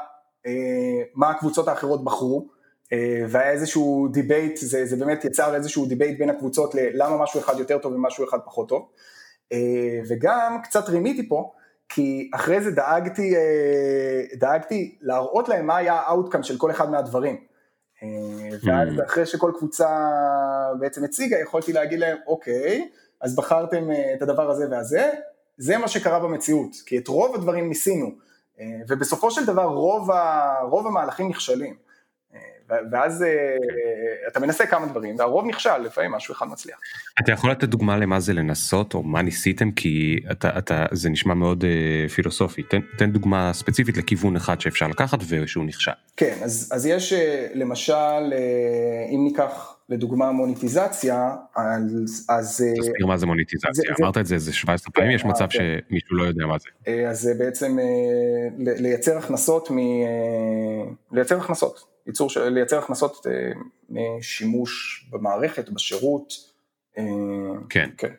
מה 1.14 1.30
הקבוצות 1.30 1.68
האחרות 1.68 2.04
בחרו, 2.04 2.48
אה, 2.50 2.57
והיה 3.28 3.50
איזשהו 3.50 4.08
debate, 4.12 4.56
זה, 4.56 4.86
זה 4.86 4.96
באמת 4.96 5.24
יצר 5.24 5.54
איזשהו 5.54 5.86
debate 5.86 6.18
בין 6.18 6.30
הקבוצות 6.30 6.74
ללמה 6.74 7.22
משהו 7.22 7.40
אחד 7.40 7.58
יותר 7.58 7.78
טוב 7.78 7.92
ומשהו 7.92 8.24
אחד 8.28 8.38
פחות 8.44 8.68
טוב, 8.68 8.88
אה, 9.52 10.00
וגם 10.08 10.58
קצת 10.62 10.88
רימיתי 10.88 11.28
פה, 11.28 11.52
כי 11.88 12.30
אחרי 12.34 12.60
זה 12.60 12.70
דאגתי, 12.70 13.36
אה, 13.36 14.22
דאגתי 14.34 14.98
להראות 15.00 15.48
להם 15.48 15.66
מה 15.66 15.76
היה 15.76 15.94
ה 15.94 16.00
outcome 16.00 16.42
של 16.42 16.58
כל 16.58 16.70
אחד 16.70 16.90
מהדברים. 16.90 17.48
ואז 18.64 18.88
mm. 18.88 19.04
אחרי 19.06 19.26
שכל 19.26 19.52
קבוצה 19.58 20.08
בעצם 20.80 21.04
הציגה, 21.04 21.38
יכולתי 21.38 21.72
להגיד 21.72 21.98
להם, 21.98 22.16
אוקיי, 22.26 22.88
אז 23.20 23.36
בחרתם 23.36 23.88
את 24.16 24.22
הדבר 24.22 24.50
הזה 24.50 24.66
והזה, 24.70 25.10
זה 25.56 25.78
מה 25.78 25.88
שקרה 25.88 26.18
במציאות, 26.18 26.70
כי 26.86 26.98
את 26.98 27.08
רוב 27.08 27.34
הדברים 27.34 27.68
ניסינו, 27.68 28.10
ובסופו 28.88 29.30
של 29.30 29.46
דבר 29.46 29.64
רוב, 29.64 30.10
ה, 30.10 30.54
רוב 30.62 30.86
המהלכים 30.86 31.28
נכשלים. 31.28 31.87
ואז 32.90 33.22
אה, 33.22 33.56
אתה 34.28 34.40
מנסה 34.40 34.66
כמה 34.66 34.86
דברים 34.86 35.16
והרוב 35.18 35.46
נכשל, 35.46 35.78
לפעמים 35.78 36.12
משהו 36.12 36.34
אחד 36.34 36.46
מצליח. 36.46 36.78
אתה 37.20 37.32
יכול 37.32 37.50
לתת 37.50 37.64
דוגמה 37.64 37.96
למה 37.96 38.20
זה 38.20 38.32
לנסות 38.32 38.94
או 38.94 39.02
מה 39.02 39.22
ניסיתם 39.22 39.70
כי 39.70 40.20
אתה, 40.30 40.58
אתה, 40.58 40.86
זה 40.92 41.10
נשמע 41.10 41.34
מאוד 41.34 41.64
uh, 41.64 42.10
פילוסופי, 42.10 42.62
תן, 42.62 42.80
תן 42.98 43.10
דוגמה 43.10 43.52
ספציפית 43.52 43.96
לכיוון 43.96 44.36
אחד 44.36 44.60
שאפשר 44.60 44.88
לקחת 44.88 45.18
ושהוא 45.28 45.64
נכשל. 45.64 45.90
כן, 46.16 46.34
אז, 46.42 46.70
אז 46.74 46.86
יש 46.86 47.12
אה, 47.12 47.46
למשל, 47.54 48.32
אם 49.14 49.20
ניקח 49.24 49.74
לדוגמה 49.88 50.32
מוניטיזציה, 50.32 51.34
אז... 51.56 52.26
אז 52.28 52.64
תסביר 52.78 53.06
מה 53.06 53.16
זה 53.16 53.26
מוניטיזציה, 53.26 53.70
זה, 53.72 53.82
אמרת 54.00 54.14
זה, 54.14 54.20
את 54.20 54.26
זה 54.26 54.34
איזה 54.34 54.52
17 54.52 54.92
פעמים, 54.92 55.10
יש 55.10 55.24
מצב 55.24 55.46
כן. 55.50 55.58
שמישהו 55.88 56.16
לא 56.16 56.22
יודע 56.22 56.46
מה 56.46 56.56
זה. 56.58 56.92
אז 57.08 57.20
זה 57.20 57.34
בעצם 57.38 57.78
לייצר 58.58 59.18
הכנסות 59.18 59.70
מ... 59.70 59.76
לייצר 61.12 61.36
הכנסות. 61.36 61.97
ייצור, 62.08 62.28
לייצר 62.36 62.78
הכנסות 62.78 63.26
אה, 63.26 63.52
משימוש 63.90 65.04
במערכת, 65.10 65.68
בשירות. 65.68 66.32
אה, 66.98 67.04
כן. 67.68 67.90
כן. 67.98 68.12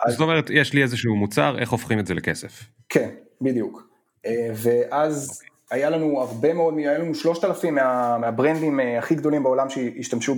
אז... 0.00 0.12
זאת 0.12 0.20
אומרת, 0.20 0.50
יש 0.50 0.72
לי 0.72 0.82
איזשהו 0.82 1.16
מוצר, 1.16 1.58
איך 1.58 1.70
הופכים 1.70 1.98
את 1.98 2.06
זה 2.06 2.14
לכסף? 2.14 2.62
כן, 2.88 3.10
בדיוק. 3.40 3.88
אה, 4.26 4.50
ואז 4.54 5.40
okay. 5.42 5.46
היה 5.70 5.90
לנו 5.90 6.20
הרבה 6.20 6.54
מאוד, 6.54 6.74
היה 6.78 6.98
לנו 6.98 7.14
שלושת 7.14 7.44
אלפים 7.44 7.74
מה, 7.74 8.18
מהברנדים 8.18 8.80
הכי 8.98 9.14
גדולים 9.14 9.42
בעולם 9.42 9.70
שהשתמשו 9.70 10.34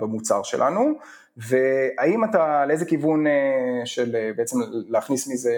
במוצר 0.00 0.42
שלנו, 0.42 0.98
והאם 1.36 2.24
אתה, 2.24 2.66
לאיזה 2.66 2.84
כיוון 2.84 3.24
של 3.84 4.30
בעצם 4.36 4.56
להכניס 4.88 5.28
מזה, 5.28 5.54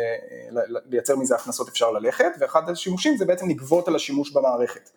לייצר 0.91 1.17
מזה 1.17 1.35
הכנסות 1.35 1.69
אפשר 1.69 1.91
ללכת, 1.91 2.33
ואחד 2.41 2.71
השימושים 2.71 3.17
זה 3.17 3.25
בעצם 3.25 3.49
לגבות 3.49 3.89
על 3.89 3.97
השימוש 3.97 4.33
במערכת. 4.33 4.91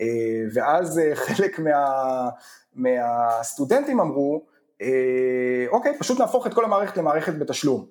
אה, 0.00 0.06
ואז 0.54 0.98
אה, 0.98 1.14
חלק 1.26 1.58
מה, 1.58 2.28
מהסטודנטים 2.74 4.00
אמרו, 4.00 4.44
אה, 4.82 5.66
אוקיי, 5.68 5.98
פשוט 5.98 6.20
נהפוך 6.20 6.46
את 6.46 6.54
כל 6.54 6.64
המערכת 6.64 6.96
למערכת 6.96 7.38
בתשלום, 7.38 7.86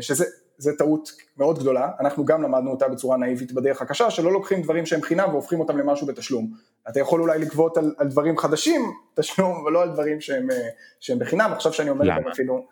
שזה 0.00 0.72
טעות 0.78 1.10
מאוד 1.38 1.58
גדולה, 1.58 1.90
אנחנו 2.00 2.24
גם 2.24 2.42
למדנו 2.42 2.70
אותה 2.70 2.88
בצורה 2.88 3.16
נאיבית 3.16 3.52
בדרך 3.52 3.82
הקשה, 3.82 4.10
שלא 4.10 4.32
לוקחים 4.32 4.62
דברים 4.62 4.86
שהם 4.86 5.02
חינם 5.02 5.28
והופכים 5.30 5.60
אותם 5.60 5.78
למשהו 5.78 6.06
בתשלום. 6.06 6.52
אתה 6.88 7.00
יכול 7.00 7.20
אולי 7.20 7.38
לגבות 7.38 7.76
על, 7.76 7.94
על 7.98 8.08
דברים 8.08 8.38
חדשים 8.38 8.92
תשלום, 9.16 9.64
ולא 9.64 9.82
על 9.82 9.90
דברים 9.90 10.20
שהם, 10.20 10.48
שהם 11.00 11.18
בחינם, 11.18 11.50
עכשיו 11.52 11.72
שאני 11.72 11.90
אומר 11.90 12.04
להם 12.04 12.28
אפילו, 12.28 12.66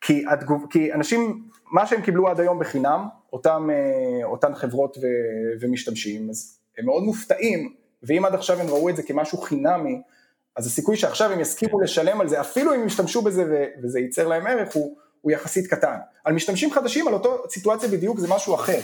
כי, 0.00 0.24
התגוב, 0.28 0.66
כי 0.70 0.92
אנשים, 0.92 1.48
מה 1.72 1.86
שהם 1.86 2.02
קיבלו 2.02 2.28
עד 2.28 2.40
היום 2.40 2.58
בחינם, 2.58 3.08
אותם, 3.32 3.68
אותן 4.24 4.54
חברות 4.54 4.96
ו, 4.98 5.06
ומשתמשים, 5.60 6.30
אז 6.30 6.55
הם 6.78 6.86
מאוד 6.86 7.02
מופתעים, 7.02 7.74
ואם 8.02 8.24
עד 8.24 8.34
עכשיו 8.34 8.60
הם 8.60 8.66
ראו 8.66 8.88
את 8.88 8.96
זה 8.96 9.02
כמשהו 9.02 9.38
חינמי, 9.38 10.02
אז 10.56 10.66
הסיכוי 10.66 10.96
שעכשיו 10.96 11.32
הם 11.32 11.40
יסכימו 11.40 11.80
לשלם 11.80 12.20
על 12.20 12.28
זה, 12.28 12.40
אפילו 12.40 12.74
אם 12.74 12.86
ישתמשו 12.86 13.22
בזה 13.22 13.66
וזה 13.82 14.00
ייצר 14.00 14.28
להם 14.28 14.46
ערך, 14.46 14.74
הוא, 14.74 14.96
הוא 15.20 15.32
יחסית 15.32 15.66
קטן. 15.66 15.96
על 16.24 16.34
משתמשים 16.34 16.72
חדשים, 16.72 17.08
על 17.08 17.14
אותו 17.14 17.42
סיטואציה 17.50 17.88
בדיוק 17.88 18.18
זה 18.18 18.28
משהו 18.28 18.54
אחר. 18.54 18.80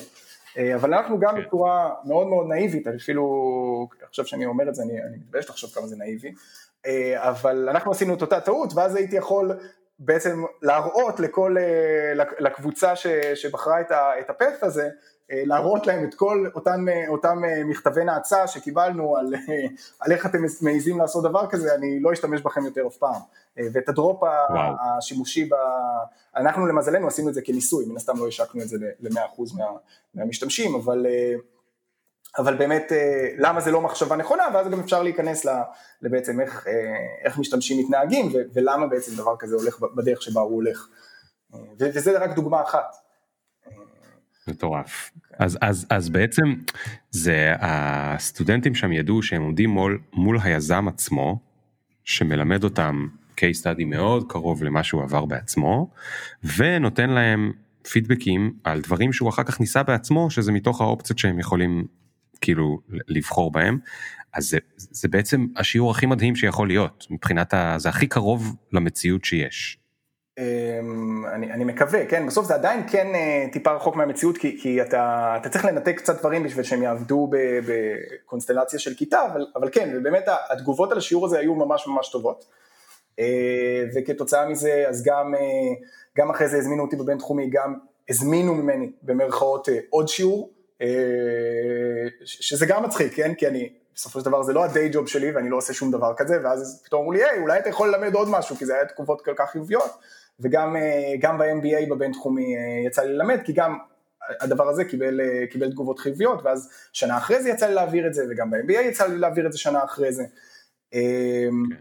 אה, 0.58 0.74
אבל 0.74 0.94
אנחנו 0.94 1.18
גם 1.20 1.34
כן. 1.34 1.42
בצורה 1.42 1.94
מאוד 2.04 2.26
מאוד 2.26 2.46
נאיבית, 2.48 2.86
אפילו 2.86 3.88
עכשיו 4.08 4.26
שאני 4.26 4.46
אומר 4.46 4.68
את 4.68 4.74
זה, 4.74 4.82
אני, 4.82 5.02
אני 5.02 5.16
מתבייש 5.16 5.50
לחשוב 5.50 5.70
כמה 5.70 5.86
זה 5.86 5.96
נאיבי, 5.96 6.34
אה, 6.86 7.28
אבל 7.30 7.68
אנחנו 7.68 7.90
עשינו 7.90 8.14
את 8.14 8.22
אותה 8.22 8.40
טעות, 8.40 8.72
ואז 8.74 8.96
הייתי 8.96 9.16
יכול 9.16 9.58
בעצם 9.98 10.44
להראות 10.62 11.20
לכל, 11.20 11.56
אה, 11.58 12.24
לקבוצה 12.38 12.96
שבחרה 13.34 13.80
את 14.20 14.30
הפאט 14.30 14.62
הזה, 14.62 14.88
להראות 15.30 15.86
להם 15.86 16.04
את 16.04 16.14
כל 16.14 16.46
אה, 16.46 17.08
אותם 17.08 17.44
אה, 17.44 17.64
מכתבי 17.64 18.04
נאצה 18.04 18.46
שקיבלנו 18.46 19.16
על, 19.16 19.34
על 20.00 20.12
איך 20.12 20.26
אתם 20.26 20.38
מעיזים 20.62 20.98
לעשות 20.98 21.24
דבר 21.24 21.46
כזה, 21.50 21.74
אני 21.74 22.00
לא 22.00 22.12
אשתמש 22.12 22.40
בכם 22.40 22.64
יותר 22.64 22.86
אף 22.86 22.96
פעם. 22.96 23.20
ואת 23.72 23.88
הדרופ 23.88 24.22
וואו. 24.22 24.74
השימושי, 24.80 25.44
ב... 25.44 25.54
אנחנו 26.36 26.66
למזלנו 26.66 27.06
עשינו 27.06 27.28
את 27.28 27.34
זה 27.34 27.42
כניסוי, 27.42 27.84
מן 27.88 27.96
הסתם 27.96 28.18
לא 28.18 28.28
השקנו 28.28 28.62
את 28.62 28.68
זה 28.68 28.76
ל-100% 29.00 29.58
מה, 29.58 29.64
מהמשתמשים, 30.14 30.74
אבל, 30.74 31.06
אבל 32.38 32.56
באמת 32.56 32.92
למה 33.38 33.60
זה 33.60 33.70
לא 33.70 33.80
מחשבה 33.80 34.16
נכונה, 34.16 34.44
ואז 34.54 34.68
גם 34.68 34.80
אפשר 34.80 35.02
להיכנס 35.02 35.46
לבעצם 36.02 36.40
איך, 36.40 36.66
איך 37.24 37.38
משתמשים 37.38 37.78
מתנהגים, 37.84 38.32
ולמה 38.54 38.86
בעצם 38.86 39.16
דבר 39.16 39.36
כזה 39.38 39.56
הולך 39.56 39.80
בדרך 39.80 40.22
שבה 40.22 40.40
הוא 40.40 40.54
הולך. 40.54 40.88
וזה 41.78 42.18
רק 42.18 42.34
דוגמה 42.34 42.62
אחת. 42.62 42.96
מטורף. 44.48 45.10
אז, 45.38 45.58
אז, 45.60 45.86
אז 45.90 46.08
בעצם 46.08 46.54
זה 47.10 47.52
הסטודנטים 47.58 48.74
שם 48.74 48.92
ידעו 48.92 49.22
שהם 49.22 49.42
עומדים 49.42 49.70
מול, 49.70 49.98
מול 50.12 50.38
היזם 50.42 50.88
עצמו, 50.88 51.38
שמלמד 52.04 52.64
אותם 52.64 53.06
case 53.36 53.62
study 53.62 53.84
מאוד 53.86 54.24
קרוב 54.28 54.64
למה 54.64 54.82
שהוא 54.82 55.02
עבר 55.02 55.24
בעצמו, 55.24 55.90
ונותן 56.56 57.10
להם 57.10 57.52
פידבקים 57.92 58.52
על 58.64 58.80
דברים 58.80 59.12
שהוא 59.12 59.28
אחר 59.28 59.42
כך 59.42 59.60
ניסה 59.60 59.82
בעצמו, 59.82 60.30
שזה 60.30 60.52
מתוך 60.52 60.80
האופציות 60.80 61.18
שהם 61.18 61.38
יכולים 61.38 61.86
כאילו 62.40 62.80
לבחור 63.08 63.52
בהם. 63.52 63.78
אז 64.34 64.48
זה, 64.48 64.58
זה 64.76 65.08
בעצם 65.08 65.46
השיעור 65.56 65.90
הכי 65.90 66.06
מדהים 66.06 66.36
שיכול 66.36 66.68
להיות, 66.68 67.06
מבחינת 67.10 67.54
ה... 67.54 67.74
זה 67.78 67.88
הכי 67.88 68.06
קרוב 68.06 68.56
למציאות 68.72 69.24
שיש. 69.24 69.78
אמ, 70.38 71.26
אני, 71.26 71.52
אני 71.52 71.64
מקווה, 71.64 72.06
כן, 72.06 72.26
בסוף 72.26 72.46
זה 72.46 72.54
עדיין 72.54 72.88
כן 72.88 73.14
אה, 73.14 73.46
טיפה 73.52 73.72
רחוק 73.72 73.96
מהמציאות 73.96 74.38
כי, 74.38 74.58
כי 74.62 74.82
אתה, 74.82 75.34
אתה 75.40 75.48
צריך 75.48 75.64
לנתק 75.64 75.96
קצת 75.96 76.18
דברים 76.18 76.42
בשביל 76.42 76.64
שהם 76.64 76.82
יעבדו 76.82 77.30
בקונסטלציה 77.66 78.78
של 78.78 78.94
כיתה, 78.94 79.26
אבל, 79.26 79.46
אבל 79.56 79.68
כן, 79.72 79.92
ובאמת 79.94 80.24
התגובות 80.50 80.92
על 80.92 80.98
השיעור 80.98 81.26
הזה 81.26 81.38
היו 81.38 81.54
ממש 81.54 81.86
ממש 81.86 82.10
טובות, 82.10 82.44
אה, 83.18 83.84
וכתוצאה 83.94 84.48
מזה 84.48 84.84
אז 84.88 85.02
גם, 85.02 85.34
אה, 85.34 85.40
גם 86.18 86.30
אחרי 86.30 86.48
זה 86.48 86.58
הזמינו 86.58 86.82
אותי 86.82 86.96
בבינתחומי, 86.96 87.50
גם 87.50 87.74
הזמינו 88.08 88.54
ממני 88.54 88.92
במרכאות 89.02 89.68
עוד 89.90 90.08
שיעור, 90.08 90.52
שזה 92.24 92.66
גם 92.66 92.84
מצחיק, 92.84 93.14
כן, 93.14 93.34
כי 93.34 93.46
אני 93.46 93.72
בסופו 93.94 94.20
של 94.20 94.24
דבר 94.24 94.42
זה 94.42 94.52
לא 94.52 94.64
הדיי 94.64 94.88
ג'וב 94.92 95.08
שלי 95.08 95.30
ואני 95.30 95.50
לא 95.50 95.56
עושה 95.56 95.72
שום 95.72 95.90
דבר 95.90 96.14
כזה, 96.16 96.38
ואז 96.44 96.82
פתאום 96.84 97.00
אמרו 97.00 97.12
לי, 97.12 97.24
היי, 97.24 97.38
אולי 97.38 97.58
אתה 97.58 97.68
יכול 97.68 97.88
ללמד 97.88 98.14
עוד 98.14 98.28
משהו, 98.28 98.56
כי 98.56 98.66
זה 98.66 98.74
היה 98.74 98.84
תקופות 98.84 99.24
כל 99.24 99.34
כך 99.36 99.50
חיוביות. 99.50 99.90
וגם 100.42 100.76
אה, 100.76 101.36
ב-MBA 101.38 101.90
בבינתחומי 101.90 102.56
אה, 102.56 102.86
יצא 102.86 103.02
לי 103.02 103.12
ללמד, 103.12 103.40
כי 103.44 103.52
גם 103.52 103.78
הדבר 104.40 104.68
הזה 104.68 104.84
קיבל, 104.84 105.20
קיבל 105.50 105.70
תגובות 105.70 105.98
חיוביות, 105.98 106.42
ואז 106.44 106.70
שנה 106.92 107.16
אחרי 107.16 107.42
זה 107.42 107.50
יצא 107.50 107.66
לי 107.66 107.74
להעביר 107.74 108.06
את 108.06 108.14
זה, 108.14 108.24
וגם 108.30 108.50
ב-MBA 108.50 108.80
יצא 108.80 109.06
לי 109.06 109.18
להעביר 109.18 109.46
את 109.46 109.52
זה 109.52 109.58
שנה 109.58 109.84
אחרי 109.84 110.12
זה. 110.12 110.22
Okay. 110.22 110.94
אמ, 110.94 111.64
כן. 111.70 111.76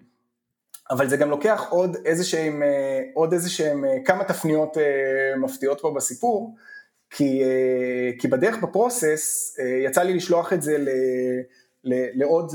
אבל 0.92 1.10
זה 1.10 1.18
גם 1.18 1.30
לוקח 1.30 1.68
עוד 1.70 1.98
איזה 2.06 2.24
שהם, 2.24 2.64
עוד 3.14 3.34
איזה 3.34 3.50
שהם 3.50 3.86
כמה 4.06 4.24
תפניות 4.24 4.78
מפתיעות 5.38 5.82
פה 5.82 5.94
בסיפור, 5.96 6.56
כי, 7.10 7.44
כי 8.20 8.28
בדרך 8.28 8.64
בפרוסס 8.64 9.58
יצא 9.86 10.02
לי 10.02 10.14
לשלוח 10.14 10.54
את 10.54 10.62
זה 10.62 10.78
ל... 10.78 10.90
לעוד, 11.84 12.52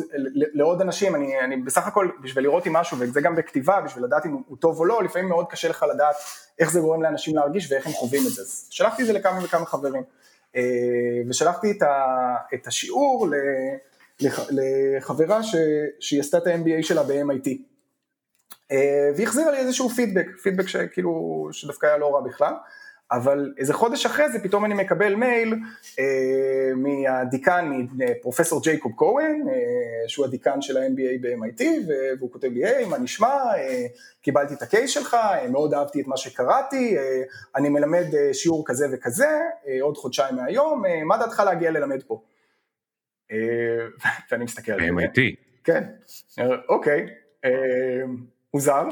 לעוד 0.55 0.81
אנשים, 0.81 1.15
אני, 1.15 1.41
אני 1.41 1.57
בסך 1.57 1.87
הכל 1.87 2.09
בשביל 2.23 2.45
לראות 2.45 2.67
אם 2.67 2.73
משהו, 2.73 2.97
וזה 3.01 3.21
גם 3.21 3.37
בכתיבה, 3.37 3.81
בשביל 3.81 4.05
לדעת 4.05 4.27
אם 4.27 4.37
הוא 4.47 4.57
טוב 4.57 4.79
או 4.79 4.85
לא, 4.85 5.03
לפעמים 5.03 5.29
מאוד 5.29 5.47
קשה 5.51 5.69
לך 5.69 5.87
לדעת 5.95 6.17
איך 6.59 6.73
זה 6.73 6.81
גורם 6.81 7.03
לאנשים 7.03 7.37
להרגיש 7.37 7.73
ואיך 7.73 7.87
הם 7.87 7.93
חווים 7.93 8.23
את 8.27 8.33
זה. 8.33 8.43
אז 8.43 8.67
שלחתי 8.71 9.03
את 9.03 9.07
זה 9.07 9.13
לכמה 9.13 9.45
וכמה 9.45 9.67
חברים, 9.67 10.03
אה, 10.57 10.63
ושלחתי 11.29 11.71
את, 11.71 11.83
ה, 11.83 12.07
את 12.55 12.67
השיעור 12.67 13.29
לחברה 14.51 15.43
ש, 15.43 15.57
שהיא 16.01 16.21
עשתה 16.21 16.39
את 16.39 16.47
ה-MBA 16.47 16.83
שלה 16.83 17.03
ב-MIT, 17.03 17.49
אה, 18.73 19.11
והיא 19.15 19.27
החזירה 19.27 19.51
לי 19.51 19.59
איזשהו 19.59 19.89
פידבק, 19.89 20.27
פידבק 20.43 20.69
שכאילו, 20.69 21.49
שדווקא 21.53 21.87
היה 21.87 21.97
לא 21.97 22.15
רע 22.15 22.21
בכלל. 22.21 22.55
אבל 23.13 23.55
איזה 23.59 23.75
חודש 23.75 24.07
אחרי 24.07 24.29
זה 24.33 24.39
פתאום 24.43 24.65
אני 24.65 24.75
מקבל 24.75 25.15
מייל 25.15 25.55
אה, 25.99 26.73
מהדיקן, 26.77 27.87
מפרופסור 27.93 28.63
ג'ייקוב 28.63 28.93
קוהן, 28.93 29.49
אה, 29.49 30.09
שהוא 30.09 30.27
הדיקן 30.27 30.63
של 30.63 30.77
ה-MBA 30.77 31.23
ב-MIT, 31.23 31.65
והוא 32.19 32.33
כותב 32.33 32.49
לי, 32.53 32.65
היי, 32.67 32.85
מה 32.85 32.99
נשמע, 32.99 33.35
אה, 33.57 33.87
קיבלתי 34.23 34.55
את 34.55 34.63
הקייס 34.63 34.91
שלך, 34.91 35.15
אה, 35.15 35.49
מאוד 35.49 35.75
אהבתי 35.75 36.01
את 36.01 36.07
מה 36.07 36.17
שקראתי, 36.17 36.99
אה, 36.99 37.23
אני 37.57 37.69
מלמד 37.69 38.15
אה, 38.15 38.35
שיעור 38.35 38.63
כזה 38.67 38.87
וכזה, 38.93 39.41
אה, 39.69 39.79
עוד 39.81 39.97
חודשיים 39.97 40.35
מהיום, 40.35 40.87
אה, 40.87 41.05
מה 41.05 41.19
דעתך 41.19 41.43
להגיע 41.47 41.71
ללמד 41.71 42.03
פה? 42.03 42.23
אה, 43.33 43.37
ואני 44.31 44.45
מסתכל 44.45 44.73
על 44.73 44.81
זה. 44.81 44.87
ב-MIT. 44.87 45.21
כן, 45.65 45.85
אוקיי, 46.69 47.07
אה, 47.45 47.51
מוזר. 48.55 48.89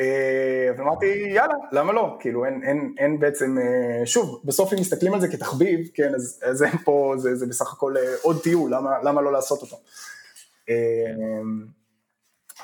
אה, 0.00 0.68
ואמרתי 0.78 1.06
יאללה 1.06 1.54
למה 1.72 1.92
לא 1.92 2.16
כאילו 2.20 2.44
אין, 2.44 2.60
אין, 2.64 2.94
אין 2.98 3.20
בעצם 3.20 3.58
אה, 3.58 4.06
שוב 4.06 4.42
בסוף 4.44 4.72
אם 4.72 4.78
מסתכלים 4.78 5.14
על 5.14 5.20
זה 5.20 5.28
כתחביב 5.28 5.88
כן 5.94 6.14
אז, 6.14 6.40
אז 6.44 6.62
אין 6.62 6.78
פה 6.84 7.14
זה, 7.16 7.34
זה 7.34 7.46
בסך 7.46 7.72
הכל 7.72 7.96
אה, 7.96 8.14
עוד 8.22 8.42
טיול 8.42 8.74
למה, 8.74 8.90
למה 9.02 9.20
לא 9.20 9.32
לעשות 9.32 9.62
אותו. 9.62 9.76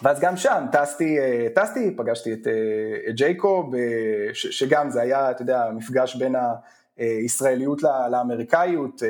ואז 0.03 0.21
גם 0.21 0.37
שם 0.37 0.65
טסתי, 0.73 1.19
טסתי 1.55 1.95
פגשתי 1.97 2.33
את, 2.33 2.47
את 3.09 3.15
ג'ייקוב 3.15 3.75
שגם 4.33 4.91
זה 4.91 5.01
היה 5.01 5.31
אתה 5.31 5.43
יודע 5.43 5.71
מפגש 5.75 6.17
בין 6.17 6.35
הישראליות 6.97 7.83
לאמריקאיות 8.11 9.03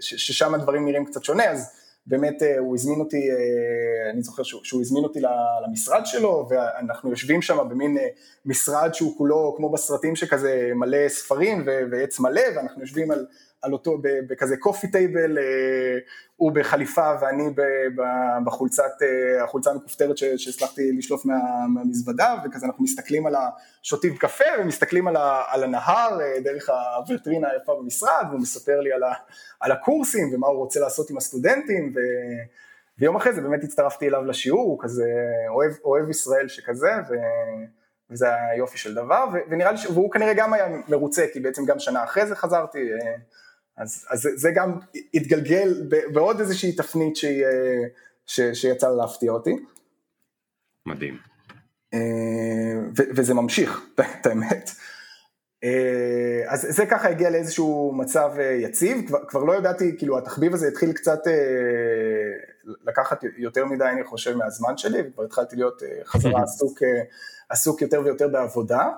ששם 0.00 0.54
הדברים 0.54 0.84
נראים 0.84 1.04
קצת 1.04 1.24
שונה 1.24 1.44
אז 1.44 1.72
באמת 2.06 2.42
אה, 2.42 2.58
הוא 2.58 2.74
הזמין 2.74 3.00
אותי, 3.00 3.30
אה, 3.30 4.10
אני 4.10 4.22
זוכר 4.22 4.42
שהוא, 4.42 4.60
שהוא 4.64 4.80
הזמין 4.80 5.04
אותי 5.04 5.20
למשרד 5.66 6.00
שלו 6.04 6.48
ואנחנו 6.50 7.10
יושבים 7.10 7.42
שם 7.42 7.68
במין 7.70 7.98
אה, 7.98 8.06
משרד 8.46 8.94
שהוא 8.94 9.18
כולו 9.18 9.54
כמו 9.56 9.72
בסרטים 9.72 10.16
שכזה 10.16 10.70
מלא 10.74 11.08
ספרים 11.08 11.64
ועץ 11.90 12.20
מלא 12.20 12.42
ואנחנו 12.56 12.80
יושבים 12.82 13.10
על, 13.10 13.26
על 13.62 13.72
אותו, 13.72 13.98
בכזה 14.02 14.56
קופי 14.56 14.90
טייבל, 14.90 15.38
הוא 16.36 16.52
בחליפה 16.52 17.12
ואני 17.20 17.42
בחולצת, 18.44 18.92
החולצה 19.44 19.70
המכופתרת 19.70 20.16
שהצלחתי 20.16 20.92
לשלוף 20.92 21.26
מה, 21.26 21.66
מהמזוודה 21.74 22.34
וכזה 22.44 22.66
אנחנו 22.66 22.84
מסתכלים 22.84 23.26
על 23.26 23.34
השוטים 23.82 24.16
קפה 24.16 24.44
ומסתכלים 24.58 25.08
על, 25.08 25.16
ה, 25.16 25.42
על 25.48 25.64
הנהר 25.64 26.18
דרך 26.44 26.70
הוויטרינה 26.96 27.48
היפה 27.50 27.72
במשרד 27.82 28.26
והוא 28.28 28.40
מספר 28.40 28.80
לי 28.80 28.92
על, 28.92 29.02
ה, 29.02 29.12
על 29.60 29.72
הקורסים 29.72 30.34
ומה 30.34 30.46
הוא 30.46 30.58
רוצה 30.58 30.80
לעשות 30.80 31.10
עם 31.10 31.16
הסטודנטים 31.16 31.92
ו... 31.96 32.00
ויום 32.98 33.16
אחרי 33.16 33.32
זה 33.32 33.40
באמת 33.40 33.64
הצטרפתי 33.64 34.08
אליו 34.08 34.24
לשיעור, 34.24 34.64
הוא 34.64 34.78
כזה 34.82 35.10
אוהב, 35.48 35.72
אוהב 35.84 36.10
ישראל 36.10 36.48
שכזה, 36.48 36.90
ו... 37.08 37.14
וזה 38.10 38.26
היה 38.28 38.56
יופי 38.56 38.78
של 38.78 38.94
דבר, 38.94 39.24
ו... 39.32 39.36
ונראה 39.50 39.72
לי, 39.72 39.78
ש... 39.78 39.86
והוא 39.86 40.10
כנראה 40.12 40.34
גם 40.34 40.52
היה 40.52 40.66
מרוצה, 40.88 41.24
כי 41.32 41.40
בעצם 41.40 41.64
גם 41.64 41.78
שנה 41.78 42.04
אחרי 42.04 42.26
זה 42.26 42.36
חזרתי, 42.36 42.92
אה, 42.92 43.16
אז, 43.76 44.06
אז 44.10 44.28
זה 44.34 44.50
גם 44.54 44.78
התגלגל 45.14 45.88
בעוד 46.12 46.40
איזושהי 46.40 46.72
תפנית 46.72 47.16
שהיא, 47.16 47.44
אה, 47.44 47.82
ש... 48.26 48.40
שיצא 48.40 48.90
להפתיע 48.90 49.32
אותי. 49.32 49.56
מדהים. 50.86 51.18
אה, 51.94 51.98
ו... 52.98 53.02
וזה 53.16 53.34
ממשיך, 53.34 53.86
את 54.20 54.26
האמת. 54.26 54.70
אה, 55.64 56.42
אז 56.46 56.66
זה 56.70 56.86
ככה 56.86 57.08
הגיע 57.08 57.30
לאיזשהו 57.30 57.92
מצב 57.96 58.32
יציב, 58.62 59.06
כבר, 59.06 59.18
כבר 59.28 59.44
לא 59.44 59.56
ידעתי, 59.56 59.94
כאילו 59.98 60.18
התחביב 60.18 60.54
הזה 60.54 60.68
התחיל 60.68 60.92
קצת 60.92 61.18
לקחת 62.84 63.24
יותר 63.36 63.64
מדי 63.64 63.84
אני 63.84 64.04
חושב 64.04 64.36
מהזמן 64.36 64.76
שלי, 64.76 65.00
וכבר 65.00 65.24
התחלתי 65.24 65.56
להיות 65.56 65.82
חזרה 66.04 66.42
עסוק, 66.44 66.78
עסוק 67.48 67.82
יותר 67.82 68.00
ויותר 68.04 68.28
בעבודה, 68.28 68.88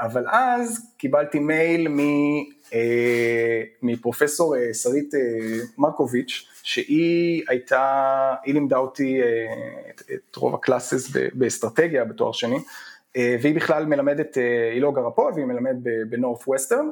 אבל 0.00 0.24
אז 0.28 0.92
קיבלתי 0.98 1.38
מייל 1.38 1.88
מ, 1.88 1.98
מפרופסור 3.82 4.54
שרית 4.72 5.14
מרקוביץ', 5.78 6.48
שהיא 6.62 7.42
הייתה, 7.48 8.34
היא 8.44 8.54
לימדה 8.54 8.76
אותי 8.76 9.20
את, 9.90 10.02
את 10.14 10.36
רוב 10.36 10.54
ה 10.54 10.61
classes 10.61 11.10
באסטרטגיה 11.34 12.04
בתואר 12.04 12.32
שני, 12.32 12.58
אה, 13.16 13.36
והיא 13.42 13.54
בכלל 13.54 13.86
מלמדת, 13.86 14.38
אה, 14.38 14.70
היא 14.72 14.82
לא 14.82 14.92
גרה 14.92 15.10
פה, 15.10 15.30
והיא 15.34 15.46
מלמדת 15.46 15.76
ב 16.08 16.48
Northwestern, 16.48 16.88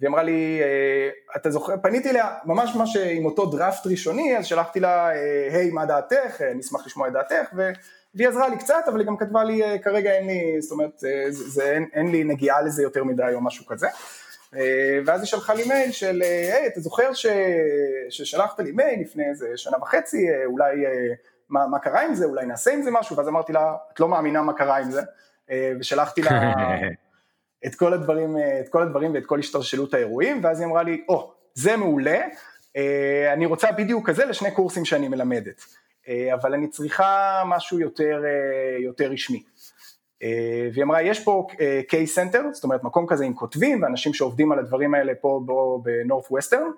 והיא 0.00 0.08
אמרה 0.08 0.22
לי, 0.22 0.60
אה, 0.62 1.36
אתה 1.36 1.50
זוכר, 1.50 1.74
פניתי 1.82 2.10
אליה 2.10 2.34
ממש 2.44 2.76
ממש 2.76 2.96
עם 2.96 3.24
אותו 3.24 3.46
דראפט 3.46 3.86
ראשוני, 3.86 4.38
אז 4.38 4.46
שלחתי 4.46 4.80
לה, 4.80 5.08
היי, 5.52 5.70
מה 5.70 5.86
דעתך, 5.86 6.42
נשמח 6.54 6.86
לשמוע 6.86 7.08
את 7.08 7.12
דעתך, 7.12 7.54
והיא 8.14 8.28
עזרה 8.28 8.48
לי 8.48 8.58
קצת, 8.58 8.84
אבל 8.88 9.00
היא 9.00 9.06
גם 9.06 9.16
כתבה 9.16 9.44
לי, 9.44 9.62
כרגע 9.82 10.10
אין 10.10 10.26
לי, 10.26 10.62
זאת 10.62 10.72
אומרת, 10.72 10.98
זה, 10.98 11.24
זה, 11.30 11.72
אין, 11.72 11.86
אין 11.92 12.10
לי 12.10 12.24
נגיעה 12.24 12.62
לזה 12.62 12.82
יותר 12.82 13.04
מדי 13.04 13.34
או 13.34 13.40
משהו 13.40 13.66
כזה. 13.66 13.86
ואז 15.06 15.20
היא 15.20 15.26
שלחה 15.26 15.54
לי 15.54 15.64
מייל 15.68 15.92
של, 15.92 16.22
היי, 16.52 16.66
אתה 16.66 16.80
זוכר 16.80 17.12
ש, 17.12 17.26
ששלחת 18.10 18.60
לי 18.60 18.72
מייל 18.72 19.00
לפני 19.00 19.28
איזה 19.30 19.48
שנה 19.56 19.78
וחצי, 19.82 20.26
אולי, 20.46 20.84
מה, 21.48 21.66
מה 21.66 21.78
קרה 21.78 22.02
עם 22.02 22.14
זה, 22.14 22.24
אולי 22.24 22.46
נעשה 22.46 22.72
עם 22.72 22.82
זה 22.82 22.90
משהו, 22.90 23.16
ואז 23.16 23.28
אמרתי 23.28 23.52
לה, 23.52 23.74
את 23.94 24.00
לא 24.00 24.08
מאמינה 24.08 24.42
מה 24.42 24.52
קרה 24.52 24.76
עם 24.76 24.90
זה. 24.90 25.02
אה, 25.50 25.72
ושלחתי 25.80 26.22
לה 26.22 26.30
את 27.66 27.74
כל 27.74 27.92
הדברים, 27.92 28.36
אה, 28.36 28.60
את 28.60 28.68
כל 28.68 28.82
הדברים 28.82 29.14
ואת 29.14 29.26
כל 29.26 29.38
השתלשלות 29.38 29.94
האירועים, 29.94 30.40
ואז 30.44 30.60
היא 30.60 30.66
אמרה 30.66 30.82
לי, 30.82 31.04
או, 31.08 31.20
oh, 31.20 31.34
זה 31.54 31.76
מעולה, 31.76 32.20
אה, 32.76 33.32
אני 33.32 33.46
רוצה 33.46 33.72
בדיוק 33.72 34.10
כזה 34.10 34.24
לשני 34.24 34.50
קורסים 34.50 34.84
שאני 34.84 35.08
מלמדת, 35.08 35.64
אבל 36.34 36.54
אני 36.54 36.68
צריכה 36.68 37.42
משהו 37.46 37.80
יותר, 37.80 38.22
יותר 38.78 39.10
רשמי. 39.10 39.42
והיא 40.72 40.84
אמרה, 40.84 41.02
יש 41.02 41.24
פה 41.24 41.46
case 41.88 42.18
center, 42.18 42.42
זאת 42.52 42.64
אומרת 42.64 42.84
מקום 42.84 43.06
כזה 43.06 43.24
עם 43.24 43.34
כותבים 43.34 43.82
ואנשים 43.82 44.14
שעובדים 44.14 44.52
על 44.52 44.58
הדברים 44.58 44.94
האלה 44.94 45.12
פה 45.20 45.40
בנורף 45.82 46.32
ווסטרן, 46.32 46.70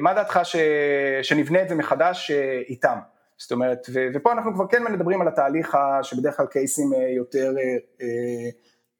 מה 0.00 0.14
דעתך 0.14 0.40
ש... 0.44 0.56
שנבנה 1.22 1.62
את 1.62 1.68
זה 1.68 1.74
מחדש 1.74 2.30
איתם? 2.68 2.98
זאת 3.42 3.52
אומרת, 3.52 3.86
ו- 3.92 4.08
ופה 4.14 4.32
אנחנו 4.32 4.54
כבר 4.54 4.66
כן 4.66 4.84
מדברים 4.84 5.20
על 5.20 5.28
התהליך 5.28 5.76
שבדרך 6.02 6.36
כלל 6.36 6.46
קייסים 6.46 6.92
אה, 6.94 7.10
יותר 7.16 7.54
אה, 7.58 7.76
אה, 8.02 8.50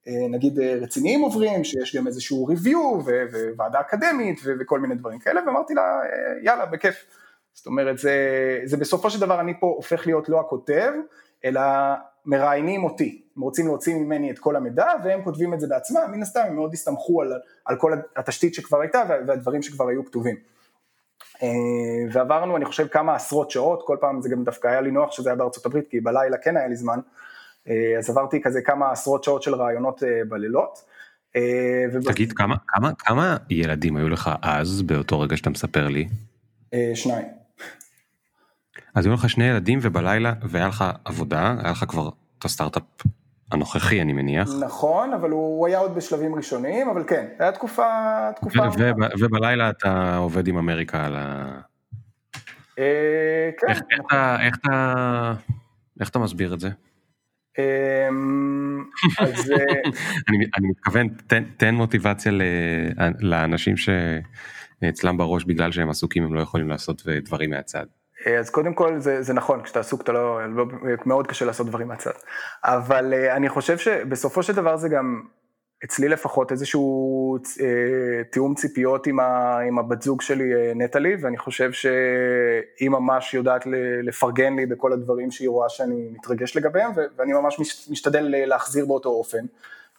נגיד 0.06 0.58
רציניים 0.60 1.20
עוברים, 1.20 1.64
שיש 1.64 1.96
גם 1.96 2.06
איזשהו 2.06 2.48
review 2.48 3.08
וועדה 3.56 3.80
אקדמית 3.80 4.40
וכל 4.44 4.80
מיני 4.80 4.94
דברים 4.94 5.18
כאלה, 5.18 5.40
ואמרתי 5.46 5.74
לה 5.74 6.00
יאללה 6.42 6.66
בכיף, 6.66 7.06
זאת 7.54 7.66
אומרת 7.66 7.98
זה, 7.98 8.16
זה 8.64 8.76
בסופו 8.76 9.10
של 9.10 9.20
דבר 9.20 9.40
אני 9.40 9.60
פה 9.60 9.66
הופך 9.66 10.06
להיות 10.06 10.28
לא 10.28 10.40
הכותב, 10.40 10.92
אלא 11.44 11.60
מראיינים 12.26 12.84
אותי, 12.84 13.22
הם 13.36 13.42
רוצים 13.42 13.66
להוציא 13.66 13.94
ממני 13.94 14.30
את 14.30 14.38
כל 14.38 14.56
המידע 14.56 14.86
והם 15.04 15.24
כותבים 15.24 15.54
את 15.54 15.60
זה 15.60 15.66
בעצמם, 15.66 16.02
מן 16.12 16.22
הסתם 16.22 16.42
הם 16.46 16.54
מאוד 16.54 16.72
הסתמכו 16.72 17.22
על, 17.22 17.32
על 17.64 17.76
כל 17.76 17.92
התשתית 18.16 18.54
שכבר 18.54 18.80
הייתה 18.80 19.02
והדברים 19.26 19.62
שכבר 19.62 19.88
היו 19.88 20.04
כתובים. 20.04 20.36
אה, 21.42 21.48
ועברנו 22.12 22.56
אני 22.56 22.64
חושב 22.64 22.86
כמה 22.88 23.14
עשרות 23.14 23.50
שעות, 23.50 23.82
כל 23.86 23.96
פעם 24.00 24.22
זה 24.22 24.28
גם 24.28 24.44
דווקא 24.44 24.68
היה 24.68 24.80
לי 24.80 24.90
נוח 24.90 25.12
שזה 25.12 25.30
היה 25.30 25.36
בארצות 25.36 25.66
הברית 25.66 25.88
כי 25.88 26.00
בלילה 26.00 26.36
כן 26.38 26.56
היה 26.56 26.68
לי 26.68 26.76
זמן, 26.76 26.98
אה, 26.98 27.02
אז 27.98 28.10
עברתי 28.10 28.42
כזה 28.42 28.60
כמה 28.62 28.90
עשרות 28.90 29.24
שעות 29.24 29.42
של 29.42 29.54
רעיונות 29.54 30.02
אה, 30.02 30.20
בלילות. 30.28 30.84
תגיד 32.04 32.32
כמה, 32.32 32.56
כמה, 32.68 32.90
כמה 32.98 33.36
ילדים 33.50 33.96
היו 33.96 34.08
לך 34.08 34.30
אז 34.42 34.82
באותו 34.82 35.20
רגע 35.20 35.36
שאתה 35.36 35.50
מספר 35.50 35.88
לי? 35.88 36.08
שניים. 36.94 37.26
אז 38.94 39.06
היו 39.06 39.14
לך 39.14 39.30
שני 39.30 39.44
ילדים 39.44 39.78
ובלילה 39.82 40.32
והיה 40.42 40.68
לך 40.68 40.84
עבודה, 41.04 41.54
היה 41.62 41.70
לך 41.70 41.84
כבר 41.88 42.08
את 42.38 42.44
הסטארט-אפ 42.44 42.82
הנוכחי 43.52 44.02
אני 44.02 44.12
מניח. 44.12 44.48
נכון, 44.60 45.12
אבל 45.12 45.30
הוא 45.30 45.66
היה 45.66 45.78
עוד 45.78 45.94
בשלבים 45.94 46.34
ראשונים, 46.34 46.88
אבל 46.88 47.04
כן, 47.06 47.26
היה 47.38 47.52
תקופה... 47.52 47.86
תקופה... 48.36 48.62
ובלילה 49.20 49.70
אתה 49.70 50.16
עובד 50.16 50.48
עם 50.48 50.56
אמריקה 50.56 51.06
על 51.06 51.16
ה... 51.16 51.60
אה, 52.78 53.50
כן. 53.58 53.66
איך 53.68 53.80
אתה, 54.06 54.36
איך 54.40 54.56
אתה, 54.56 55.34
איך 56.00 56.08
אתה 56.08 56.18
מסביר 56.18 56.54
את 56.54 56.60
זה? 56.60 56.68
אז... 59.18 59.52
אני, 60.28 60.46
אני 60.58 60.68
מתכוון, 60.68 61.08
תן, 61.26 61.44
תן 61.56 61.74
מוטיבציה 61.74 62.32
לאנשים 63.20 63.74
שאצלם 63.76 65.16
בראש 65.16 65.44
בגלל 65.44 65.72
שהם 65.72 65.90
עסוקים 65.90 66.24
הם 66.24 66.34
לא 66.34 66.40
יכולים 66.40 66.68
לעשות 66.68 67.02
דברים 67.06 67.50
מהצד. 67.50 67.86
אז 68.38 68.50
קודם 68.50 68.74
כל 68.74 68.98
זה, 68.98 69.22
זה 69.22 69.34
נכון, 69.34 69.62
כשאתה 69.62 69.80
עסוק 69.80 70.02
אתה 70.02 70.12
לא, 70.12 70.54
לא, 70.54 70.66
מאוד 71.06 71.26
קשה 71.26 71.44
לעשות 71.44 71.66
דברים 71.66 71.88
מהצד. 71.88 72.10
אבל 72.64 73.14
אני 73.14 73.48
חושב 73.48 73.78
שבסופו 73.78 74.42
של 74.42 74.52
דבר 74.52 74.76
זה 74.76 74.88
גם 74.88 75.22
אצלי 75.84 76.08
לפחות 76.08 76.52
איזשהו 76.52 77.36
אה, 77.60 78.24
תיאום 78.30 78.54
ציפיות 78.54 79.06
עם, 79.06 79.20
ה, 79.20 79.58
עם 79.58 79.78
הבת 79.78 80.02
זוג 80.02 80.22
שלי 80.22 80.54
אה, 80.54 80.72
נטלי, 80.74 81.16
ואני 81.20 81.38
חושב 81.38 81.72
שהיא 81.72 82.88
ממש 82.90 83.34
יודעת 83.34 83.66
לפרגן 84.02 84.56
לי 84.56 84.66
בכל 84.66 84.92
הדברים 84.92 85.30
שהיא 85.30 85.48
רואה 85.48 85.68
שאני 85.68 86.08
מתרגש 86.12 86.56
לגביהם, 86.56 86.90
ואני 87.16 87.32
ממש 87.32 87.60
משתדל 87.90 88.34
להחזיר 88.46 88.86
באותו 88.86 89.08
אופן. 89.08 89.44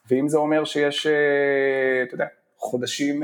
ואם 0.09 0.29
זה 0.29 0.37
אומר 0.37 0.65
שיש, 0.65 1.07
אה, 1.07 2.03
אתה 2.03 2.13
יודע, 2.13 2.25
חודשים 2.57 3.23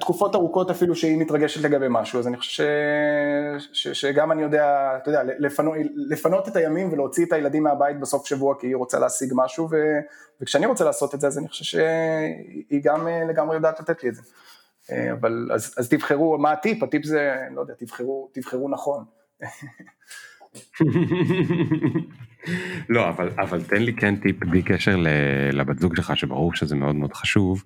תקופות 0.00 0.34
ארוכות 0.34 0.70
אפילו 0.70 0.94
שהיא 0.94 1.18
מתרגשת 1.18 1.60
לגבי 1.64 1.86
משהו, 1.90 2.18
אז 2.18 2.26
אני 2.28 2.36
חושב 2.36 2.52
ש... 2.52 2.60
ש... 3.72 3.88
שגם 3.88 4.32
אני 4.32 4.42
יודע, 4.42 4.96
אתה 4.96 5.10
יודע, 5.10 5.22
לפנו... 5.38 5.72
לפנות 5.94 6.48
את 6.48 6.56
הימים 6.56 6.92
ולהוציא 6.92 7.26
את 7.26 7.32
הילדים 7.32 7.62
מהבית 7.62 8.00
בסוף 8.00 8.26
שבוע 8.26 8.54
כי 8.60 8.66
היא 8.66 8.76
רוצה 8.76 8.98
להשיג 8.98 9.32
משהו, 9.36 9.68
ו... 9.70 9.76
וכשאני 10.40 10.66
רוצה 10.66 10.84
לעשות 10.84 11.14
את 11.14 11.20
זה 11.20 11.26
אז 11.26 11.38
אני 11.38 11.48
חושב 11.48 11.64
שהיא 11.64 12.80
גם 12.84 13.08
אה, 13.08 13.24
לגמרי 13.24 13.56
יודעת 13.56 13.80
לתת 13.80 14.02
לי 14.02 14.08
את 14.08 14.14
זה. 14.14 14.22
אה, 14.92 15.12
אבל 15.12 15.48
אז, 15.54 15.74
אז 15.78 15.88
תבחרו, 15.88 16.38
מה 16.38 16.52
הטיפ? 16.52 16.82
הטיפ 16.82 17.04
זה, 17.04 17.36
לא 17.54 17.60
יודע, 17.60 17.74
תבחרו, 17.78 18.30
תבחרו 18.34 18.68
נכון. 18.68 19.04
לא, 22.88 23.08
אבל, 23.08 23.30
אבל 23.38 23.62
תן 23.62 23.82
לי 23.82 23.96
כן 23.96 24.16
טיפ 24.16 24.44
בלי 24.44 24.62
קשר 24.62 24.96
לבת 25.52 25.78
זוג 25.78 25.96
שלך, 25.96 26.16
שברור 26.16 26.54
שזה 26.54 26.76
מאוד 26.76 26.94
מאוד 26.94 27.12
חשוב. 27.12 27.64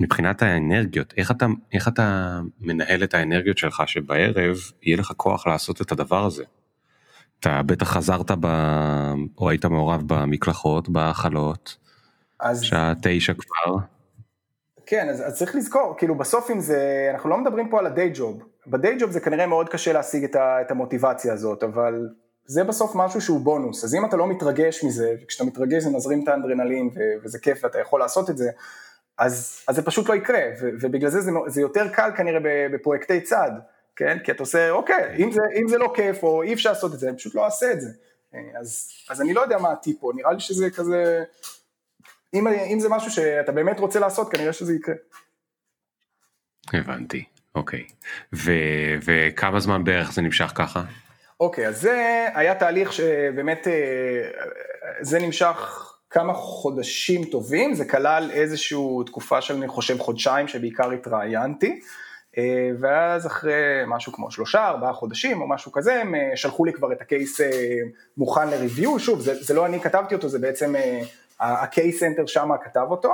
מבחינת 0.00 0.42
האנרגיות, 0.42 1.14
איך 1.16 1.30
אתה, 1.30 1.46
איך 1.72 1.88
אתה 1.88 2.40
מנהל 2.60 3.04
את 3.04 3.14
האנרגיות 3.14 3.58
שלך 3.58 3.82
שבערב 3.86 4.56
יהיה 4.82 4.96
לך 4.96 5.12
כוח 5.16 5.46
לעשות 5.46 5.82
את 5.82 5.92
הדבר 5.92 6.24
הזה? 6.24 6.44
אתה 7.40 7.60
בטח 7.66 7.88
חזרת 7.88 8.30
ב... 8.40 8.46
או 9.38 9.50
היית 9.50 9.64
מעורב 9.64 10.02
במקלחות, 10.06 10.88
בהאכלות, 10.88 11.76
אז... 12.40 12.62
שעה 12.62 12.92
תשע 13.02 13.32
כבר. 13.38 13.76
כן, 14.86 15.08
אז, 15.08 15.26
אז 15.26 15.38
צריך 15.38 15.54
לזכור, 15.54 15.94
כאילו 15.98 16.14
בסוף 16.14 16.50
אם 16.50 16.60
זה, 16.60 17.10
אנחנו 17.14 17.30
לא 17.30 17.38
מדברים 17.38 17.70
פה 17.70 17.78
על 17.78 17.86
הדיי 17.86 18.10
ג'וב, 18.14 18.42
בדיי 18.66 18.96
ג'וב 19.00 19.10
זה 19.10 19.20
כנראה 19.20 19.46
מאוד 19.46 19.68
קשה 19.68 19.92
להשיג 19.92 20.24
את, 20.24 20.36
ה, 20.36 20.60
את 20.60 20.70
המוטיבציה 20.70 21.32
הזאת, 21.32 21.62
אבל 21.62 22.08
זה 22.46 22.64
בסוף 22.64 22.92
משהו 22.94 23.20
שהוא 23.20 23.40
בונוס, 23.40 23.84
אז 23.84 23.94
אם 23.94 24.04
אתה 24.04 24.16
לא 24.16 24.28
מתרגש 24.28 24.84
מזה, 24.84 25.14
וכשאתה 25.22 25.44
מתרגש 25.44 25.82
זה 25.82 25.90
מזרים 25.90 26.22
את 26.22 26.28
האנדרנלין 26.28 26.90
וזה 27.24 27.38
כיף 27.38 27.64
ואתה 27.64 27.78
יכול 27.78 28.00
לעשות 28.00 28.30
את 28.30 28.36
זה, 28.36 28.50
אז, 29.22 29.64
אז 29.68 29.76
זה 29.76 29.82
פשוט 29.82 30.08
לא 30.08 30.14
יקרה, 30.14 30.42
ו, 30.60 30.68
ובגלל 30.80 31.10
זה, 31.10 31.20
זה 31.20 31.30
זה 31.46 31.60
יותר 31.60 31.88
קל 31.88 32.10
כנראה 32.16 32.40
בפרויקטי 32.72 33.20
צד, 33.20 33.50
כן? 33.96 34.18
כי 34.24 34.32
אתה 34.32 34.42
עושה, 34.42 34.70
אוקיי, 34.70 35.16
אם 35.18 35.32
זה, 35.32 35.40
אם 35.60 35.68
זה 35.68 35.78
לא 35.78 35.92
כיף 35.96 36.22
או 36.22 36.42
אי 36.42 36.52
אפשר 36.52 36.70
לעשות 36.70 36.94
את 36.94 36.98
זה, 36.98 37.08
אני 37.08 37.16
פשוט 37.16 37.34
לא 37.34 37.44
אעשה 37.44 37.72
את 37.72 37.80
זה. 37.80 37.88
אז, 38.60 38.92
אז 39.10 39.20
אני 39.20 39.34
לא 39.34 39.40
יודע 39.40 39.58
מה 39.58 39.72
הטיפ 39.72 39.96
פה, 40.00 40.12
נראה 40.14 40.32
לי 40.32 40.40
שזה 40.40 40.70
כזה, 40.70 41.24
אם, 42.34 42.46
אם 42.48 42.80
זה 42.80 42.88
משהו 42.88 43.10
שאתה 43.10 43.52
באמת 43.52 43.80
רוצה 43.80 44.00
לעשות, 44.00 44.32
כנראה 44.32 44.52
שזה 44.52 44.74
יקרה. 44.74 44.94
הבנתי, 46.72 47.24
אוקיי. 47.54 47.86
ו, 48.32 48.52
וכמה 49.04 49.60
זמן 49.60 49.84
בערך 49.84 50.12
זה 50.12 50.22
נמשך 50.22 50.52
ככה? 50.54 50.82
אוקיי, 51.40 51.68
אז 51.68 51.80
זה 51.80 52.26
היה 52.34 52.54
תהליך 52.54 52.92
שבאמת, 52.92 53.68
אה, 53.68 54.30
זה 55.00 55.18
נמשך 55.18 55.91
כמה 56.12 56.34
חודשים 56.34 57.24
טובים, 57.24 57.74
זה 57.74 57.84
כלל 57.84 58.30
איזושהי 58.32 58.78
תקופה 59.06 59.40
של 59.40 59.54
אני 59.54 59.68
חושב 59.68 59.98
חודשיים 59.98 60.48
שבעיקר 60.48 60.90
התראיינתי, 60.90 61.80
אה, 62.38 62.70
ואז 62.80 63.26
אחרי 63.26 63.82
משהו 63.86 64.12
כמו 64.12 64.30
שלושה, 64.30 64.68
ארבעה 64.68 64.92
חודשים 64.92 65.40
או 65.40 65.48
משהו 65.48 65.72
כזה, 65.72 66.00
הם 66.00 66.14
אה, 66.14 66.30
שלחו 66.34 66.64
לי 66.64 66.72
כבר 66.72 66.92
את 66.92 67.00
ה 67.00 67.08
case 67.08 67.40
אה, 67.40 67.48
מוכן 68.16 68.48
ל 68.48 68.54
review, 68.54 68.98
שוב, 68.98 69.20
זה, 69.20 69.42
זה 69.42 69.54
לא 69.54 69.66
אני 69.66 69.80
כתבתי 69.80 70.14
אותו, 70.14 70.28
זה 70.28 70.38
בעצם 70.38 70.74
ה 71.40 71.52
case 71.52 72.00
center 72.00 72.26
שם 72.26 72.50
כתב 72.64 72.86
אותו, 72.90 73.12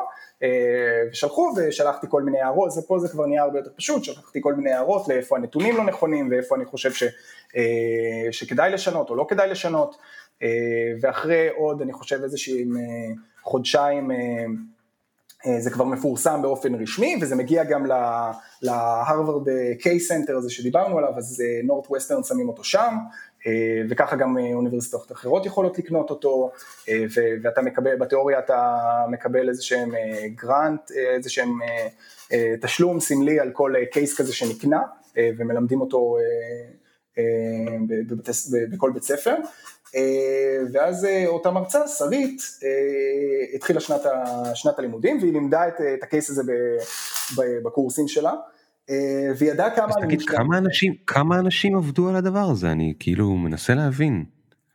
ושלחו 1.11 1.53
ושלחתי 1.57 2.07
כל 2.11 2.23
מיני 2.23 2.41
הערות, 2.41 2.71
זה 2.71 2.81
פה 2.87 2.99
זה 2.99 3.09
כבר 3.09 3.27
נהיה 3.27 3.43
הרבה 3.43 3.59
יותר 3.59 3.71
פשוט, 3.77 4.05
שלחתי 4.05 4.39
כל 4.43 4.55
מיני 4.55 4.73
הערות 4.73 5.09
לאיפה 5.09 5.37
הנתונים 5.37 5.77
לא 5.77 5.85
נכונים 5.85 6.29
ואיפה 6.31 6.57
אני 6.57 6.65
חושב 6.65 6.93
ש, 6.93 7.05
שכדאי 8.31 8.71
לשנות 8.71 9.11
או 9.11 9.17
לא 9.17 9.27
כדאי 9.29 9.49
לשנות, 9.49 9.97
ואחרי 11.01 11.49
עוד, 11.57 11.83
אני 11.83 11.93
חושב 11.93 12.23
איזה 12.23 12.39
שהם 12.39 12.77
אה, 12.77 13.15
חודשיים, 13.43 14.11
אה, 14.11 15.61
זה 15.61 15.71
כבר 15.71 15.85
מפורסם 15.85 16.43
באופן 16.43 16.75
רשמי, 16.75 17.17
וזה 17.21 17.37
מגיע 17.37 17.65
גם 17.65 17.87
להרווארד 18.63 19.49
case 19.81 20.01
center 20.01 20.37
הזה 20.37 20.51
שדיברנו 20.51 20.99
עליו, 20.99 21.13
אז 21.17 21.43
Northwestern 21.65 22.23
שמים 22.23 22.49
אותו 22.49 22.65
שם, 22.65 22.95
וככה 23.91 24.17
גם 24.17 24.37
אוניברסיטאות 24.55 25.13
אחרות 25.13 25.47
יכולות 25.47 25.79
לקנות 25.79 26.11
אותו, 26.11 26.51
ואתה 27.43 27.63
מקבל, 27.63 27.97
בתיאוריה 27.97 28.39
אתה 28.39 28.77
מקבל 29.11 29.49
איזה 29.49 29.63
שהם 29.63 29.93
גרנט, 30.35 30.91
איזה 30.91 31.31
שהם 31.31 31.59
תשלום 32.61 33.01
סמלי 33.01 33.41
על 33.41 33.51
כל 33.51 33.73
קייס 33.93 34.21
כזה 34.21 34.35
שנקנה, 34.35 34.81
ומלמדים 35.17 35.81
אותו 35.81 36.17
בכל 38.71 38.91
בית 38.93 39.03
ספר. 39.03 39.35
אה, 39.95 40.59
ואז 40.73 41.05
אה, 41.05 41.27
אותה 41.27 41.51
מרצה, 41.51 41.89
שרית, 41.89 42.43
אה, 42.65 43.57
התחילה 43.57 43.81
שנת, 43.81 44.01
שנת 44.55 44.79
הלימודים 44.79 45.19
והיא 45.21 45.33
לימדה 45.33 45.69
את, 45.69 45.75
את 45.99 46.03
הקייס 46.03 46.31
הזה 46.31 46.43
בקורסים 47.65 48.09
שלה. 48.09 48.33
והיא 49.39 49.51
ידעה 49.51 49.77
כמה... 49.77 49.87
אז 49.89 49.95
תגיד, 50.03 50.23
כמה 50.23 50.59
אנשים, 50.59 50.95
כמה 51.07 51.39
אנשים 51.39 51.77
עבדו 51.77 52.09
על 52.09 52.17
הדבר 52.17 52.51
הזה? 52.51 52.73
אני 52.73 52.95
כאילו 52.99 53.35
מנסה 53.35 53.75
להבין. 53.75 54.25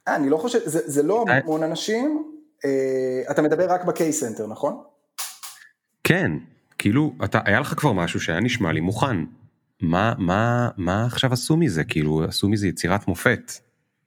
אני 0.07 0.29
לא 0.29 0.37
חושב, 0.37 0.59
זה, 0.65 0.79
זה 0.85 1.03
לא 1.03 1.25
המון 1.27 1.63
אנשים, 1.63 2.23
אתה 3.31 3.41
מדבר 3.41 3.71
רק 3.71 3.85
ב 3.85 3.92
case 3.92 4.19
center, 4.19 4.47
נכון? 4.47 4.81
כן, 6.03 6.31
כאילו, 6.77 7.13
אתה, 7.23 7.39
היה 7.45 7.59
לך 7.59 7.73
כבר 7.77 7.91
משהו 7.91 8.19
שהיה 8.19 8.39
נשמע 8.39 8.71
לי 8.71 8.79
מוכן. 8.79 9.15
מה, 9.81 10.13
מה, 10.17 10.69
מה 10.77 11.05
עכשיו 11.05 11.33
עשו 11.33 11.57
מזה? 11.57 11.83
כאילו, 11.83 12.23
עשו 12.23 12.49
מזה 12.49 12.67
יצירת 12.67 13.07
מופת. 13.07 13.51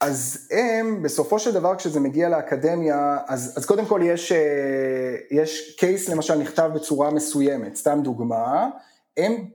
אז 0.01 0.49
הם, 0.51 1.03
בסופו 1.03 1.38
של 1.38 1.55
דבר 1.55 1.76
כשזה 1.76 2.01
מגיע 2.01 2.28
לאקדמיה, 2.28 3.18
אז, 3.26 3.55
אז 3.57 3.66
קודם 3.66 3.86
כל 3.86 4.01
יש, 4.05 4.32
אה, 4.32 5.16
יש 5.30 5.76
case 5.79 6.09
למשל 6.09 6.34
נכתב 6.34 6.70
בצורה 6.74 7.11
מסוימת, 7.11 7.76
סתם 7.76 8.01
דוגמה, 8.03 8.68
הם, 9.16 9.49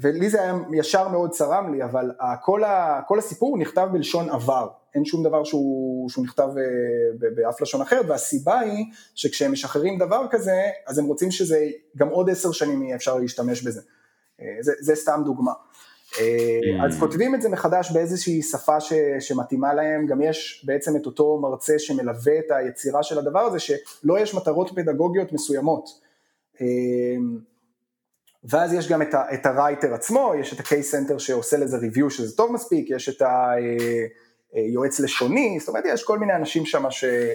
ולי 0.00 0.30
זה 0.30 0.42
היה 0.42 0.54
ישר 0.72 1.08
מאוד 1.08 1.30
צרם 1.30 1.74
לי, 1.74 1.84
אבל 1.84 2.10
כל, 2.42 2.64
ה, 2.64 3.00
כל 3.08 3.18
הסיפור 3.18 3.58
נכתב 3.58 3.88
בלשון 3.92 4.30
עבר, 4.30 4.68
אין 4.94 5.04
שום 5.04 5.24
דבר 5.24 5.44
שהוא, 5.44 6.10
שהוא 6.10 6.24
נכתב 6.24 6.48
אה, 6.58 7.30
באף 7.36 7.60
לשון 7.60 7.80
אחרת, 7.80 8.06
והסיבה 8.08 8.58
היא 8.58 8.84
שכשהם 9.14 9.52
משחררים 9.52 9.98
דבר 9.98 10.26
כזה, 10.30 10.62
אז 10.86 10.98
הם 10.98 11.04
רוצים 11.04 11.30
שזה 11.30 11.66
גם 11.96 12.08
עוד 12.08 12.30
עשר 12.30 12.52
שנים 12.52 12.82
יהיה 12.82 12.96
אפשר 12.96 13.18
להשתמש 13.18 13.62
בזה, 13.62 13.80
אה, 14.40 14.46
זה, 14.60 14.72
זה 14.80 14.94
סתם 14.94 15.22
דוגמה. 15.24 15.52
אה, 16.20 16.86
אז 16.86 16.98
כותבים 17.00 17.34
את 17.34 17.42
זה 17.42 17.48
מחדש 17.48 17.90
באיזושהי 17.92 18.42
שפה 18.42 18.80
ש, 18.80 18.92
שמתאימה 19.20 19.74
להם, 19.74 20.06
גם 20.06 20.22
יש 20.22 20.64
בעצם 20.66 20.96
את 20.96 21.06
אותו 21.06 21.38
מרצה 21.42 21.78
שמלווה 21.78 22.38
את 22.38 22.50
היצירה 22.50 23.02
של 23.02 23.18
הדבר 23.18 23.40
הזה, 23.40 23.58
שלא 23.58 24.18
יש 24.18 24.34
מטרות 24.34 24.70
פדגוגיות 24.70 25.32
מסוימות. 25.32 25.88
אה, 26.60 26.66
ואז 28.44 28.72
יש 28.72 28.88
גם 28.88 29.02
את, 29.02 29.14
ה, 29.14 29.34
את 29.34 29.46
הרייטר 29.46 29.94
עצמו, 29.94 30.32
יש 30.40 30.52
את 30.52 30.60
ה-case 30.60 30.94
center 30.94 31.18
שעושה 31.18 31.56
לזה 31.56 31.76
review 31.76 32.10
שזה 32.10 32.36
טוב 32.36 32.52
מספיק, 32.52 32.90
יש 32.90 33.08
את 33.08 33.22
היועץ 34.52 35.00
אה, 35.00 35.04
לשוני, 35.04 35.56
זאת 35.60 35.68
אומרת 35.68 35.84
יש 35.86 36.04
כל 36.04 36.18
מיני 36.18 36.34
אנשים 36.34 36.66
שם, 36.66 36.84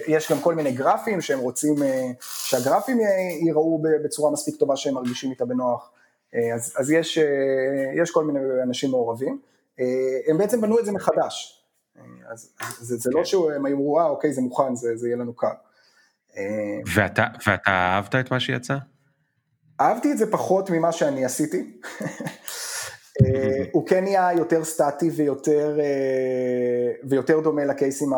יש 0.06 0.32
גם 0.32 0.38
כל 0.40 0.54
מיני 0.54 0.72
גרפים 0.72 1.20
שהם 1.20 1.38
רוצים 1.38 1.74
שהגרפים 2.20 2.98
ייראו 3.46 3.82
בצורה 4.04 4.30
מספיק 4.30 4.56
טובה 4.56 4.76
שהם 4.76 4.94
מרגישים 4.94 5.30
איתה 5.30 5.44
בנוח. 5.44 5.90
אה, 6.34 6.54
אז, 6.54 6.74
אז 6.78 6.90
יש, 6.90 7.18
אה, 7.18 8.02
יש 8.02 8.10
כל 8.10 8.24
מיני 8.24 8.40
אנשים 8.62 8.90
מעורבים, 8.90 9.40
אה, 9.80 9.84
הם 10.28 10.38
בעצם 10.38 10.60
בנו 10.60 10.78
את 10.78 10.84
זה 10.84 10.92
מחדש, 10.92 11.64
אז 12.32 12.54
זה, 12.78 12.96
זה 12.96 13.10
לא 13.12 13.18
כן. 13.18 13.24
שהם 13.24 13.66
אמרו, 13.66 14.00
אה 14.00 14.06
אוקיי 14.06 14.32
זה 14.32 14.40
מוכן, 14.40 14.74
זה, 14.74 14.96
זה 14.96 15.08
יהיה 15.08 15.16
לנו 15.16 15.34
קל. 15.34 15.54
ואתה, 16.94 17.26
ואתה 17.46 17.70
אהבת 17.70 18.14
את 18.14 18.30
מה 18.30 18.40
שיצא? 18.40 18.76
אהבתי 19.80 20.12
את 20.12 20.18
זה 20.18 20.30
פחות 20.30 20.70
ממה 20.70 20.92
שאני 20.92 21.24
עשיתי. 21.24 21.78
הוא 23.72 23.86
כן 23.86 24.04
נהיה 24.04 24.32
יותר 24.32 24.64
סטטי 24.64 25.10
ויותר, 25.10 25.78
ויותר 27.04 27.40
דומה 27.40 27.64
לקייסים 27.64 28.08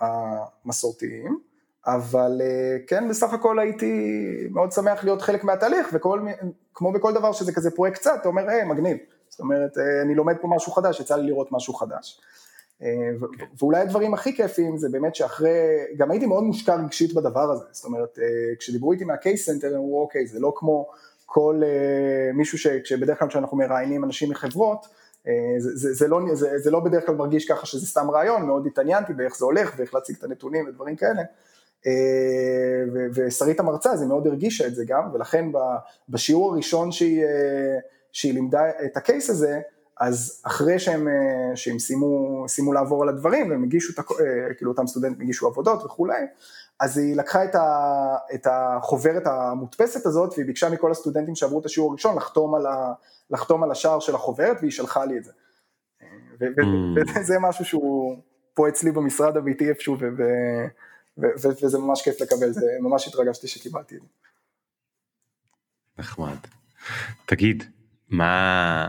המסורתיים. 0.00 1.51
אבל 1.86 2.40
אה, 2.40 2.76
כן, 2.86 3.08
בסך 3.08 3.32
הכל 3.32 3.58
הייתי 3.58 4.14
מאוד 4.50 4.72
שמח 4.72 5.04
להיות 5.04 5.22
חלק 5.22 5.44
מהתהליך, 5.44 5.88
וכמו 5.92 6.92
בכל 6.92 7.12
דבר 7.12 7.32
שזה 7.32 7.52
כזה 7.52 7.70
פרויקט 7.70 7.98
קצת, 7.98 8.18
אתה 8.20 8.28
אומר, 8.28 8.48
היי, 8.48 8.64
מגניב. 8.64 8.96
זאת 9.28 9.40
אומרת, 9.40 9.78
אה, 9.78 10.02
אני 10.02 10.14
לומד 10.14 10.34
פה 10.40 10.48
משהו 10.48 10.72
חדש, 10.72 11.00
יצא 11.00 11.16
לי 11.16 11.26
לראות 11.26 11.52
משהו 11.52 11.74
חדש. 11.74 12.20
ואולי 13.58 13.80
הדברים 13.80 14.14
הכי 14.14 14.36
כיפים 14.36 14.76
זה 14.76 14.88
באמת 14.88 15.14
שאחרי, 15.14 15.50
גם 15.96 16.10
הייתי 16.10 16.26
מאוד 16.26 16.44
מושקע 16.44 16.74
רגשית 16.74 17.14
בדבר 17.14 17.50
הזה, 17.50 17.64
זאת 17.70 17.84
אומרת, 17.84 18.18
כשדיברו 18.58 18.92
איתי 18.92 19.04
מה 19.04 19.18
case 19.18 19.46
center, 19.46 19.68
הם 19.68 19.74
אמרו 19.74 20.02
אוקיי, 20.02 20.26
זה 20.26 20.40
לא 20.40 20.52
כמו 20.56 20.88
כל 21.26 21.62
מישהו 22.34 22.58
שבדרך 22.84 23.18
כלל 23.18 23.28
כשאנחנו 23.28 23.56
מראיינים 23.56 24.04
אנשים 24.04 24.30
מחברות, 24.30 24.86
זה, 25.58 25.76
זה, 25.76 25.92
זה, 25.94 26.08
לא, 26.08 26.20
זה, 26.32 26.58
זה 26.58 26.70
לא 26.70 26.80
בדרך 26.80 27.06
כלל 27.06 27.14
מרגיש 27.14 27.48
ככה 27.50 27.66
שזה 27.66 27.86
סתם 27.86 28.10
ריאיון, 28.10 28.46
מאוד 28.46 28.66
התעניינתי 28.66 29.12
באיך 29.12 29.36
זה 29.36 29.44
הולך 29.44 29.74
ואיך 29.76 29.94
להציג 29.94 30.16
את 30.18 30.24
הנתונים 30.24 30.68
ודברים 30.68 30.96
כאלה. 30.96 31.22
ושרית 33.14 33.60
המרצה, 33.60 33.92
אז 33.92 34.00
היא 34.00 34.08
מאוד 34.08 34.26
הרגישה 34.26 34.66
את 34.66 34.74
זה 34.74 34.84
גם, 34.86 35.10
ולכן 35.14 35.44
בשיעור 36.08 36.52
הראשון 36.52 36.92
שהיא, 36.92 37.24
שהיא 38.12 38.34
לימדה 38.34 38.60
את 38.84 38.96
ה 38.96 39.03
case 39.03 39.30
הזה, 39.30 39.60
אז 40.00 40.42
אחרי 40.46 40.78
שהם, 40.78 41.08
שהם 41.54 41.78
סיימו, 41.78 42.44
סיימו 42.48 42.72
לעבור 42.72 43.02
על 43.02 43.08
הדברים, 43.08 43.50
והם 43.50 43.62
הגישו, 43.62 44.02
כאילו 44.56 44.70
אותם 44.70 44.86
סטודנטים 44.86 45.20
הגישו 45.20 45.46
עבודות 45.46 45.84
וכולי, 45.84 46.22
אז 46.80 46.98
היא 46.98 47.16
לקחה 47.16 47.44
את, 47.44 47.54
ה, 47.54 48.16
את 48.34 48.46
החוברת 48.50 49.26
המודפסת 49.26 50.06
הזאת, 50.06 50.32
והיא 50.36 50.46
ביקשה 50.46 50.70
מכל 50.70 50.90
הסטודנטים 50.90 51.34
שעברו 51.34 51.60
את 51.60 51.66
השיעור 51.66 51.90
הראשון 51.90 52.16
לחתום 52.16 52.54
על, 52.54 52.66
ה, 52.66 52.92
לחתום 53.30 53.62
על 53.62 53.70
השער 53.70 54.00
של 54.00 54.14
החוברת, 54.14 54.56
והיא 54.60 54.70
שלחה 54.70 55.04
לי 55.04 55.18
את 55.18 55.24
זה. 55.24 55.32
mm. 56.40 57.20
וזה 57.20 57.38
משהו 57.40 57.64
שהוא 57.64 58.16
פה 58.54 58.68
אצלי 58.68 58.92
במשרד 58.92 59.36
הביתי 59.36 59.68
איפשהו, 59.68 59.96
ו- 60.00 60.22
ו- 61.18 61.42
ו- 61.42 61.64
וזה 61.64 61.78
ממש 61.78 62.02
כיף 62.02 62.20
לקבל, 62.20 62.52
זה 62.52 62.66
ממש 62.80 63.08
התרגשתי 63.08 63.48
שקיבלתי 63.48 63.96
את 63.96 64.00
זה. 64.00 64.06
נחמד. 65.98 66.36
תגיד, 67.26 67.64
מה, 68.08 68.88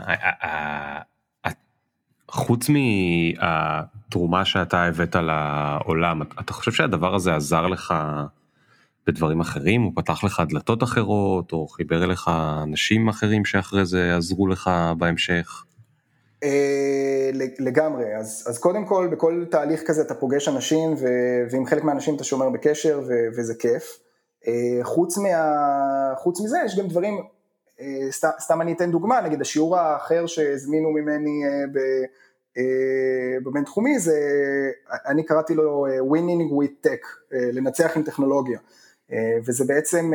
חוץ 2.33 2.69
מהתרומה 2.69 4.45
שאתה 4.45 4.83
הבאת 4.83 5.15
לעולם, 5.15 6.21
אתה 6.21 6.53
חושב 6.53 6.71
שהדבר 6.71 7.15
הזה 7.15 7.35
עזר 7.35 7.67
לך 7.67 7.93
בדברים 9.07 9.41
אחרים? 9.41 9.81
הוא 9.81 9.91
פתח 9.95 10.23
לך 10.23 10.43
דלתות 10.49 10.83
אחרות, 10.83 11.51
או 11.51 11.67
חיבר 11.67 12.03
אליך 12.03 12.31
אנשים 12.63 13.09
אחרים 13.09 13.45
שאחרי 13.45 13.85
זה 13.85 14.15
עזרו 14.17 14.47
לך 14.47 14.71
בהמשך? 14.97 15.63
אה, 16.43 17.29
לגמרי, 17.59 18.15
אז, 18.15 18.45
אז 18.49 18.59
קודם 18.59 18.85
כל 18.85 19.07
בכל 19.11 19.45
תהליך 19.51 19.83
כזה 19.87 20.01
אתה 20.01 20.15
פוגש 20.15 20.47
אנשים 20.47 20.93
ו, 20.97 21.07
ועם 21.49 21.65
חלק 21.65 21.83
מהאנשים 21.83 22.15
אתה 22.15 22.23
שומר 22.23 22.49
בקשר 22.49 23.01
ו, 23.07 23.13
וזה 23.37 23.53
כיף. 23.55 23.99
אה, 24.47 24.83
חוץ, 24.83 25.17
מה, 25.17 26.13
חוץ 26.17 26.41
מזה 26.41 26.57
יש 26.65 26.79
גם 26.79 26.87
דברים, 26.87 27.21
אה, 27.81 28.11
סתם, 28.11 28.29
סתם 28.39 28.61
אני 28.61 28.73
אתן 28.73 28.91
דוגמה, 28.91 29.21
נגיד 29.21 29.41
השיעור 29.41 29.77
האחר 29.77 30.25
שהזמינו 30.25 30.89
ממני 30.89 31.41
ב, 31.73 31.79
בבינתחומי 33.45 33.99
זה, 33.99 34.19
אני 35.05 35.23
קראתי 35.23 35.53
לו 35.53 35.87
winning 35.87 36.51
with 36.51 36.87
tech, 36.87 37.31
לנצח 37.31 37.97
עם 37.97 38.03
טכנולוגיה, 38.03 38.59
וזה 39.45 39.65
בעצם 39.65 40.11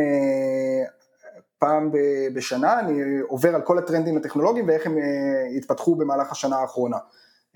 פעם 1.59 1.91
בשנה 2.35 2.81
אני 2.81 3.19
עובר 3.29 3.55
על 3.55 3.63
כל 3.63 3.79
הטרנדים 3.79 4.17
הטכנולוגיים 4.17 4.69
ואיך 4.69 4.87
הם 4.87 4.99
אה, 4.99 5.57
התפתחו 5.57 5.95
במהלך 5.95 6.33
השנה 6.33 6.57
האחרונה. 6.57 6.97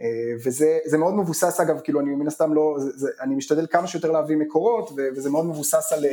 אה, 0.01 0.07
וזה 0.45 0.99
מאוד 0.99 1.15
מבוסס 1.15 1.61
אגב, 1.61 1.81
כאילו 1.81 2.01
אני 2.01 2.11
מן 2.15 2.27
הסתם 2.27 2.55
לא, 2.55 2.77
זה, 2.79 2.91
זה, 2.95 3.11
אני 3.21 3.35
משתדל 3.35 3.67
כמה 3.71 3.87
שיותר 3.87 4.11
להביא 4.11 4.37
מקורות 4.37 4.91
וזה 4.97 5.31
מאוד 5.31 5.47
מבוסס 5.47 5.93
על 5.93 6.05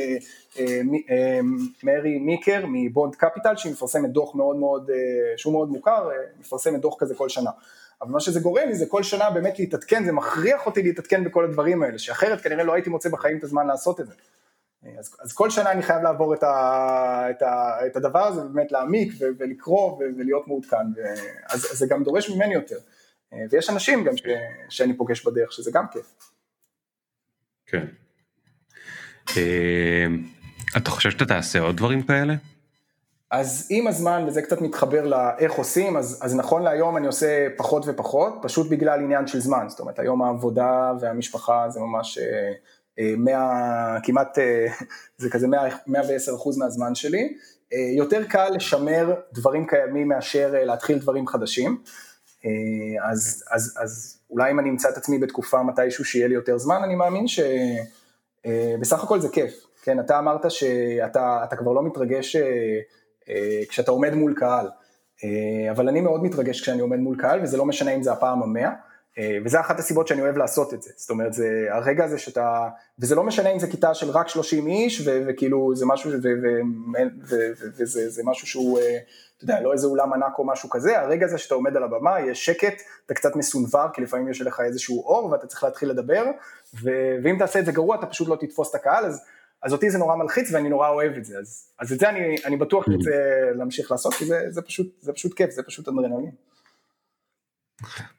אה, 0.58 1.40
מרי 1.82 2.18
מיקר 2.18 2.64
מבונד 2.68 3.14
קפיטל 3.14 3.56
שהיא 3.56 3.72
מפרסמת 3.72 4.10
דוח 4.10 4.34
מאוד 4.34 4.56
מאוד, 4.56 4.90
שהוא 5.36 5.52
מאוד 5.52 5.68
מוכר, 5.68 6.08
מפרסמת 6.40 6.80
דוח 6.80 6.94
כזה 6.98 7.14
כל 7.14 7.28
שנה. 7.28 7.50
אבל 8.02 8.10
מה 8.10 8.20
שזה 8.20 8.40
גורם 8.40 8.68
לי 8.68 8.74
זה 8.74 8.86
כל 8.86 9.02
שנה 9.02 9.30
באמת 9.30 9.58
להתעדכן, 9.58 10.04
זה 10.04 10.12
מכריח 10.12 10.66
אותי 10.66 10.82
להתעדכן 10.82 11.24
בכל 11.24 11.44
הדברים 11.44 11.82
האלה, 11.82 11.98
שאחרת 11.98 12.40
כנראה 12.40 12.64
לא 12.64 12.72
הייתי 12.72 12.90
מוצא 12.90 13.08
בחיים 13.08 13.38
את 13.38 13.44
הזמן 13.44 13.66
לעשות 13.66 14.00
את 14.00 14.06
זה. 14.06 14.12
אז, 14.98 15.16
אז 15.20 15.32
כל 15.32 15.50
שנה 15.50 15.72
אני 15.72 15.82
חייב 15.82 16.02
לעבור 16.02 16.34
את, 16.34 16.42
ה, 16.42 17.26
את, 17.30 17.42
ה, 17.42 17.78
את 17.86 17.96
הדבר 17.96 18.24
הזה, 18.26 18.40
באמת 18.40 18.72
להעמיק 18.72 19.12
ו, 19.20 19.24
ולקרוא 19.38 19.92
ו, 19.92 19.98
ולהיות 20.18 20.48
מעודכן, 20.48 20.76
אז, 21.50 21.66
אז 21.72 21.78
זה 21.78 21.86
גם 21.86 22.04
דורש 22.04 22.30
ממני 22.30 22.54
יותר. 22.54 22.78
ויש 23.50 23.70
אנשים 23.70 24.04
גם 24.04 24.16
ש, 24.16 24.22
שאני 24.68 24.96
פוגש 24.96 25.26
בדרך, 25.26 25.52
שזה 25.52 25.70
גם 25.74 25.84
כיף. 25.92 26.30
כן. 27.66 27.86
אה, 29.36 30.06
אתה 30.76 30.90
חושב 30.90 31.10
שאתה 31.10 31.24
תעשה 31.24 31.60
עוד 31.60 31.76
דברים 31.76 32.02
כאלה? 32.02 32.34
אז 33.30 33.68
עם 33.70 33.86
הזמן, 33.86 34.24
וזה 34.26 34.42
קצת 34.42 34.60
מתחבר 34.60 35.06
לאיך 35.06 35.52
עושים, 35.52 35.96
אז, 35.96 36.20
אז 36.22 36.36
נכון 36.36 36.62
להיום 36.62 36.96
אני 36.96 37.06
עושה 37.06 37.46
פחות 37.56 37.82
ופחות, 37.86 38.38
פשוט 38.42 38.70
בגלל 38.70 39.00
עניין 39.00 39.26
של 39.26 39.40
זמן, 39.40 39.66
זאת 39.68 39.80
אומרת 39.80 39.98
היום 39.98 40.22
העבודה 40.22 40.92
והמשפחה 41.00 41.70
זה 41.70 41.80
ממש 41.80 42.18
100, 43.16 43.34
אה, 43.34 44.00
כמעט, 44.02 44.38
אה, 44.38 44.66
זה 45.18 45.30
כזה 45.30 45.48
100, 45.48 45.68
110 45.86 46.34
אחוז 46.34 46.58
מהזמן 46.58 46.94
שלי. 46.94 47.34
אה, 47.72 47.78
יותר 47.96 48.24
קל 48.24 48.48
לשמר 48.54 49.14
דברים 49.32 49.66
קיימים 49.66 50.08
מאשר 50.08 50.54
להתחיל 50.54 50.98
דברים 50.98 51.26
חדשים. 51.26 51.82
אז, 53.10 53.44
אז, 53.50 53.78
אז 53.80 54.18
אולי 54.30 54.50
אם 54.50 54.60
אני 54.60 54.70
אמצא 54.70 54.88
את 54.88 54.96
עצמי 54.96 55.18
בתקופה 55.18 55.62
מתישהו 55.62 56.04
שיהיה 56.04 56.28
לי 56.28 56.34
יותר 56.34 56.58
זמן, 56.58 56.80
אני 56.84 56.94
מאמין 56.94 57.24
שבסך 58.46 59.04
הכל 59.04 59.20
זה 59.20 59.28
כיף. 59.28 59.66
כן, 59.82 60.00
אתה 60.00 60.18
אמרת 60.18 60.50
שאתה 60.50 61.56
כבר 61.58 61.72
לא 61.72 61.82
מתרגש 61.82 62.36
כשאתה 63.68 63.90
עומד 63.90 64.14
מול 64.14 64.34
קהל, 64.34 64.68
אבל 65.70 65.88
אני 65.88 66.00
מאוד 66.00 66.22
מתרגש 66.22 66.60
כשאני 66.60 66.80
עומד 66.80 66.98
מול 66.98 67.16
קהל, 67.20 67.42
וזה 67.42 67.56
לא 67.56 67.64
משנה 67.64 67.90
אם 67.90 68.02
זה 68.02 68.12
הפעם 68.12 68.42
המאה. 68.42 68.70
אה, 69.18 69.38
וזה 69.44 69.60
אחת 69.60 69.78
הסיבות 69.78 70.08
שאני 70.08 70.22
אוהב 70.22 70.36
לעשות 70.36 70.74
את 70.74 70.82
זה, 70.82 70.90
זאת 70.96 71.10
אומרת 71.10 71.32
זה 71.32 71.66
הרגע 71.70 72.04
הזה 72.04 72.18
שאתה, 72.18 72.68
וזה 72.98 73.14
לא 73.14 73.24
משנה 73.24 73.50
אם 73.50 73.58
זה 73.58 73.66
כיתה 73.66 73.94
של 73.94 74.10
רק 74.10 74.28
30 74.28 74.66
איש 74.66 75.06
ו- 75.06 75.22
וכאילו 75.28 75.76
זה 75.76 75.86
משהו, 75.86 76.10
וזה 77.78 78.22
משהו 78.24 78.46
שהוא, 78.46 78.78
אה, 78.78 78.98
אתה 79.36 79.44
יודע, 79.44 79.60
לא 79.60 79.72
איזה 79.72 79.86
אולם 79.86 80.12
ענק 80.12 80.38
או 80.38 80.46
משהו 80.46 80.70
כזה, 80.70 81.00
הרגע 81.00 81.26
הזה 81.26 81.38
שאתה 81.38 81.54
עומד 81.54 81.76
על 81.76 81.82
הבמה, 81.82 82.20
יש 82.20 82.46
שקט, 82.46 82.82
אתה 83.06 83.14
קצת 83.14 83.36
מסונבר, 83.36 83.86
כי 83.92 84.02
לפעמים 84.02 84.28
יש 84.28 84.40
לך 84.40 84.60
איזשהו 84.60 85.02
אור 85.02 85.30
ואתה 85.30 85.46
צריך 85.46 85.64
להתחיל 85.64 85.90
לדבר, 85.90 86.24
ו- 86.82 87.16
ואם 87.22 87.36
תעשה 87.38 87.58
את 87.58 87.66
זה 87.66 87.72
גרוע 87.72 87.96
אתה 87.96 88.06
פשוט 88.06 88.28
לא 88.28 88.36
תתפוס 88.40 88.70
את 88.70 88.74
הקהל, 88.74 89.04
אז, 89.04 89.24
אז 89.62 89.72
אותי 89.72 89.90
זה 89.90 89.98
נורא 89.98 90.16
מלחיץ 90.16 90.52
ואני 90.52 90.68
נורא 90.68 90.88
אוהב 90.88 91.12
את 91.12 91.24
זה, 91.24 91.38
אז, 91.38 91.66
אז 91.78 91.92
את 91.92 91.98
זה 91.98 92.08
אני, 92.08 92.36
אני 92.44 92.56
בטוח 92.56 92.88
mm. 92.88 92.92
רוצה 92.92 93.10
להמשיך 93.54 93.90
לעשות, 93.90 94.14
כי 94.14 94.24
זה, 94.24 94.46
זה, 94.48 94.62
פשוט, 94.62 94.86
זה 95.00 95.12
פשוט 95.12 95.34
כיף, 95.34 95.50
זה 95.50 95.62
פשוט 95.62 95.88
אדרנלין. 95.88 96.30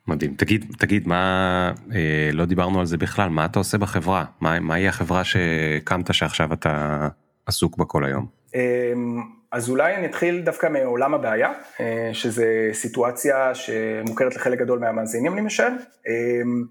מדהים 0.07 0.33
תגיד 0.37 0.65
תגיד 0.79 1.07
מה 1.07 1.73
אה, 1.95 2.29
לא 2.33 2.45
דיברנו 2.45 2.79
על 2.79 2.85
זה 2.85 2.97
בכלל 2.97 3.29
מה 3.29 3.45
אתה 3.45 3.59
עושה 3.59 3.77
בחברה 3.77 4.25
מה 4.41 4.59
מהי 4.59 4.87
החברה 4.87 5.23
שהקמת 5.23 6.13
שעכשיו 6.13 6.53
אתה 6.53 7.07
עסוק 7.45 7.77
בה 7.77 7.85
כל 7.85 8.05
היום. 8.05 8.25
אמ, 8.55 9.21
אז 9.51 9.69
אולי 9.69 9.95
אני 9.95 10.05
אתחיל 10.05 10.41
דווקא 10.41 10.67
מעולם 10.67 11.13
הבעיה 11.13 11.51
אה, 11.79 12.09
שזה 12.13 12.69
סיטואציה 12.73 13.55
שמוכרת 13.55 14.35
לחלק 14.35 14.59
גדול 14.59 14.79
מהמאזינים 14.79 15.33
אני 15.33 15.41
משער. 15.41 15.71
אמ, 16.07 16.63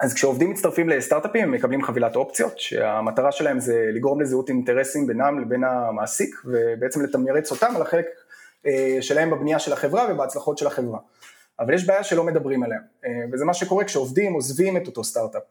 אז 0.00 0.14
כשעובדים 0.14 0.50
מצטרפים 0.50 0.88
לסטארט-אפים 0.88 1.42
הם 1.42 1.52
מקבלים 1.52 1.82
חבילת 1.82 2.16
אופציות 2.16 2.58
שהמטרה 2.58 3.32
שלהם 3.32 3.60
זה 3.60 3.90
לגרום 3.94 4.20
לזהות 4.20 4.48
אינטרסים 4.48 5.06
בינם 5.06 5.40
לבין 5.40 5.64
המעסיק 5.64 6.34
ובעצם 6.44 7.02
לתמרץ 7.02 7.50
אותם 7.50 7.76
על 7.76 7.82
החלק 7.82 8.06
אה, 8.66 8.98
שלהם 9.00 9.30
בבנייה 9.30 9.58
של 9.58 9.72
החברה 9.72 10.06
ובהצלחות 10.10 10.58
של 10.58 10.66
החברה. 10.66 10.98
אבל 11.60 11.74
יש 11.74 11.86
בעיה 11.86 12.04
שלא 12.04 12.24
מדברים 12.24 12.62
עליה, 12.62 12.78
אה, 13.04 13.10
וזה 13.32 13.44
מה 13.44 13.54
שקורה 13.54 13.84
כשעובדים 13.84 14.32
עוזבים 14.32 14.76
את 14.76 14.86
אותו 14.86 15.04
סטארט-אפ. 15.04 15.42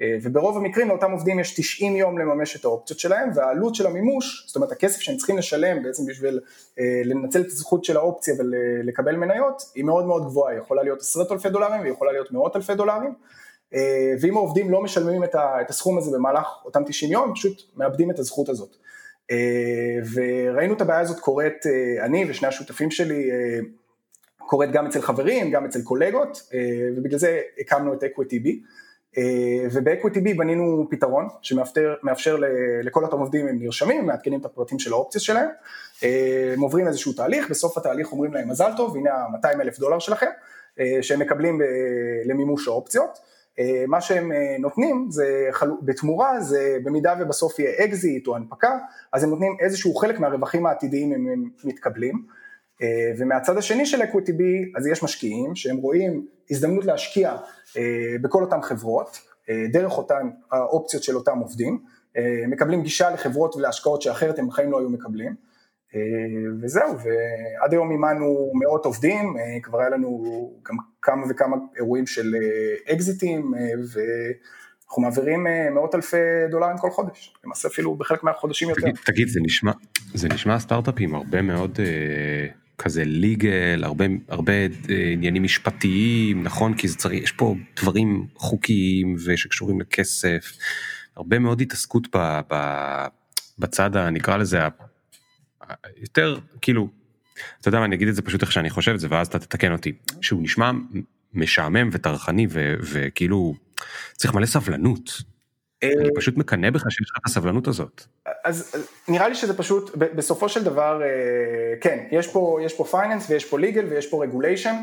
אה, 0.00 0.16
וברוב 0.22 0.56
המקרים 0.56 0.88
לאותם 0.88 1.10
עובדים 1.12 1.38
יש 1.38 1.60
90 1.60 1.96
יום 1.96 2.18
לממש 2.18 2.56
את 2.56 2.64
האופציות 2.64 3.00
שלהם 3.00 3.30
והעלות 3.34 3.74
של 3.74 3.86
המימוש, 3.86 4.44
זאת 4.46 4.56
אומרת 4.56 4.72
הכסף 4.72 5.00
שהם 5.00 5.16
צריכים 5.16 5.38
לשלם 5.38 5.82
בעצם 5.82 6.06
בשביל 6.06 6.40
אה, 6.78 7.02
לנצל 7.04 7.40
את 7.40 7.46
הזכות 7.46 7.84
של 7.84 7.96
האופציה 7.96 8.34
ולקבל 8.38 9.16
מניות 9.16 9.62
היא 9.74 9.84
מאוד 9.84 10.06
מאוד 10.06 10.24
גבוהה, 10.24 10.52
היא 10.52 10.60
יכולה 10.60 10.82
להיות 10.82 11.00
עשרות 11.00 11.32
אלפי 11.32 11.50
דולרים 11.50 11.80
והיא 11.80 11.92
יכולה 11.92 12.12
להיות 12.12 12.32
מאות 12.32 12.56
אלפי 12.56 12.74
דולרים 12.74 13.14
ואם 14.20 14.36
העובדים 14.36 14.70
לא 14.70 14.82
משלמים 14.82 15.24
את 15.34 15.70
הסכום 15.70 15.98
הזה 15.98 16.16
במהלך 16.16 16.46
אותם 16.64 16.82
90 16.86 17.12
יום, 17.12 17.28
הם 17.28 17.34
פשוט 17.34 17.62
מאבדים 17.76 18.10
את 18.10 18.18
הזכות 18.18 18.48
הזאת. 18.48 18.76
וראינו 20.14 20.74
את 20.74 20.80
הבעיה 20.80 21.00
הזאת 21.00 21.20
קורית, 21.20 21.66
אני 22.00 22.24
ושני 22.28 22.48
השותפים 22.48 22.90
שלי 22.90 23.30
קורית 24.48 24.72
גם 24.72 24.86
אצל 24.86 25.00
חברים, 25.00 25.50
גם 25.50 25.64
אצל 25.64 25.82
קולגות, 25.82 26.42
אה, 26.54 26.58
ובגלל 26.96 27.18
זה 27.18 27.40
הקמנו 27.58 27.94
את 27.94 28.02
Bee. 28.42 28.62
אה, 29.18 29.66
Bee 30.22 30.34
בנינו 30.34 30.86
פתרון 30.90 31.28
שמאפשר 31.42 32.36
לכל 32.82 33.04
אותם 33.04 33.18
עובדים, 33.18 33.48
הם 33.48 33.58
נרשמים, 33.58 34.06
מעדכנים 34.06 34.40
את 34.40 34.44
הפרטים 34.44 34.78
של 34.78 34.92
האופציות 34.92 35.24
שלהם, 35.24 35.48
אה, 36.04 36.50
הם 36.54 36.60
עוברים 36.60 36.86
איזשהו 36.86 37.12
תהליך, 37.12 37.50
בסוף 37.50 37.78
התהליך 37.78 38.12
אומרים 38.12 38.34
להם 38.34 38.48
מזל 38.48 38.70
טוב, 38.76 38.96
הנה 38.96 39.10
ה-200 39.10 39.60
אלף 39.60 39.78
דולר 39.78 39.98
שלכם, 39.98 40.30
שהם 41.02 41.20
מקבלים 41.20 41.60
למימוש 42.24 42.68
האופציות. 42.68 43.18
מה 43.88 44.00
שהם 44.00 44.32
נותנים 44.58 45.06
זה 45.10 45.48
בתמורה 45.82 46.40
זה 46.40 46.78
במידה 46.84 47.14
ובסוף 47.20 47.58
יהיה 47.58 47.84
אקזיט 47.84 48.26
או 48.26 48.36
הנפקה 48.36 48.78
אז 49.12 49.24
הם 49.24 49.30
נותנים 49.30 49.56
איזשהו 49.60 49.94
חלק 49.94 50.20
מהרווחים 50.20 50.66
העתידיים 50.66 51.12
אם 51.12 51.28
הם 51.28 51.44
מתקבלים 51.64 52.22
ומהצד 53.18 53.56
השני 53.56 53.86
של 53.86 54.02
EquityBee, 54.02 54.72
אז 54.76 54.86
יש 54.86 55.02
משקיעים 55.02 55.54
שהם 55.54 55.76
רואים 55.76 56.26
הזדמנות 56.50 56.84
להשקיע 56.84 57.36
בכל 58.22 58.42
אותן 58.42 58.62
חברות, 58.62 59.18
דרך 59.72 59.98
אותן 59.98 60.30
האופציות 60.52 61.02
של 61.02 61.16
אותם 61.16 61.38
עובדים, 61.38 61.78
מקבלים 62.48 62.82
גישה 62.82 63.10
לחברות 63.10 63.56
ולהשקעות 63.56 64.02
שאחרת 64.02 64.38
הם 64.38 64.48
בחיים 64.48 64.72
לא 64.72 64.78
היו 64.80 64.90
מקבלים. 64.90 65.34
וזהו, 66.62 66.94
ועד 66.98 67.72
היום 67.72 67.90
מימנו 67.90 68.52
מאות 68.54 68.84
עובדים, 68.84 69.36
כבר 69.62 69.80
היה 69.80 69.88
לנו 69.88 70.52
גם 70.68 70.76
כמה 71.02 71.26
וכמה 71.30 71.56
אירועים 71.76 72.06
של 72.06 72.34
אקזיטים, 72.92 73.54
ואנחנו 73.92 75.02
מעבירים 75.02 75.46
מאות 75.74 75.94
אלפי 75.94 76.16
דולרים 76.50 76.76
כל 76.76 76.90
חודש, 76.90 77.34
למעשה 77.44 77.68
אפילו 77.68 77.94
בחלק 77.94 78.22
מהחודשים 78.22 78.68
יותר. 78.68 78.90
תגיד, 79.04 79.28
זה 79.28 79.40
נשמע, 79.42 79.72
זה 80.14 80.28
נשמע 80.28 80.58
סטארט-אפים 80.58 81.14
הרבה 81.14 81.42
מאוד 81.42 81.78
כזה 82.78 83.04
ליגל, 83.04 83.80
הרבה, 83.84 84.04
הרבה 84.28 84.52
עניינים 85.12 85.42
משפטיים, 85.42 86.42
נכון? 86.42 86.74
כי 86.74 86.88
זה 86.88 86.96
צריך, 86.96 87.22
יש 87.22 87.32
פה 87.32 87.54
דברים 87.80 88.26
חוקיים 88.34 89.16
ושקשורים 89.26 89.80
לכסף, 89.80 90.52
הרבה 91.16 91.38
מאוד 91.38 91.60
התעסקות 91.60 92.16
ב, 92.16 92.40
ב, 92.50 92.56
בצד 93.58 93.96
הנקרא 93.96 94.36
לזה 94.36 94.58
יותר 96.00 96.38
כאילו 96.60 96.88
אתה 97.60 97.68
יודע 97.68 97.78
מה 97.78 97.84
אני 97.84 97.96
אגיד 97.96 98.08
את 98.08 98.14
זה 98.14 98.22
פשוט 98.22 98.42
איך 98.42 98.52
שאני 98.52 98.70
חושב 98.70 98.92
את 98.94 99.00
זה 99.00 99.06
ואז 99.10 99.26
אתה 99.26 99.38
תתקן 99.38 99.72
אותי 99.72 99.92
שהוא 100.20 100.42
נשמע 100.42 100.70
משעמם 101.34 101.88
וטרחני 101.92 102.46
וכאילו 102.80 103.54
צריך 104.16 104.34
מלא 104.34 104.46
סבלנות. 104.46 105.22
אני 105.82 106.14
פשוט 106.14 106.36
מקנא 106.36 106.70
בך 106.70 106.82
שיש 106.90 107.10
לך 107.10 107.16
את 107.20 107.26
הסבלנות 107.26 107.68
הזאת. 107.68 108.02
אז 108.44 108.86
נראה 109.08 109.28
לי 109.28 109.34
שזה 109.34 109.58
פשוט 109.58 109.96
בסופו 109.96 110.48
של 110.48 110.64
דבר 110.64 111.00
כן 111.80 112.04
יש 112.10 112.28
פה 112.32 112.58
יש 112.62 112.74
פה 112.74 112.84
פייננס 112.84 113.30
ויש 113.30 113.44
פה 113.44 113.58
ליגל 113.58 113.84
ויש 113.84 114.06
פה 114.10 114.22
רגוליישן 114.24 114.74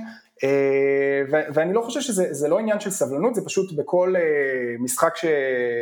ואני 1.28 1.74
לא 1.74 1.82
חושב 1.82 2.02
שזה 2.02 2.48
לא 2.48 2.60
עניין 2.60 2.80
של 2.80 2.89
סבלנות 2.89 3.36
זה 3.36 3.41
פשוט 3.46 3.72
בכל 3.72 4.14
משחק 4.80 5.14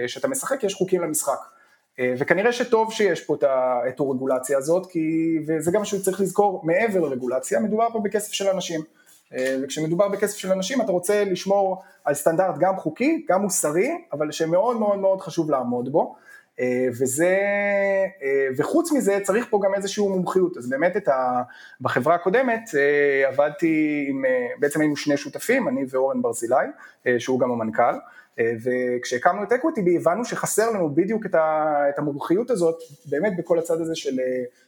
שאתה 0.08 0.28
משחק 0.28 0.64
יש 0.64 0.74
חוקים 0.74 1.02
למשחק. 1.02 1.40
וכנראה 2.18 2.54
שטוב 2.54 2.94
שיש 2.94 3.22
פה 3.22 3.36
את 3.88 4.00
הרגולציה 4.00 4.58
הזאת, 4.58 4.92
כי, 4.92 5.38
וזה 5.48 5.72
גם 5.72 5.80
מה 5.80 5.86
שצריך 5.86 6.22
לזכור, 6.22 6.62
מעבר 6.66 7.00
לרגולציה, 7.00 7.60
מדובר 7.60 7.88
פה 7.94 8.00
בכסף 8.00 8.34
של 8.34 8.48
אנשים. 8.48 8.82
וכשמדובר 9.64 10.08
בכסף 10.08 10.38
של 10.38 10.52
אנשים 10.52 10.82
אתה 10.82 10.92
רוצה 10.92 11.24
לשמור 11.24 11.84
על 12.06 12.14
סטנדרט 12.14 12.56
גם 12.60 12.78
חוקי, 12.78 13.26
גם 13.30 13.42
מוסרי, 13.42 13.92
אבל 14.14 14.32
שמאוד 14.32 14.78
מאוד 14.78 15.00
מאוד 15.00 15.22
חשוב 15.22 15.52
לעמוד 15.52 15.92
בו. 15.92 16.16
וזה, 17.00 17.38
וחוץ 18.58 18.92
מזה 18.92 19.20
צריך 19.24 19.46
פה 19.50 19.60
גם 19.64 19.74
איזושהי 19.74 20.08
מומחיות, 20.08 20.58
אז 20.58 20.70
באמת 20.70 20.98
את 20.98 21.08
ה, 21.08 21.42
בחברה 21.82 22.16
הקודמת 22.16 22.62
עבדתי 23.28 24.06
עם, 24.10 24.24
בעצם 24.60 24.80
היינו 24.80 24.96
שני 24.96 25.18
שותפים, 25.18 25.68
אני 25.68 25.86
ואורן 25.90 26.22
ברזילי, 26.22 26.66
שהוא 27.18 27.40
גם 27.40 27.52
המנכ"ל, 27.52 27.94
וכשהקמנו 28.40 29.44
את 29.44 29.52
Equity 29.52 29.98
הבנו 29.98 30.26
שחסר 30.26 30.70
לנו 30.70 30.96
בדיוק 30.96 31.26
את, 31.26 31.36
המומחיות 31.98 32.50
הזאת, 32.50 32.76
באמת 33.06 33.34
בכל 33.38 33.60
הצד 33.60 33.82
הזה 33.82 33.96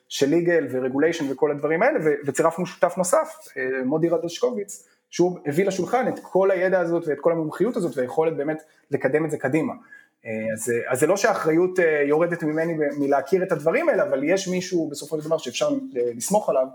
של, 0.08 0.26
ליגל 0.28 0.68
ורגוליישן 0.72 1.32
וכל 1.32 1.52
הדברים 1.52 1.84
האלה, 1.84 2.00
וצירפנו 2.26 2.66
שותף 2.66 2.94
נוסף, 2.98 3.38
מודי 3.86 4.10
רדשקוביץ, 4.10 4.88
שהוא 5.10 5.40
הביא 5.46 5.66
לשולחן 5.66 6.08
את 6.08 6.20
כל 6.22 6.52
הידע 6.52 6.80
הזאת 6.80 7.08
ואת 7.08 7.18
כל 7.22 7.32
המומחיות 7.32 7.76
הזאת 7.76 7.98
והיכולת 7.98 8.38
באמת 8.38 8.62
לקדם 8.92 9.26
את 9.26 9.32
זה 9.32 9.38
קדימה. 9.38 9.74
אז, 10.54 10.72
אז 10.88 11.00
זה 11.00 11.08
לא 11.08 11.18
שהאחריות 11.18 11.80
יורדת 12.08 12.44
ממני 12.44 12.74
מלהכיר 12.98 13.44
את 13.44 13.52
הדברים 13.52 13.90
האלה, 13.90 14.04
אבל 14.04 14.24
יש 14.24 14.48
מישהו 14.48 14.90
בסופו 14.90 15.22
של 15.22 15.28
דבר 15.28 15.38
שאפשר 15.38 15.70
לסמוך 15.94 16.50
עליו, 16.50 16.68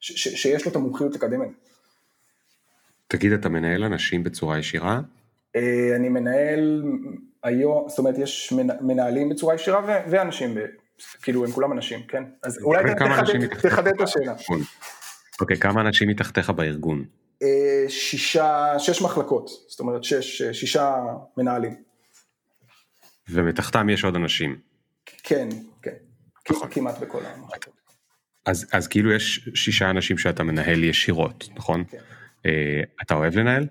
ש, 0.00 0.12
ש, 0.12 0.28
שיש 0.42 0.64
לו 0.64 0.70
את 0.70 0.76
המומחיות 0.76 1.14
לקדם 1.14 1.42
את 1.42 1.48
זה. 1.48 1.54
תגיד, 3.10 3.32
אתה 3.32 3.48
מנהל 3.48 3.84
אנשים 3.84 4.24
בצורה 4.24 4.58
ישירה? 4.58 5.00
אני 5.96 6.08
מנהל 6.08 6.82
היום, 7.42 7.88
זאת 7.88 7.98
אומרת, 7.98 8.18
יש 8.18 8.52
מנהלים 8.80 9.28
בצורה 9.28 9.54
ישירה 9.54 10.02
ואנשים, 10.10 10.54
כאילו 11.22 11.44
הם 11.44 11.50
כולם 11.50 11.72
אנשים, 11.72 12.02
כן? 12.08 12.22
אז 12.42 12.58
אולי 12.62 12.82
תחדד 13.62 13.92
את 13.96 14.00
השאלה. 14.00 14.34
אוקיי, 15.40 15.56
כמה 15.56 15.80
אנשים 15.80 16.08
מתחתיך 16.08 16.50
בארגון? 16.50 17.04
שישה, 17.88 18.74
שש 18.78 19.02
מחלקות, 19.02 19.48
זאת 19.68 19.80
אומרת 19.80 20.04
שש, 20.04 20.42
שישה 20.42 20.94
מנהלים. 21.36 21.74
ומתחתם 23.28 23.88
יש 23.88 24.04
עוד 24.04 24.14
אנשים? 24.14 24.58
כן, 25.22 25.48
כן, 25.82 25.94
נכון. 26.50 26.68
כמעט 26.70 26.98
בכל 26.98 27.20
המחלקות. 27.24 27.74
אז, 28.46 28.66
אז 28.72 28.88
כאילו 28.88 29.12
יש 29.12 29.48
שישה 29.54 29.90
אנשים 29.90 30.18
שאתה 30.18 30.42
מנהל 30.42 30.84
ישירות, 30.84 31.48
נכון? 31.56 31.84
כן. 31.90 31.98
אתה 33.02 33.14
אוהב 33.14 33.36
לנהל? 33.36 33.66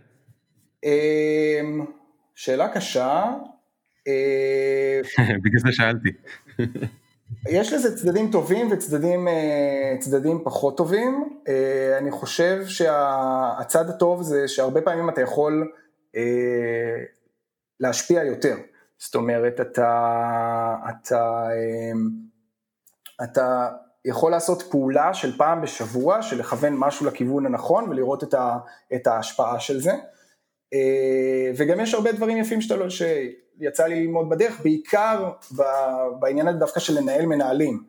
שאלה 2.36 2.74
קשה. 2.74 3.34
בגלל 5.44 5.60
זה 5.60 5.72
שאלתי. 5.72 6.10
יש 7.50 7.74
לזה 7.74 7.98
צדדים 7.98 8.32
טובים 8.32 8.72
וצדדים 8.72 10.42
פחות 10.44 10.78
טובים. 10.78 11.40
אני 11.98 12.12
חושב 12.12 12.66
שהצד 12.66 13.90
הטוב 13.90 14.22
זה 14.22 14.48
שהרבה 14.48 14.82
פעמים 14.82 15.10
אתה 15.10 15.22
יכול 15.22 15.72
להשפיע 17.80 18.24
יותר. 18.24 18.56
זאת 18.98 19.16
אומרת, 19.16 19.62
אתה, 19.62 20.76
אתה, 20.90 21.48
אתה 23.24 23.70
יכול 24.10 24.32
לעשות 24.32 24.62
פעולה 24.62 25.14
של 25.14 25.38
פעם 25.38 25.62
בשבוע, 25.62 26.22
של 26.22 26.40
לכוון 26.40 26.74
משהו 26.78 27.06
לכיוון 27.06 27.46
הנכון 27.46 27.90
ולראות 27.90 28.24
את, 28.24 28.34
ה, 28.34 28.58
את 28.96 29.08
ההשפעה 29.08 29.60
של 29.60 29.82
זה. 29.82 29.92
וגם 31.58 31.80
יש 31.80 31.94
הרבה 31.94 32.12
דברים 32.12 32.38
יפים 32.38 32.62
שאתה 32.62 32.76
לא, 32.76 32.86
שיצא 32.90 33.86
לי 33.86 33.96
ללמוד 34.06 34.30
בדרך, 34.30 34.62
בעיקר 34.62 35.32
בעניין 36.20 36.48
הזה 36.48 36.60
דווקא 36.60 36.80
של 36.80 36.98
לנהל 36.98 37.26
מנהלים, 37.26 37.84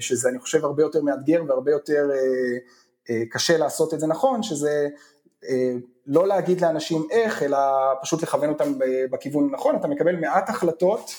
שזה 0.00 0.28
אני 0.28 0.38
חושב 0.38 0.64
הרבה 0.64 0.82
יותר 0.82 1.02
מאתגר 1.02 1.42
והרבה 1.48 1.70
יותר 1.70 2.10
קשה 3.30 3.58
לעשות 3.58 3.94
את 3.94 4.00
זה 4.00 4.06
נכון, 4.06 4.42
שזה 4.42 4.88
לא 6.06 6.26
להגיד 6.26 6.60
לאנשים 6.60 7.08
איך, 7.10 7.42
אלא 7.42 7.58
פשוט 8.02 8.22
לכוון 8.22 8.48
אותם 8.48 8.72
בכיוון 9.10 9.48
הנכון, 9.50 9.76
אתה 9.76 9.88
מקבל 9.88 10.16
מעט 10.16 10.48
החלטות 10.48 11.10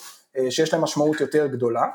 שיש 0.50 0.74
להן 0.74 0.82
משמעות 0.82 1.22
יותר 1.22 1.48
גדולה. 1.48 1.86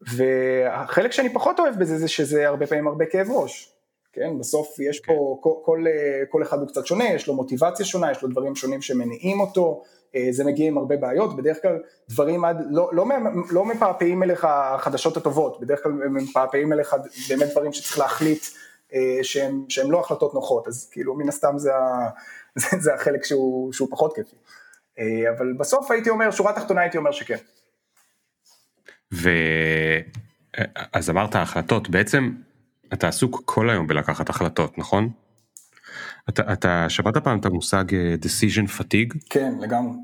והחלק 0.00 1.12
שאני 1.12 1.32
פחות 1.34 1.60
אוהב 1.60 1.78
בזה 1.78 1.98
זה 1.98 2.08
שזה 2.08 2.48
הרבה 2.48 2.66
פעמים 2.66 2.88
הרבה 2.88 3.06
כאב 3.06 3.30
ראש, 3.30 3.78
כן, 4.12 4.38
בסוף 4.38 4.78
יש 4.78 5.00
פה, 5.00 5.38
כל, 5.40 5.50
כל, 5.64 5.84
כל 6.30 6.42
אחד 6.42 6.58
הוא 6.58 6.68
קצת 6.68 6.86
שונה, 6.86 7.12
יש 7.12 7.28
לו 7.28 7.34
מוטיבציה 7.34 7.86
שונה, 7.86 8.10
יש 8.10 8.22
לו 8.22 8.28
דברים 8.28 8.54
שונים 8.54 8.82
שמניעים 8.82 9.40
אותו, 9.40 9.82
זה 10.30 10.44
מגיע 10.44 10.68
עם 10.68 10.78
הרבה 10.78 10.96
בעיות, 10.96 11.36
בדרך 11.36 11.62
כלל 11.62 11.78
דברים 12.10 12.44
עד, 12.44 12.66
לא, 12.70 12.90
לא, 12.92 13.04
לא 13.50 13.64
מפעפעים 13.64 14.22
אליך 14.22 14.44
החדשות 14.44 15.16
הטובות, 15.16 15.60
בדרך 15.60 15.82
כלל 15.82 15.92
הם 15.92 16.14
מפעפעים 16.14 16.72
אליך 16.72 16.96
באמת 17.28 17.48
דברים 17.50 17.72
שצריך 17.72 17.98
להחליט 17.98 18.44
שהם, 19.22 19.64
שהם 19.68 19.92
לא 19.92 20.00
החלטות 20.00 20.34
נוחות, 20.34 20.68
אז 20.68 20.88
כאילו 20.92 21.14
מן 21.14 21.28
הסתם 21.28 21.58
זה, 21.58 21.70
זה, 22.60 22.66
זה 22.80 22.94
החלק 22.94 23.24
שהוא, 23.24 23.72
שהוא 23.72 23.88
פחות 23.90 24.14
כיפי, 24.14 24.36
אבל 25.36 25.52
בסוף 25.58 25.90
הייתי 25.90 26.10
אומר, 26.10 26.30
שורה 26.30 26.52
תחתונה 26.52 26.80
הייתי 26.80 26.98
אומר 26.98 27.10
שכן. 27.10 27.36
ואז 29.12 31.10
אמרת 31.10 31.36
החלטות, 31.36 31.90
בעצם 31.90 32.32
אתה 32.92 33.08
עסוק 33.08 33.42
כל 33.44 33.70
היום 33.70 33.86
בלקחת 33.86 34.28
החלטות, 34.28 34.78
נכון? 34.78 35.10
אתה, 36.28 36.52
אתה 36.52 36.86
שמעת 36.88 37.16
פעם 37.16 37.38
את 37.38 37.46
המושג 37.46 37.84
decision 38.22 38.80
fatigue? 38.80 39.18
כן, 39.30 39.52
לגמרי. 39.60 39.96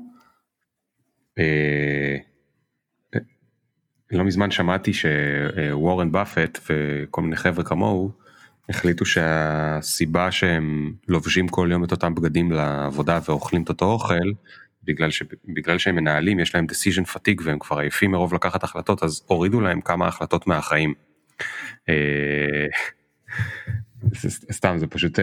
לא 4.11 4.23
מזמן 4.23 4.51
שמעתי 4.51 4.91
שוורן 4.93 6.11
באפט 6.11 6.59
וכל 6.69 7.21
מיני 7.21 7.35
חבר'ה 7.35 7.63
כמוהו 7.63 8.11
החליטו 8.69 9.05
שהסיבה 9.05 10.31
שהם 10.31 10.93
לובשים 11.07 11.47
כל 11.47 11.69
יום 11.71 11.83
את 11.83 11.91
אותם 11.91 12.15
בגדים 12.15 12.51
לעבודה 12.51 13.19
ואוכלים 13.25 13.63
את 13.63 13.69
אותו 13.69 13.85
אוכל 13.85 14.31
בגלל, 14.85 15.11
ש... 15.11 15.23
בגלל 15.45 15.77
שהם 15.77 15.95
מנהלים 15.95 16.39
יש 16.39 16.55
להם 16.55 16.65
decision 16.71 17.15
fatigue 17.15 17.41
והם 17.43 17.59
כבר 17.59 17.79
עייפים 17.79 18.11
מרוב 18.11 18.33
לקחת 18.33 18.63
החלטות 18.63 19.03
אז 19.03 19.23
הורידו 19.25 19.61
להם 19.61 19.81
כמה 19.81 20.07
החלטות 20.07 20.47
מהחיים. 20.47 20.93
סתם 24.51 24.77
זה 24.77 24.87
פשוט 24.87 25.19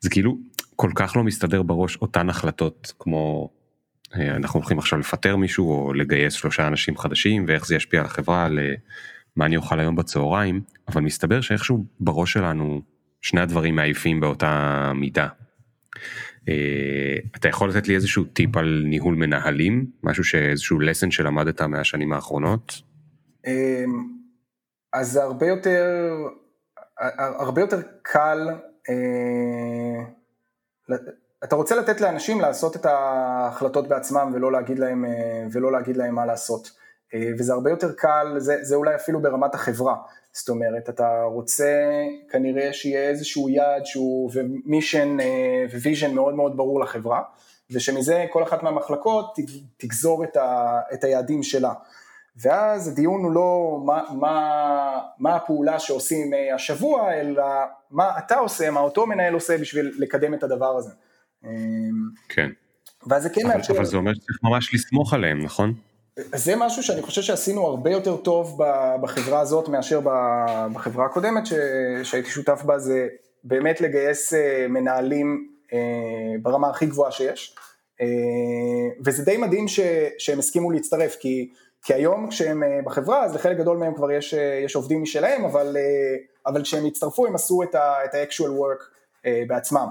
זה 0.00 0.10
כאילו 0.10 0.38
כל 0.76 0.90
כך 0.94 1.16
לא 1.16 1.24
מסתדר 1.24 1.62
בראש 1.62 1.96
אותן 1.96 2.28
החלטות 2.28 2.92
כמו 2.98 3.50
אנחנו 4.14 4.60
הולכים 4.60 4.78
עכשיו 4.78 4.98
לפטר 4.98 5.36
מישהו 5.36 5.70
או 5.70 5.94
לגייס 5.94 6.32
שלושה 6.32 6.66
אנשים 6.66 6.96
חדשים 6.96 7.44
ואיך 7.48 7.66
זה 7.66 7.76
ישפיע 7.76 8.00
על 8.00 8.06
החברה 8.06 8.48
למה 8.48 9.46
אני 9.46 9.56
אוכל 9.56 9.80
היום 9.80 9.96
בצהריים 9.96 10.60
אבל 10.88 11.02
מסתבר 11.02 11.40
שאיכשהו 11.40 11.84
בראש 12.00 12.32
שלנו 12.32 12.82
שני 13.20 13.40
הדברים 13.40 13.76
מעייפים 13.76 14.20
באותה 14.20 14.92
מידה. 14.94 15.28
אתה 17.36 17.48
יכול 17.48 17.70
לתת 17.70 17.88
לי 17.88 17.94
איזשהו 17.94 18.24
טיפ 18.24 18.56
על 18.56 18.82
ניהול 18.86 19.14
מנהלים 19.14 19.86
משהו 20.02 20.24
שאיזשהו 20.24 20.78
lesson 20.80 21.10
שלמדת 21.10 21.60
מהשנים 21.62 22.12
האחרונות. 22.12 22.72
אז 24.92 25.12
זה 25.12 25.22
הרבה 25.22 25.46
יותר, 25.46 26.16
הרבה 27.38 27.60
יותר 27.60 27.80
קל, 28.02 28.48
אה, 28.90 30.04
אתה 31.44 31.56
רוצה 31.56 31.76
לתת 31.76 32.00
לאנשים 32.00 32.40
לעשות 32.40 32.76
את 32.76 32.86
ההחלטות 32.86 33.88
בעצמם 33.88 34.30
ולא 34.34 34.52
להגיד 34.52 34.78
להם, 34.78 35.04
אה, 35.04 35.46
ולא 35.52 35.72
להגיד 35.72 35.96
להם 35.96 36.14
מה 36.14 36.26
לעשות. 36.26 36.70
אה, 37.14 37.30
וזה 37.38 37.52
הרבה 37.52 37.70
יותר 37.70 37.92
קל, 37.92 38.34
זה, 38.38 38.56
זה 38.62 38.74
אולי 38.74 38.94
אפילו 38.94 39.22
ברמת 39.22 39.54
החברה. 39.54 39.96
זאת 40.36 40.48
אומרת, 40.48 40.88
אתה 40.88 41.22
רוצה 41.22 41.80
כנראה 42.30 42.72
שיהיה 42.72 43.08
איזשהו 43.08 43.48
יעד 43.48 43.86
שהוא 43.86 44.30
ו 44.34 44.44
mission 44.44 45.16
vision 45.82 46.14
מאוד 46.14 46.34
מאוד 46.34 46.56
ברור 46.56 46.80
לחברה, 46.80 47.22
ושמזה 47.70 48.26
כל 48.30 48.42
אחת 48.42 48.62
מהמחלקות 48.62 49.36
תגזור 49.76 50.24
את, 50.24 50.36
ה, 50.36 50.80
את 50.94 51.04
היעדים 51.04 51.42
שלה. 51.42 51.72
ואז 52.36 52.88
הדיון 52.88 53.24
הוא 53.24 53.32
לא 53.32 53.80
מה, 53.84 54.02
מה, 54.14 54.98
מה 55.18 55.36
הפעולה 55.36 55.78
שעושים 55.78 56.30
השבוע, 56.54 57.14
אלא 57.14 57.44
מה 57.90 58.18
אתה 58.18 58.34
עושה, 58.34 58.70
מה 58.70 58.80
אותו 58.80 59.06
מנהל 59.06 59.34
עושה 59.34 59.58
בשביל 59.58 59.94
לקדם 59.98 60.34
את 60.34 60.42
הדבר 60.42 60.76
הזה. 60.76 60.90
כן. 62.28 62.50
ואז 63.06 63.22
זה 63.22 63.30
כן 63.30 63.46
מאפשר... 63.46 63.74
אבל 63.74 63.84
זה 63.84 63.96
אומר 63.96 64.14
שצריך 64.14 64.38
ממש 64.42 64.74
לסמוך 64.74 65.14
עליהם, 65.14 65.38
נכון? 65.44 65.74
זה 66.18 66.56
משהו 66.56 66.82
שאני 66.82 67.02
חושב 67.02 67.22
שעשינו 67.22 67.66
הרבה 67.66 67.90
יותר 67.90 68.16
טוב 68.16 68.60
בחברה 69.00 69.40
הזאת 69.40 69.68
מאשר 69.68 70.00
בחברה 70.72 71.06
הקודמת 71.06 71.42
שהייתי 72.02 72.30
שותף 72.30 72.62
בה, 72.62 72.78
זה 72.78 73.08
באמת 73.44 73.80
לגייס 73.80 74.34
אה, 74.34 74.66
מנהלים 74.68 75.48
אה, 75.72 75.78
ברמה 76.42 76.70
הכי 76.70 76.86
גבוהה 76.86 77.10
שיש. 77.12 77.56
אה, 78.00 78.06
וזה 79.04 79.24
די 79.24 79.36
מדהים 79.36 79.68
שהם 80.18 80.38
הסכימו 80.38 80.70
להצטרף, 80.70 81.16
כי, 81.20 81.50
כי 81.82 81.94
היום 81.94 82.30
כשהם 82.30 82.62
בחברה, 82.84 83.24
אז 83.24 83.34
לחלק 83.34 83.58
גדול 83.58 83.76
מהם 83.76 83.94
כבר 83.94 84.10
יש, 84.10 84.34
יש 84.64 84.76
עובדים 84.76 85.02
משלהם, 85.02 85.44
אבל, 85.44 85.76
אבל 86.46 86.62
כשהם 86.62 86.86
הצטרפו 86.86 87.26
הם 87.26 87.34
עשו 87.34 87.62
את 87.62 87.74
ה-actual 87.74 88.48
work 88.48 88.84
בעצמם. 89.46 89.88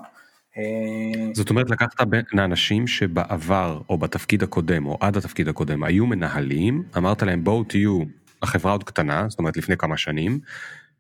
זאת 1.34 1.50
אומרת 1.50 1.70
לקחת 1.70 2.02
בין 2.02 2.40
האנשים 2.40 2.88
שבעבר 2.88 3.82
או 3.90 3.98
בתפקיד 3.98 4.44
הקודם 4.44 4.86
או 4.86 4.98
עד 5.00 5.18
התפקיד 5.18 5.48
הקודם 5.48 5.84
היו 5.84 6.06
מנהלים, 6.06 6.84
אמרת 6.98 7.24
להם 7.24 7.44
בואו 7.44 7.64
תהיו, 7.64 8.00
החברה 8.42 8.72
עוד 8.72 8.84
קטנה, 8.84 9.26
זאת 9.30 9.40
אומרת 9.40 9.58
לפני 9.58 9.78
כמה 9.78 9.98
שנים, 9.98 10.40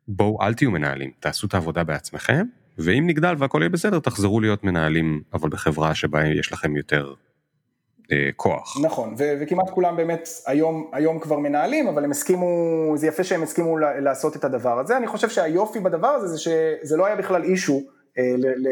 בואו 0.08 0.42
אל 0.42 0.54
תהיו 0.54 0.72
מנהלים, 0.72 1.12
תעשו 1.20 1.48
את 1.48 1.54
העבודה 1.54 1.84
בעצמכם, 1.84 2.46
ואם 2.78 3.04
נגדל 3.08 3.36
והכל 3.38 3.60
יהיה 3.62 3.70
בסדר 3.70 4.00
תחזרו 4.00 4.40
להיות 4.40 4.64
מנהלים 4.64 5.22
אבל 5.34 5.50
בחברה 5.50 5.96
שבה 5.96 6.28
יש 6.28 6.54
לכם 6.54 6.76
יותר 6.76 7.14
אה, 8.12 8.30
כוח. 8.36 8.78
נכון, 8.82 9.16
ו- 9.18 9.34
וכמעט 9.42 9.70
כולם 9.70 9.96
באמת 9.98 10.30
היום, 10.48 10.90
היום 10.94 11.20
כבר 11.20 11.40
מנהלים, 11.40 11.88
אבל 11.88 12.04
הם 12.04 12.12
הסכימו, 12.12 12.48
זה 12.96 13.08
יפה 13.08 13.24
שהם 13.24 13.44
הסכימו 13.44 13.78
לעשות 13.78 14.36
את 14.36 14.44
הדבר 14.44 14.80
הזה, 14.80 14.98
אני 14.98 15.08
חושב 15.08 15.30
שהיופי 15.30 15.80
בדבר 15.80 16.08
הזה 16.08 16.28
זה 16.28 16.38
שזה 16.40 16.98
לא 16.98 17.06
היה 17.06 17.16
בכלל 17.16 17.44
אישו. 17.44 17.82
אה, 18.18 18.34
ל, 18.38 18.46
ל, 18.46 18.68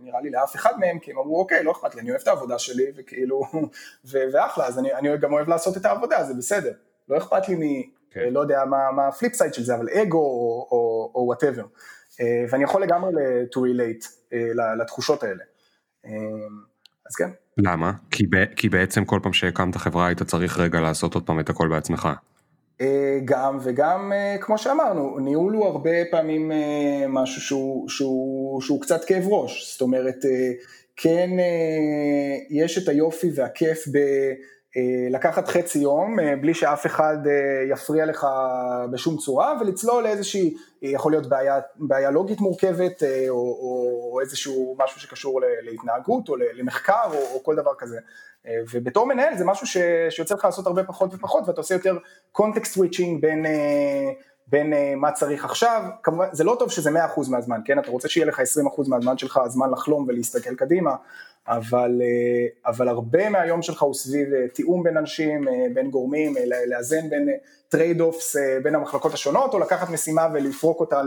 נראה 0.00 0.20
לי 0.20 0.30
לאף 0.30 0.56
אחד 0.56 0.72
מהם, 0.78 0.98
כי 0.98 1.10
הם 1.10 1.18
אמרו 1.18 1.40
אוקיי, 1.40 1.64
לא 1.64 1.72
אכפת 1.72 1.94
לי, 1.94 2.00
אני 2.00 2.10
אוהב 2.10 2.20
את 2.22 2.28
העבודה 2.28 2.58
שלי, 2.58 2.92
וכאילו, 2.96 3.42
ו, 4.10 4.18
ואחלה, 4.32 4.66
אז 4.66 4.78
אני, 4.78 4.94
אני 4.94 5.18
גם 5.18 5.32
אוהב 5.32 5.48
לעשות 5.48 5.76
את 5.76 5.84
העבודה, 5.84 6.24
זה 6.24 6.34
בסדר, 6.34 6.72
לא 7.08 7.18
אכפת 7.18 7.48
לי 7.48 7.54
מ... 7.54 7.82
כן. 8.10 8.32
לא 8.32 8.40
יודע 8.40 8.64
מה, 8.64 8.92
מה 8.96 9.08
ה 9.08 9.13
flip 9.13 9.34
side 9.34 9.54
של 9.54 9.62
זה, 9.62 9.74
אבל 9.74 9.88
אגו 9.88 10.18
או 11.14 11.22
וואטאבר. 11.26 11.64
אה, 12.20 12.44
ואני 12.50 12.64
יכול 12.64 12.82
לגמרי 12.82 13.12
to 13.54 13.58
relate 13.58 14.08
אה, 14.32 14.74
לתחושות 14.80 15.22
האלה. 15.22 15.44
אז 17.08 17.16
כן. 17.18 17.30
למה? 17.58 17.92
כי, 18.10 18.26
ב, 18.26 18.44
כי 18.56 18.68
בעצם 18.68 19.04
כל 19.04 19.20
פעם 19.22 19.32
שהקמת 19.32 19.76
חברה 19.76 20.06
היית 20.06 20.22
צריך 20.22 20.58
רגע 20.58 20.80
לעשות 20.80 21.14
עוד 21.14 21.26
פעם 21.26 21.40
את 21.40 21.50
הכל 21.50 21.68
בעצמך. 21.68 22.08
אה, 22.80 23.18
גם 23.24 23.58
וגם 23.62 24.12
אה, 24.12 24.36
כמו 24.40 24.58
שאמרנו, 24.58 25.18
ניהול 25.18 25.54
הוא 25.54 25.66
הרבה 25.66 26.04
פעמים 26.10 26.52
אה, 26.52 27.04
משהו 27.08 27.40
שהוא, 27.40 27.88
שהוא, 27.88 28.60
שהוא 28.60 28.80
קצת 28.80 29.04
כאב 29.04 29.24
ראש, 29.28 29.72
זאת 29.72 29.80
אומרת 29.80 30.24
כן 30.96 31.30
יש 32.50 32.78
את 32.78 32.88
היופי 32.88 33.30
והכיף 33.34 33.84
בלקחת 34.76 35.48
חצי 35.48 35.78
יום 35.78 36.16
בלי 36.40 36.54
שאף 36.54 36.86
אחד 36.86 37.16
יפריע 37.70 38.06
לך 38.06 38.26
בשום 38.92 39.16
צורה 39.16 39.54
ולצלול 39.60 40.02
לאיזושהי, 40.02 40.54
יכול 40.82 41.12
להיות 41.12 41.26
בעיה, 41.26 41.60
בעיה 41.76 42.10
לוגית 42.10 42.40
מורכבת 42.40 43.02
או, 43.28 43.34
או, 43.34 44.10
או 44.12 44.20
איזשהו 44.20 44.76
משהו 44.78 45.00
שקשור 45.00 45.40
להתנהגות 45.62 46.28
או 46.28 46.36
למחקר 46.36 47.06
או, 47.12 47.34
או 47.34 47.44
כל 47.44 47.56
דבר 47.56 47.72
כזה. 47.78 47.98
אה, 48.46 48.60
ובתור 48.72 49.06
מנהל 49.06 49.36
זה 49.36 49.44
משהו 49.44 49.66
ש... 49.66 49.76
שיוצא 50.10 50.34
לך 50.34 50.44
לעשות 50.44 50.66
הרבה 50.66 50.84
פחות 50.84 51.14
ופחות 51.14 51.48
ואתה 51.48 51.60
עושה 51.60 51.74
יותר 51.74 51.98
קונטקסט 52.32 52.74
סוויצ'ינג 52.74 53.22
בין, 53.22 53.46
אה, 53.46 54.10
בין 54.46 54.72
אה, 54.72 54.94
מה 54.96 55.12
צריך 55.12 55.44
עכשיו, 55.44 55.82
כמובן 56.02 56.26
זה 56.32 56.44
לא 56.44 56.56
טוב 56.58 56.70
שזה 56.70 56.90
100% 56.90 57.30
מהזמן, 57.30 57.60
כן, 57.64 57.78
אתה 57.78 57.90
רוצה 57.90 58.08
שיהיה 58.08 58.26
לך 58.26 58.40
20% 58.40 58.42
מהזמן 58.88 59.18
שלך 59.18 59.36
הזמן 59.36 59.70
לחלום 59.70 60.04
ולהסתכל 60.08 60.54
קדימה, 60.54 60.94
אבל, 61.48 62.00
אבל 62.66 62.88
הרבה 62.88 63.30
מהיום 63.30 63.62
שלך 63.62 63.82
הוא 63.82 63.94
סביב 63.94 64.28
תיאום 64.54 64.82
בין 64.82 64.96
אנשים, 64.96 65.44
בין 65.74 65.90
גורמים, 65.90 66.34
לאזן 66.66 67.10
בין 67.10 67.28
trade-offs 67.68 68.36
בין 68.62 68.74
המחלקות 68.74 69.14
השונות, 69.14 69.54
או 69.54 69.58
לקחת 69.58 69.90
משימה 69.90 70.28
ולפרוק 70.34 70.80
אותה 70.80 71.00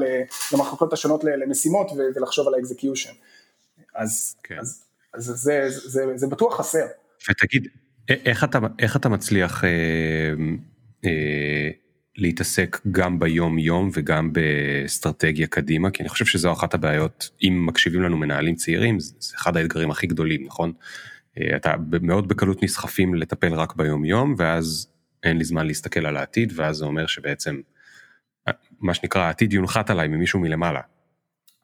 למחלקות 0.53 0.93
השונות 0.93 1.23
למשימות 1.23 1.91
ולחשוב 2.15 2.47
על 2.47 2.53
ה 2.53 2.59
execution. 2.59 3.13
אז, 3.95 4.35
כן. 4.43 4.59
אז, 4.59 4.83
אז 5.13 5.23
זה, 5.23 5.69
זה, 5.69 5.89
זה, 5.89 6.05
זה 6.15 6.27
בטוח 6.27 6.57
חסר. 6.57 6.85
ותגיד, 7.29 7.67
איך 8.09 8.43
אתה, 8.43 8.59
איך 8.79 8.95
אתה 8.95 9.09
מצליח 9.09 9.63
אה, 9.63 9.69
אה, 11.05 11.69
להתעסק 12.19 12.77
גם 12.91 13.19
ביום 13.19 13.57
יום 13.57 13.89
וגם 13.93 14.33
באסטרטגיה 14.33 15.47
קדימה? 15.47 15.91
כי 15.91 16.03
אני 16.03 16.09
חושב 16.09 16.25
שזו 16.25 16.51
אחת 16.51 16.73
הבעיות, 16.73 17.29
אם 17.43 17.65
מקשיבים 17.65 18.01
לנו 18.01 18.17
מנהלים 18.17 18.55
צעירים, 18.55 18.99
זה, 18.99 19.13
אחד 19.35 19.57
האתגרים 19.57 19.91
הכי 19.91 20.07
גדולים, 20.07 20.45
נכון? 20.45 20.73
אה, 21.37 21.55
אתה 21.55 21.73
מאוד 22.01 22.27
בקלות 22.27 22.63
נסחפים 22.63 23.15
לטפל 23.15 23.53
רק 23.53 23.75
ביום 23.75 24.05
יום, 24.05 24.35
ואז 24.37 24.87
אין 25.23 25.37
לי 25.37 25.43
זמן 25.43 25.67
להסתכל 25.67 26.05
על 26.05 26.17
העתיד, 26.17 26.53
ואז 26.55 26.77
זה 26.77 26.85
אומר 26.85 27.07
שבעצם, 27.07 27.61
אה, 28.47 28.53
מה 28.79 28.93
שנקרא, 28.93 29.21
העתיד 29.21 29.53
יונחת 29.53 29.89
עליי 29.89 30.07
ממישהו 30.07 30.39
מלמעלה. 30.39 30.81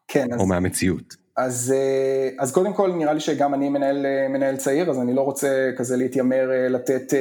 כן. 0.07 0.27
או 0.37 0.43
אז... 0.43 0.49
מהמציאות. 0.49 1.24
אז, 1.37 1.73
אה, 1.77 2.29
אז 2.39 2.51
קודם 2.51 2.73
כל 2.73 2.91
נראה 2.91 3.13
לי 3.13 3.19
שגם 3.19 3.53
אני 3.53 3.69
מנהל, 3.69 4.05
אה, 4.05 4.27
מנהל 4.27 4.55
צעיר, 4.55 4.89
אז 4.89 4.99
אני 4.99 5.13
לא 5.13 5.21
רוצה 5.21 5.71
כזה 5.77 5.97
להתיימר 5.97 6.51
אה, 6.51 6.69
לתת, 6.69 7.13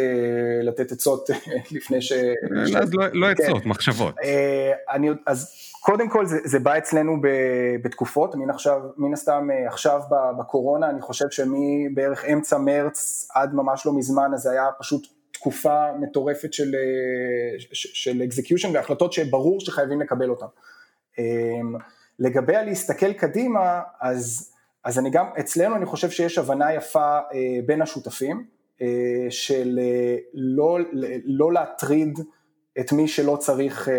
לתת 0.63 0.93
עצות 0.93 1.31
לפני 1.77 2.03
ש... 2.03 2.13
אז 2.77 2.95
לא, 2.95 3.05
לא 3.13 3.27
עצות, 3.27 3.63
כן. 3.63 3.69
מחשבות. 3.69 4.15
אני, 4.91 5.09
אז 5.27 5.55
קודם 5.81 6.09
כל 6.09 6.27
זה, 6.27 6.37
זה 6.45 6.59
בא 6.59 6.79
אצלנו 6.79 7.17
בתקופות, 7.83 8.35
מן, 8.35 8.51
עכשיו, 8.51 8.81
מן 8.97 9.13
הסתם 9.13 9.49
עכשיו 9.67 10.01
בקורונה, 10.39 10.91
אני 10.91 11.01
חושב 11.01 11.27
שמבערך 11.31 12.25
אמצע 12.25 12.59
מרץ 12.59 13.29
עד 13.35 13.55
ממש 13.55 13.87
לא 13.87 13.93
מזמן, 13.93 14.31
אז 14.35 14.41
זה 14.41 14.51
היה 14.51 14.67
פשוט 14.79 15.07
תקופה 15.33 15.93
מטורפת 16.01 16.53
של, 16.53 16.75
של 17.73 18.23
execution 18.31 18.69
והחלטות 18.75 19.13
שברור 19.13 19.61
שחייבים 19.61 20.01
לקבל 20.01 20.31
אותן. 20.31 20.47
לגבי 22.19 22.57
הלהסתכל 22.57 23.13
קדימה, 23.13 23.81
אז, 24.01 24.53
אז 24.85 24.99
אני 24.99 25.11
גם, 25.11 25.27
אצלנו 25.41 25.77
אני 25.77 25.87
חושב 25.87 26.11
שיש 26.11 26.39
הבנה 26.39 26.75
יפה 26.75 27.19
אה, 27.19 27.59
בין 27.67 27.83
השותפים, 27.83 28.47
אה, 28.83 29.27
של 29.31 29.81
אה, 29.83 30.17
לא, 30.35 30.79
לא 31.25 31.53
להטריד 31.53 32.19
את 32.81 32.93
מי 32.93 33.09
שלא 33.09 33.37
צריך 33.37 33.89
אה, 33.89 33.95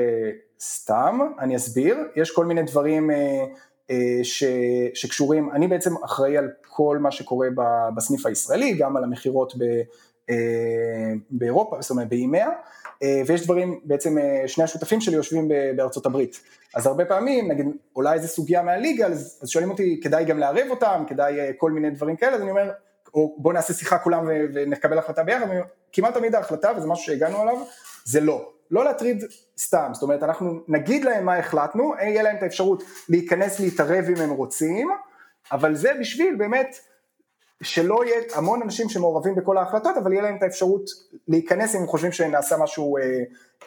סתם, 0.59 1.20
אני 1.39 1.55
אסביר, 1.55 1.97
יש 2.16 2.32
כל 2.32 2.45
מיני 2.45 2.63
דברים 2.63 3.11
אה, 3.11 3.45
אה, 3.91 4.20
ש, 4.24 4.43
שקשורים, 4.93 5.51
אני 5.51 5.68
בעצם 5.68 5.91
אחראי 6.05 6.38
על 6.38 6.49
כל 6.68 6.97
מה 7.01 7.11
שקורה 7.11 7.47
בסניף 7.95 8.26
הישראלי, 8.26 8.74
גם 8.74 8.97
על 8.97 9.03
המכירות 9.03 9.53
באירופה, 11.30 11.78
זאת 11.82 11.91
אומרת 11.91 12.09
באימיה, 12.09 12.49
אה, 13.03 13.21
ויש 13.28 13.43
דברים, 13.43 13.80
בעצם 13.84 14.17
אה, 14.17 14.43
שני 14.47 14.63
השותפים 14.63 15.01
שלי 15.01 15.15
יושבים 15.15 15.51
בארצות 15.76 16.05
הברית, 16.05 16.41
אז 16.76 16.88
הרבה 16.88 17.05
פעמים, 17.05 17.51
נגיד, 17.51 17.65
אולי 17.95 18.13
איזה 18.13 18.28
סוגיה 18.28 18.61
מהליגה, 18.61 19.07
אז, 19.07 19.39
אז 19.41 19.49
שואלים 19.49 19.71
אותי, 19.71 19.99
כדאי 20.03 20.26
גם 20.26 20.39
לערב 20.39 20.67
אותם, 20.69 21.03
כדאי 21.07 21.38
כל 21.57 21.71
מיני 21.71 21.89
דברים 21.89 22.15
כאלה, 22.15 22.36
אז 22.36 22.41
אני 22.41 22.49
אומר, 22.49 22.71
או 23.13 23.36
בוא 23.38 23.53
נעשה 23.53 23.73
שיחה 23.73 23.97
כולם 23.97 24.30
ונקבל 24.53 24.97
החלטה 24.97 25.23
ביחד, 25.23 25.45
כמעט 25.93 26.13
תמיד 26.13 26.36
ההחלטה, 26.36 26.71
וזה 26.78 26.88
משהו 26.88 27.05
שהגענו 27.05 27.41
עליו, 27.41 27.57
זה 28.05 28.19
לא. 28.19 28.51
לא 28.71 28.84
להטריד 28.84 29.23
סתם, 29.57 29.89
זאת 29.93 30.03
אומרת 30.03 30.23
אנחנו 30.23 30.59
נגיד 30.67 31.05
להם 31.05 31.26
מה 31.26 31.38
החלטנו, 31.38 31.93
יהיה 32.01 32.23
להם 32.23 32.36
את 32.38 32.43
האפשרות 32.43 32.84
להיכנס 33.09 33.59
להתערב 33.59 34.05
אם 34.17 34.21
הם 34.21 34.30
רוצים, 34.30 34.89
אבל 35.51 35.76
זה 35.76 35.91
בשביל 35.99 36.36
באמת 36.36 36.78
שלא 37.64 38.06
יהיה 38.06 38.22
המון 38.34 38.62
אנשים 38.62 38.89
שמעורבים 38.89 39.36
בכל 39.36 39.58
ההחלטות, 39.58 39.97
אבל 39.97 40.14
יהיה 40.14 40.24
להם 40.24 40.38
את 40.38 40.43
האפשרות 40.43 40.89
להיכנס 41.28 41.76
אם 41.76 41.82
הם 41.82 41.88
חושבים 41.88 42.12
שנעשה 42.12 42.58
משהו, 42.58 42.97
אה, 42.97 43.03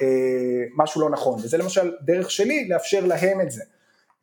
אה, 0.03 0.65
משהו 0.77 1.01
לא 1.01 1.11
נכון, 1.11 1.35
וזה 1.43 1.59
למשל 1.59 1.93
דרך 2.03 2.31
שלי 2.31 2.69
לאפשר 2.69 3.07
להם 3.07 3.41
את 3.41 3.51
זה. 3.51 3.63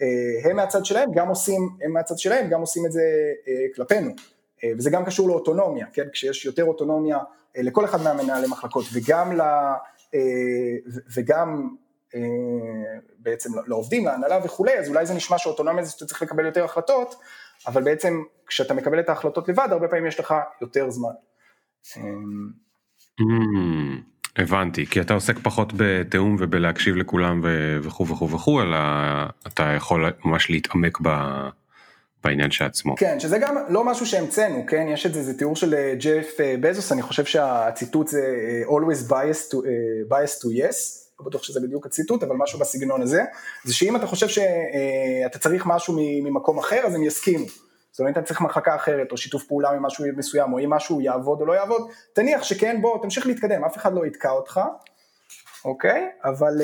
אה, 0.01 0.49
הם 0.49 0.55
מהצד 0.55 0.86
שלהם 0.86 1.11
גם 1.13 1.28
עושים, 1.28 1.70
הם 1.82 1.91
מהצד 1.91 2.18
שלהם 2.18 2.49
גם 2.49 2.61
עושים 2.61 2.86
את 2.86 2.91
זה 2.91 3.01
אה, 3.47 3.53
כלפינו, 3.76 4.11
אה, 4.63 4.72
וזה 4.78 4.89
גם 4.89 5.05
קשור 5.05 5.30
לאוטונומיה, 5.30 5.86
כן, 5.93 6.07
כשיש 6.13 6.45
יותר 6.45 6.66
אוטונומיה 6.66 7.18
אה, 7.57 7.61
לכל 7.61 7.86
אחד 7.86 8.01
מהמנהלי 8.01 8.47
מחלקות 8.47 8.86
וגם, 8.93 9.38
ל, 9.38 9.41
אה, 10.13 10.20
וגם 11.16 11.70
אה, 12.16 12.22
בעצם 13.20 13.49
לעובדים, 13.68 14.05
להנהלה 14.05 14.39
וכולי, 14.43 14.80
אז 14.80 14.89
אולי 14.89 15.05
זה 15.05 15.13
נשמע 15.13 15.38
שאוטונומיה 15.38 15.84
זה 15.84 15.91
שאתה 15.91 16.05
צריך 16.05 16.22
לקבל 16.22 16.45
יותר 16.45 16.66
החלטות, 16.66 17.16
אבל 17.67 17.83
בעצם 17.83 18.21
כשאתה 18.47 18.73
מקבל 18.73 18.99
את 18.99 19.09
ההחלטות 19.09 19.49
לבד, 19.49 19.67
הרבה 19.71 19.87
פעמים 19.87 20.05
יש 20.05 20.19
לך 20.19 20.33
יותר 20.61 20.89
זמן. 20.89 21.09
Mm, 23.19 23.23
הבנתי, 24.35 24.85
כי 24.85 25.01
אתה 25.01 25.13
עוסק 25.13 25.39
פחות 25.39 25.73
בתיאום 25.77 26.35
ובלהקשיב 26.39 26.95
לכולם 26.95 27.41
וכו' 27.83 28.07
וכו' 28.07 28.29
וכו', 28.29 28.61
אלא 28.61 28.77
אתה 29.47 29.63
יכול 29.63 30.13
ממש 30.25 30.49
להתעמק 30.49 30.97
ב... 31.01 31.09
בעניין 32.25 32.51
שעצמו. 32.51 32.95
כן, 32.95 33.19
שזה 33.19 33.37
גם 33.37 33.55
לא 33.69 33.83
משהו 33.83 34.05
שהמצאנו, 34.05 34.65
כן? 34.67 34.87
יש 34.89 35.05
את 35.05 35.13
זה, 35.13 35.23
זה 35.23 35.37
תיאור 35.37 35.55
של 35.55 35.73
אה, 35.73 35.93
ג'ף 35.99 36.39
אה, 36.39 36.55
בזוס, 36.59 36.91
אני 36.91 37.01
חושב 37.01 37.25
שהציטוט 37.25 38.07
זה 38.07 38.21
אה, 38.21 38.75
always 38.75 39.09
biased 39.09 39.51
to, 39.51 39.55
biased 40.09 40.41
to 40.41 40.47
yes, 40.47 41.04
לא 41.20 41.26
בטוח 41.26 41.43
שזה 41.43 41.59
בדיוק 41.59 41.86
הציטוט, 41.86 42.24
אבל 42.24 42.36
משהו 42.36 42.59
בסגנון 42.59 43.01
הזה, 43.01 43.24
זה 43.63 43.74
שאם 43.74 43.95
אתה 43.95 44.07
חושב 44.07 44.28
שאתה 44.28 45.39
צריך 45.39 45.66
משהו 45.66 45.95
ממקום 45.97 46.59
אחר, 46.59 46.82
אז 46.86 46.95
הם 46.95 47.03
יסכימו. 47.03 47.45
זאת 47.91 47.99
אומרת, 47.99 48.18
אתה 48.18 48.26
צריך 48.26 48.41
מחלקה 48.41 48.76
אחרת, 48.76 49.11
או 49.11 49.18
שיתוף 49.18 49.43
פעולה 49.43 49.80
ממשהו 49.80 50.05
מסוים, 50.18 50.53
או 50.53 50.59
אם 50.59 50.70
משהו 50.70 51.01
יעבוד 51.01 51.41
או 51.41 51.45
לא 51.45 51.53
יעבוד, 51.53 51.82
תניח 52.13 52.43
שכן, 52.43 52.82
בוא, 52.82 53.01
תמשיך 53.01 53.28
להתקדם, 53.28 53.63
אף 53.63 53.78
אחד 53.78 53.93
לא 53.93 54.05
יתקע 54.05 54.32
אותך, 54.32 54.61
אוקיי? 55.66 56.09
אבל... 56.24 56.61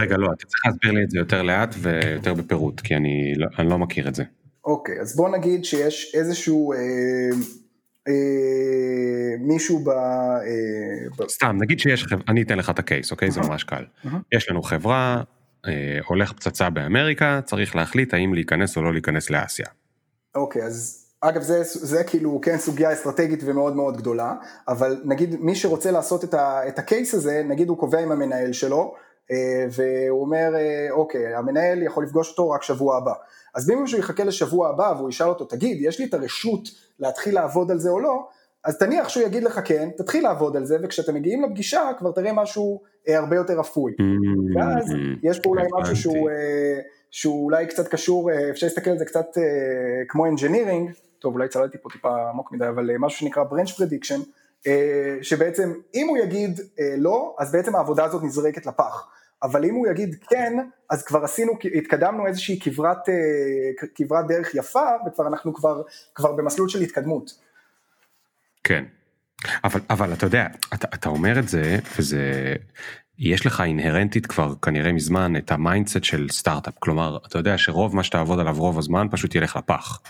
רגע, 0.00 0.16
לא, 0.16 0.28
אתה 0.36 0.46
צריך 0.46 0.66
להסביר 0.66 0.92
לי 0.92 1.04
את 1.04 1.10
זה 1.10 1.18
יותר 1.18 1.42
לאט 1.42 1.74
ויותר 1.78 2.34
בפירוט, 2.34 2.80
כי 2.80 2.96
אני 2.96 3.34
לא, 3.36 3.46
אני 3.58 3.70
לא 3.70 3.78
מכיר 3.78 4.08
את 4.08 4.14
זה. 4.14 4.24
אוקיי, 4.64 5.00
אז 5.00 5.16
בוא 5.16 5.28
נגיד 5.28 5.64
שיש 5.64 6.14
איזשהו... 6.14 6.72
אה, 6.72 6.78
אה, 6.78 7.60
מישהו 9.40 9.78
ב... 9.78 9.88
אה, 9.88 11.26
סתם, 11.28 11.56
נגיד 11.60 11.80
שיש 11.80 12.04
חברה, 12.04 12.22
אני 12.28 12.42
אתן 12.42 12.58
לך 12.58 12.70
את 12.70 12.78
הקייס, 12.78 13.10
אוקיי? 13.10 13.30
זה 13.30 13.40
ממש 13.40 13.64
קל. 13.64 13.84
יש 14.32 14.50
לנו 14.50 14.62
חברה, 14.62 15.22
אה, 15.66 15.98
הולך 16.06 16.32
פצצה 16.32 16.70
באמריקה, 16.70 17.40
צריך 17.44 17.76
להחליט 17.76 18.14
האם 18.14 18.34
להיכנס 18.34 18.76
או 18.76 18.82
לא 18.82 18.92
להיכנס 18.92 19.30
לאסיה. 19.30 19.66
אוקיי, 20.34 20.62
אז 20.62 21.06
אגב 21.20 21.42
זה, 21.42 21.62
זה 21.62 22.04
כאילו 22.04 22.40
כן 22.42 22.58
סוגיה 22.58 22.92
אסטרטגית 22.92 23.40
ומאוד 23.44 23.76
מאוד 23.76 23.96
גדולה, 23.96 24.34
אבל 24.68 25.02
נגיד 25.04 25.36
מי 25.40 25.54
שרוצה 25.54 25.90
לעשות 25.90 26.24
את, 26.24 26.34
ה, 26.34 26.68
את 26.68 26.78
הקייס 26.78 27.14
הזה, 27.14 27.42
נגיד 27.48 27.68
הוא 27.68 27.78
קובע 27.78 28.00
עם 28.00 28.12
המנהל 28.12 28.52
שלו, 28.52 28.78
אה, 28.78 29.00
והוא 29.70 30.20
אומר, 30.20 30.52
אה, 30.54 30.86
אוקיי, 30.90 31.34
המנהל 31.34 31.82
יכול 31.82 32.04
לפגוש 32.04 32.30
אותו 32.30 32.50
רק 32.50 32.62
שבוע 32.62 32.96
הבא. 32.96 33.12
אז 33.54 33.70
אם 33.70 33.82
מישהו 33.82 33.98
יחכה 33.98 34.24
לשבוע 34.24 34.68
הבא 34.68 34.94
והוא 34.96 35.08
ישאל 35.08 35.28
אותו, 35.28 35.44
תגיד, 35.44 35.78
יש 35.80 35.98
לי 35.98 36.04
את 36.04 36.14
הרשות 36.14 36.68
להתחיל 36.98 37.34
לעבוד 37.34 37.70
על 37.70 37.78
זה 37.78 37.90
או 37.90 38.00
לא, 38.00 38.26
אז 38.64 38.78
תניח 38.78 39.08
שהוא 39.08 39.24
יגיד 39.24 39.42
לך 39.42 39.60
כן, 39.64 39.88
תתחיל 39.96 40.22
לעבוד 40.22 40.56
על 40.56 40.64
זה, 40.64 40.76
וכשאתם 40.82 41.14
מגיעים 41.14 41.42
לפגישה 41.42 41.90
כבר 41.98 42.12
תראה 42.12 42.32
משהו 42.32 42.80
אה, 43.08 43.18
הרבה 43.18 43.36
יותר 43.36 43.60
אפוי. 43.60 43.92
Mm-hmm. 43.92 44.58
ואז 44.58 44.94
יש 45.22 45.40
פה 45.40 45.50
אולי 45.50 45.66
משהו 45.80 45.96
שהוא, 45.96 46.30
אה, 46.30 46.78
שהוא 47.10 47.44
אולי 47.44 47.66
קצת 47.66 47.88
קשור, 47.88 48.30
אה, 48.30 48.50
אפשר 48.50 48.66
להסתכל 48.66 48.90
על 48.90 48.98
זה 48.98 49.04
קצת 49.04 49.26
אה, 49.38 49.42
כמו 50.08 50.26
engineering, 50.26 50.92
טוב 51.18 51.34
אולי 51.34 51.48
צללתי 51.48 51.78
פה 51.82 51.88
טיפה 51.92 52.28
עמוק 52.28 52.52
מדי, 52.52 52.68
אבל 52.68 52.90
אה, 52.90 52.96
משהו 52.98 53.18
שנקרא 53.18 53.44
branch 53.44 53.70
prediction, 53.70 54.20
אה, 54.66 55.16
שבעצם 55.22 55.72
אם 55.94 56.08
הוא 56.08 56.18
יגיד 56.18 56.60
אה, 56.80 56.94
לא, 56.98 57.36
אז 57.38 57.52
בעצם 57.52 57.76
העבודה 57.76 58.04
הזאת 58.04 58.22
נזרקת 58.22 58.66
לפח. 58.66 59.08
אבל 59.42 59.64
אם 59.64 59.74
הוא 59.74 59.86
יגיד 59.86 60.16
כן, 60.30 60.52
אז 60.90 61.02
כבר 61.02 61.24
עשינו, 61.24 61.52
התקדמנו 61.74 62.26
איזושהי 62.26 62.60
כברת, 62.60 63.08
אה, 63.08 63.86
כברת 63.94 64.26
דרך 64.26 64.54
יפה, 64.54 64.86
וכבר 65.06 65.28
אנחנו 65.28 65.54
כבר, 65.54 65.82
כבר 66.14 66.32
במסלול 66.32 66.68
של 66.68 66.80
התקדמות. 66.80 67.30
כן, 68.64 68.84
אבל, 69.64 69.80
אבל 69.90 70.12
אתה 70.12 70.26
יודע, 70.26 70.46
אתה, 70.74 70.88
אתה 70.94 71.08
אומר 71.08 71.38
את 71.38 71.48
זה, 71.48 71.78
וזה, 71.98 72.54
יש 73.18 73.46
לך 73.46 73.60
inherently 73.60 74.26
כבר 74.26 74.54
כנראה 74.62 74.92
מזמן 74.92 75.36
את 75.36 75.52
ה 75.52 75.58
mindset 75.58 76.04
של 76.04 76.26
סטארט-אפ, 76.30 76.74
כלומר, 76.78 77.18
אתה 77.26 77.38
יודע 77.38 77.58
שרוב 77.58 77.96
מה 77.96 78.04
שתעבוד 78.04 78.40
עליו 78.40 78.54
רוב 78.58 78.78
הזמן 78.78 79.06
פשוט 79.10 79.34
ילך 79.34 79.56
לפח. 79.56 80.00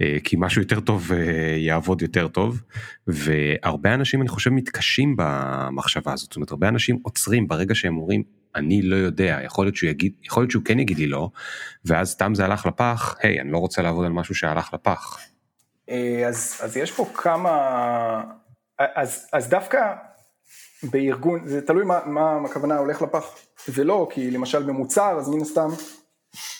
אה, 0.00 0.16
כי 0.24 0.36
משהו 0.38 0.62
יותר 0.62 0.80
טוב 0.80 1.12
אה, 1.12 1.56
יעבוד 1.58 2.02
יותר 2.02 2.28
טוב 2.28 2.62
והרבה 3.06 3.94
אנשים 3.94 4.20
אני 4.20 4.28
חושב 4.28 4.50
מתקשים 4.50 5.14
במחשבה 5.18 6.12
הזאת 6.12 6.28
זאת 6.28 6.36
אומרת 6.36 6.50
הרבה 6.50 6.68
אנשים 6.68 6.98
עוצרים 7.02 7.48
ברגע 7.48 7.74
שהם 7.74 7.96
אומרים 7.96 8.22
אני 8.54 8.82
לא 8.82 8.96
יודע, 8.96 9.38
יכול 9.44 9.64
להיות 9.64 9.76
שהוא 9.76 9.90
יגיד, 9.90 10.12
יכול 10.22 10.42
להיות 10.42 10.50
שהוא 10.50 10.64
כן 10.64 10.80
יגיד 10.80 10.98
לי 10.98 11.06
לא, 11.06 11.28
ואז 11.84 12.10
סתם 12.10 12.34
זה 12.34 12.44
הלך 12.44 12.66
לפח, 12.66 13.16
היי, 13.22 13.40
אני 13.40 13.52
לא 13.52 13.58
רוצה 13.58 13.82
לעבוד 13.82 14.06
על 14.06 14.12
משהו 14.12 14.34
שהלך 14.34 14.74
לפח. 14.74 15.18
אה, 15.90 16.24
אז, 16.28 16.60
אז 16.62 16.76
יש 16.76 16.92
פה 16.92 17.06
כמה, 17.14 18.22
אז, 18.78 19.28
אז 19.32 19.48
דווקא 19.48 19.94
בארגון, 20.82 21.46
זה 21.46 21.66
תלוי 21.66 21.84
מה, 21.84 22.00
מה 22.06 22.38
הכוונה 22.44 22.78
הולך 22.78 23.02
לפח 23.02 23.36
ולא, 23.68 24.08
כי 24.10 24.30
למשל 24.30 24.62
במוצר, 24.62 25.16
אז 25.18 25.28
מן 25.28 25.40
הסתם 25.40 25.68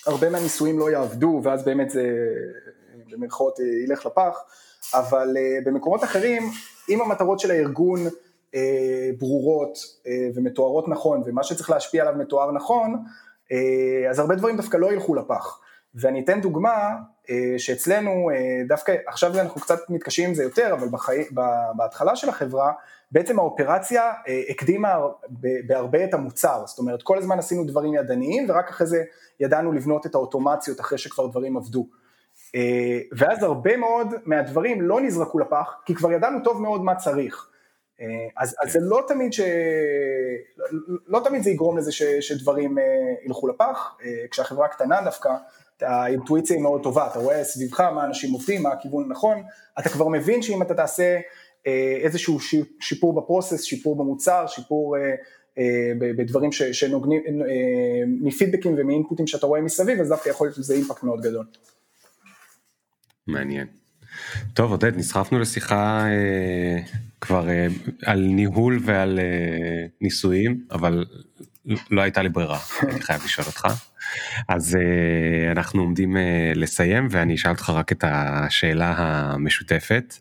הרבה 0.07 0.31
מהניסויים 0.31 0.79
לא 0.79 0.91
יעבדו, 0.91 1.41
ואז 1.45 1.65
באמת 1.65 1.91
זה 1.91 2.05
במרכאות 3.11 3.59
ילך 3.85 4.07
לפח, 4.07 4.37
אבל 4.95 5.37
אה, 5.37 5.59
במקומות 5.65 6.05
אחרים, 6.05 6.43
אם 6.89 7.01
המטרות 7.01 7.41
של 7.41 7.51
הארגון 7.51 8.01
אה, 8.07 8.11
ברורות 9.19 9.79
אה, 10.07 10.29
ומתוארות 10.35 10.89
נכון 10.89 11.23
ומה 11.27 11.43
שצריך 11.43 11.71
להשפיע 11.71 12.03
עליו 12.03 12.15
מתואר 12.19 12.53
נכון, 12.53 13.05
אה, 13.53 14.11
אז 14.11 14.19
הרבה 14.19 14.35
דברים 14.35 14.57
דווקא 14.57 14.77
לא 14.77 14.93
ילכו 14.93 15.15
לפח. 15.15 15.59
ואני 15.95 16.25
אתן 16.25 16.41
דוגמה 16.41 16.91
שאצלנו 17.59 18.31
דווקא 18.69 18.95
עכשיו 19.07 19.41
אנחנו 19.41 19.61
קצת 19.61 19.79
מתקשים 19.89 20.29
עם 20.29 20.35
זה 20.35 20.43
יותר, 20.43 20.73
אבל 20.73 20.89
בחי... 20.89 21.25
בהתחלה 21.77 22.17
של 22.17 22.29
החברה 22.29 22.73
בעצם 23.11 23.39
האופרציה 23.39 24.13
הקדימה 24.51 24.99
בהרבה 25.67 26.05
את 26.05 26.15
המוצר, 26.15 26.63
זאת 26.67 26.79
אומרת 26.79 27.03
כל 27.03 27.19
הזמן 27.19 27.39
עשינו 27.39 27.65
דברים 27.65 27.95
ידניים 27.95 28.51
ורק 28.51 28.69
אחרי 28.69 28.87
זה 28.87 29.05
ידענו 29.41 29.73
לבנות 29.73 30.07
את 30.07 30.15
האוטומציות 30.15 30.81
אחרי 30.81 30.99
שכבר 30.99 31.27
דברים 31.27 31.57
עבדו. 31.57 31.87
ואז 33.13 33.43
הרבה 33.43 33.77
מאוד 33.77 34.07
מהדברים 34.25 34.83
לא 34.83 35.01
נזרקו 35.01 35.39
לפח 35.39 35.75
כי 35.85 35.95
כבר 35.95 36.13
ידענו 36.13 36.39
טוב 36.45 36.63
מאוד 36.63 36.85
מה 36.85 36.95
צריך. 36.95 37.52
אה, 38.03 38.27
אז, 38.37 38.57
אז 38.63 38.73
זה 38.73 38.79
לא 38.83 39.05
תמיד 39.09 39.33
ש... 39.33 39.41
לא 41.07 41.21
תמיד 41.25 41.43
זה 41.43 41.51
יגרום 41.51 41.79
לזה 41.79 41.93
ש, 41.93 42.03
שדברים 42.03 42.79
אה, 42.79 42.85
ילכו 43.25 43.49
לפח, 43.49 43.97
אה, 44.05 44.25
כשהחברה 44.31 44.69
קטנה 44.69 45.03
דווקא, 45.05 45.31
האינטואיציה 45.81 46.57
היא 46.57 46.63
מאוד 46.63 46.83
טובה, 46.83 47.07
אתה 47.07 47.19
רואה 47.19 47.45
סביבך 47.45 47.81
מה 47.81 48.05
אנשים 48.05 48.33
עובדים, 48.33 48.63
מה 48.63 48.73
הכיוון 48.73 49.05
הנכון, 49.05 49.43
אתה 49.79 49.89
כבר 49.89 50.09
מבין 50.09 50.43
שאם 50.43 50.63
אתה 50.63 50.75
תעשה 50.75 51.21
איזשהו 52.03 52.39
שיפור 52.81 53.21
בפרוסס, 53.21 53.63
שיפור 53.63 53.97
במוצר, 53.97 54.47
שיפור 54.47 54.97
בדברים 55.99 56.53
שנוגנים, 56.53 57.23
מפידבקים 58.21 58.75
ומאינפוטים 58.79 59.27
שאתה 59.27 59.47
רואה 59.47 59.61
מסביב, 59.61 60.01
אז 60.01 60.09
דווקא 60.09 60.29
יכול 60.29 60.47
להיות 60.47 60.59
לזה 60.59 60.75
אימפקט 60.75 61.03
מאוד 61.03 61.21
גדול. 61.21 61.47
מעניין. 63.27 63.67
טוב 64.55 64.71
עודד 64.71 64.97
נסחפנו 64.97 65.39
לשיחה 65.39 66.05
אה, 66.07 66.79
כבר 67.23 67.49
אה, 67.49 67.67
על 68.07 68.21
ניהול 68.21 68.79
ועל 68.83 69.19
אה, 69.19 69.87
ניסויים 70.01 70.65
אבל 70.71 71.05
לא 71.91 72.01
הייתה 72.01 72.23
לי 72.23 72.29
ברירה 72.29 72.59
אני 72.83 73.01
חייב 73.01 73.23
לשאול 73.25 73.47
אותך 73.47 73.67
אז 74.49 74.77
אה, 74.77 75.53
אנחנו 75.53 75.83
עומדים 75.83 76.17
לסיים 76.55 77.09
ואני 77.11 77.35
אשאל 77.35 77.51
אותך 77.51 77.71
רק 77.71 77.93
את 77.93 78.05
השאלה 78.07 78.95
המשותפת. 78.97 80.15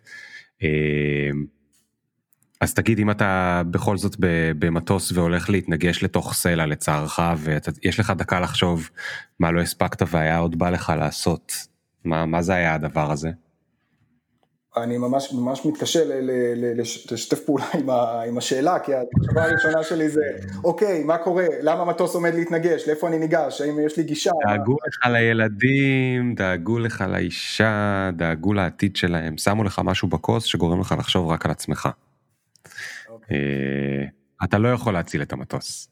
אז 2.61 2.73
תגיד 2.73 2.99
אם 2.99 3.11
אתה 3.11 3.61
בכל 3.71 3.97
זאת 3.97 4.15
במטוס 4.59 5.11
והולך 5.11 5.49
להתנגש 5.49 6.03
לתוך 6.03 6.33
סלע 6.33 6.65
לצערך 6.65 7.19
ויש 7.37 7.99
לך 7.99 8.13
דקה 8.17 8.39
לחשוב 8.39 8.89
מה 9.39 9.51
לא 9.51 9.61
הספקת 9.61 10.01
והיה 10.11 10.37
עוד 10.37 10.59
בא 10.59 10.69
לך 10.69 10.93
לעשות 10.97 11.53
מה 12.05 12.25
מה 12.25 12.41
זה 12.41 12.53
היה 12.53 12.73
הדבר 12.73 13.11
הזה. 13.11 13.29
אני 14.77 14.97
ממש 14.97 15.33
ממש 15.33 15.65
מתקשה 15.65 15.99
לשתף 17.11 17.39
פעולה 17.45 17.65
עם, 17.73 17.89
ה, 17.89 18.21
עם 18.21 18.37
השאלה, 18.37 18.79
כי 18.79 18.91
התשובה 18.95 19.43
הראשונה 19.43 19.83
שלי 19.83 20.09
זה, 20.09 20.21
אוקיי, 20.63 21.03
מה 21.03 21.17
קורה, 21.17 21.45
למה 21.61 21.85
מטוס 21.85 22.15
עומד 22.15 22.33
להתנגש, 22.33 22.87
לאיפה 22.87 23.07
אני 23.07 23.19
ניגש, 23.19 23.61
האם 23.61 23.79
יש 23.85 23.97
לי 23.97 24.03
גישה? 24.03 24.31
דאגו 24.47 24.77
לך 24.87 25.07
לילדים, 25.11 26.35
דאגו 26.35 26.79
לך 26.79 27.03
לאישה, 27.09 28.09
דאגו 28.13 28.53
לעתיד 28.53 28.95
שלהם, 28.95 29.37
שמו 29.37 29.63
לך 29.63 29.81
משהו 29.83 30.07
בכוס 30.07 30.43
שגורם 30.43 30.79
לך 30.79 30.95
לחשוב 30.99 31.29
רק 31.29 31.45
על 31.45 31.51
עצמך. 31.51 31.89
אוקיי. 33.09 33.37
אה, 33.37 34.05
אתה 34.43 34.57
לא 34.57 34.67
יכול 34.73 34.93
להציל 34.93 35.21
את 35.21 35.33
המטוס. 35.33 35.89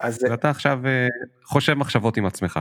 אז... 0.00 0.18
ואתה 0.30 0.50
עכשיו 0.50 0.86
אה, 0.86 1.06
חושב 1.44 1.74
מחשבות 1.74 2.16
עם 2.16 2.26
עצמך. 2.26 2.60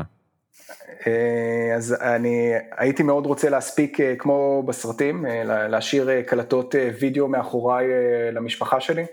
אה, 1.07 1.75
אז 1.75 1.95
אני 2.01 2.51
הייתי 2.77 3.03
מאוד 3.03 3.25
רוצה 3.25 3.49
להספיק 3.49 3.99
אה, 3.99 4.15
כמו 4.15 4.63
בסרטים, 4.67 5.25
אה, 5.25 5.67
להשאיר 5.67 6.21
קלטות 6.21 6.75
וידאו 6.99 7.27
מאחוריי 7.27 7.85
למשפחה 8.31 8.79
שלי, 8.79 9.05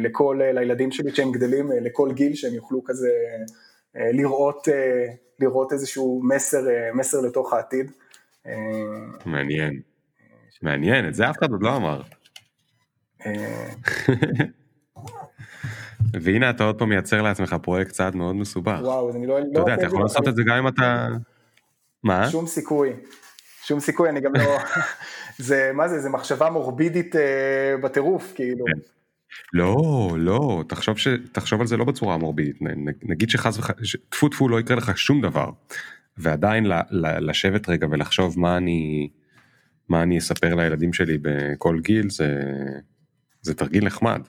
לכל, 0.00 0.40
לילדים 0.54 0.92
שלי 0.92 1.14
שהם 1.14 1.32
גדלים, 1.32 1.70
לכל 1.72 2.12
גיל 2.12 2.34
שהם 2.34 2.54
יוכלו 2.54 2.84
כזה 2.84 3.08
לראות, 3.94 4.68
לראות 5.40 5.72
איזשהו 5.72 6.20
מסר, 6.24 6.60
מסר 6.94 7.20
לתוך 7.20 7.52
העתיד. 7.52 7.90
מעניין, 9.26 9.80
מעניין, 10.62 11.08
את 11.08 11.14
זה 11.14 11.30
אף 11.30 11.38
אחד 11.38 11.50
עוד 11.50 11.62
לא 11.62 11.76
אמר. 11.76 12.02
והנה 16.12 16.50
אתה 16.50 16.64
עוד 16.64 16.78
פעם 16.78 16.88
מייצר 16.88 17.22
לעצמך 17.22 17.56
פרויקט 17.62 17.90
צעד 17.90 18.16
מאוד 18.16 18.36
מסובך. 18.36 18.78
וואו, 18.82 19.08
אז 19.08 19.16
אני 19.16 19.26
לא... 19.26 19.38
אתה 19.38 19.60
יודע, 19.60 19.74
אתה 19.74 19.86
יכול 19.86 20.02
לעשות 20.02 20.28
את 20.28 20.36
זה 20.36 20.42
גם 20.46 20.56
אם 20.56 20.68
אתה... 20.68 21.08
מה? 22.02 22.30
שום 22.30 22.46
סיכוי. 22.46 22.90
שום 23.64 23.80
סיכוי, 23.80 24.08
אני 24.08 24.20
גם 24.20 24.32
לא... 24.34 24.58
זה, 25.38 25.70
מה 25.74 25.88
זה, 25.88 26.00
זה 26.00 26.08
מחשבה 26.08 26.50
מורבידית 26.50 27.16
אה, 27.16 27.76
בטירוף, 27.82 28.32
כאילו. 28.34 28.64
כן. 28.64 28.80
לא, 29.52 29.76
לא, 30.16 30.64
תחשוב, 30.68 30.98
ש... 30.98 31.08
תחשוב 31.32 31.60
על 31.60 31.66
זה 31.66 31.76
לא 31.76 31.84
בצורה 31.84 32.16
מורבידית, 32.16 32.56
נגיד 33.02 33.30
שחס 33.30 33.58
וחלילה, 33.58 33.82
טפו 34.08 34.28
טפו 34.28 34.48
לא 34.48 34.60
יקרה 34.60 34.76
לך 34.76 34.98
שום 34.98 35.20
דבר, 35.20 35.50
ועדיין 36.16 36.66
ל... 36.66 36.72
ל... 36.90 37.30
לשבת 37.30 37.68
רגע 37.68 37.86
ולחשוב 37.90 38.38
מה 38.38 38.56
אני, 38.56 39.08
מה 39.88 40.02
אני 40.02 40.18
אספר 40.18 40.54
לילדים 40.54 40.92
שלי 40.92 41.18
בכל 41.22 41.80
גיל, 41.80 42.10
זה, 42.10 42.40
זה 43.42 43.54
תרגיל 43.54 43.84
נחמד. 43.84 44.20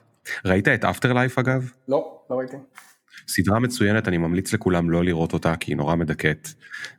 ראית 0.44 0.68
את 0.68 0.84
אפטר 0.84 1.12
לייף 1.12 1.38
אגב? 1.38 1.70
לא, 1.88 2.18
לא 2.30 2.36
ראיתי. 2.36 2.56
סדרה 3.28 3.58
מצוינת, 3.58 4.08
אני 4.08 4.18
ממליץ 4.18 4.52
לכולם 4.52 4.90
לא 4.90 5.04
לראות 5.04 5.32
אותה 5.32 5.56
כי 5.56 5.70
היא 5.70 5.76
נורא 5.76 5.96
מדכאת. 5.96 6.48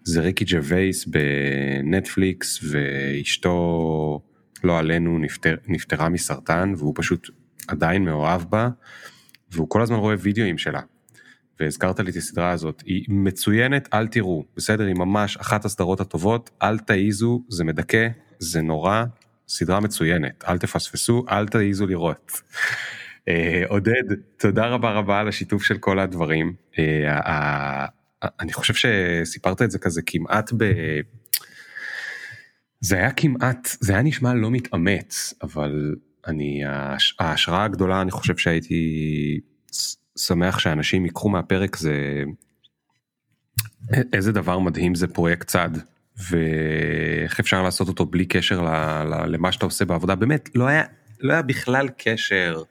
זה 0.03 0.22
ריקי 0.22 0.45
ג'ווייס 0.48 1.06
בנטפליקס 1.06 2.60
ואשתו, 2.64 4.22
לא 4.64 4.80
עלינו, 4.80 5.19
נפטר, 5.19 5.56
נפטרה 5.68 6.10
מסרטן 6.10 6.73
והוא 6.77 6.93
פשוט 6.95 7.30
עדיין 7.68 8.06
מאוהב 8.06 8.41
בה, 8.49 8.69
והוא 9.52 9.69
כל 9.69 9.81
הזמן 9.81 9.98
רואה 9.98 10.15
וידאוים 10.19 10.57
שלה. 10.57 10.81
והזכרת 11.60 11.99
לי 11.99 12.11
את 12.11 12.15
הסדרה 12.15 12.52
הזאת, 12.52 12.84
היא 12.85 13.06
מצוינת, 13.10 13.89
אל 13.93 14.07
תראו, 14.07 14.45
בסדר? 14.56 14.85
היא 14.85 14.95
ממש 14.95 15.38
אחת 15.38 15.65
הסדרות 15.65 15.99
הטובות, 15.99 16.49
אל 16.61 16.80
תעיזו, 16.80 17.43
זה 17.49 17.64
מדכא, 17.64 18.07
זה 18.39 18.61
נורא, 18.61 19.03
סדרה 19.48 19.80
מצוינת, 19.80 20.43
אל 20.48 20.57
תפספסו, 20.57 21.26
אל 21.30 21.48
תעיזו 21.48 21.88
לראות. 21.88 22.41
אה, 23.27 23.64
עודד, 23.68 24.03
תודה 24.38 24.68
רבה 24.68 24.91
רבה 24.91 25.19
על 25.19 25.27
השיתוף 25.27 25.64
של 25.64 25.77
כל 25.77 25.99
הדברים. 25.99 26.53
אה, 26.80 27.85
אני 28.39 28.53
חושב 28.53 28.73
שסיפרת 28.73 29.61
את 29.61 29.72
זה 29.72 29.80
כזה 29.80 30.02
כמעט 30.06 30.52
ב... 30.57 30.72
זה 32.80 32.95
היה 32.95 33.11
כמעט, 33.11 33.68
זה 33.80 33.93
היה 33.93 34.02
נשמע 34.02 34.34
לא 34.34 34.52
מתאמץ, 34.52 35.34
אבל 35.43 35.95
אני, 36.27 36.61
ההשראה 37.19 37.64
הגדולה, 37.64 38.02
אני 38.02 38.11
חושב 38.11 38.38
שהייתי 38.38 39.39
שמח 40.18 40.60
שאנשים 40.60 41.06
ייקחו 41.06 41.30
מהפרק 41.30 41.76
זה 41.76 42.23
איזה 44.14 44.31
דבר 44.31 44.60
מדהים 44.60 44.95
זה 44.95 45.07
פרויקט 45.07 45.48
צד 45.48 45.69
ואיך 46.30 47.39
אפשר 47.39 47.64
לעשות 47.64 47.88
אותו 47.88 48.06
בלי 48.06 48.26
קשר 48.26 48.61
למה 49.27 49.52
שאתה 49.52 49.65
עושה 49.65 49.85
בעבודה 49.85 50.15
באמת 50.15 50.49
לא 50.56 50.68
היה 50.68 50.84
לא 51.19 51.34
היה 51.34 51.41
בכלל 51.41 51.89
קשר 51.98 52.61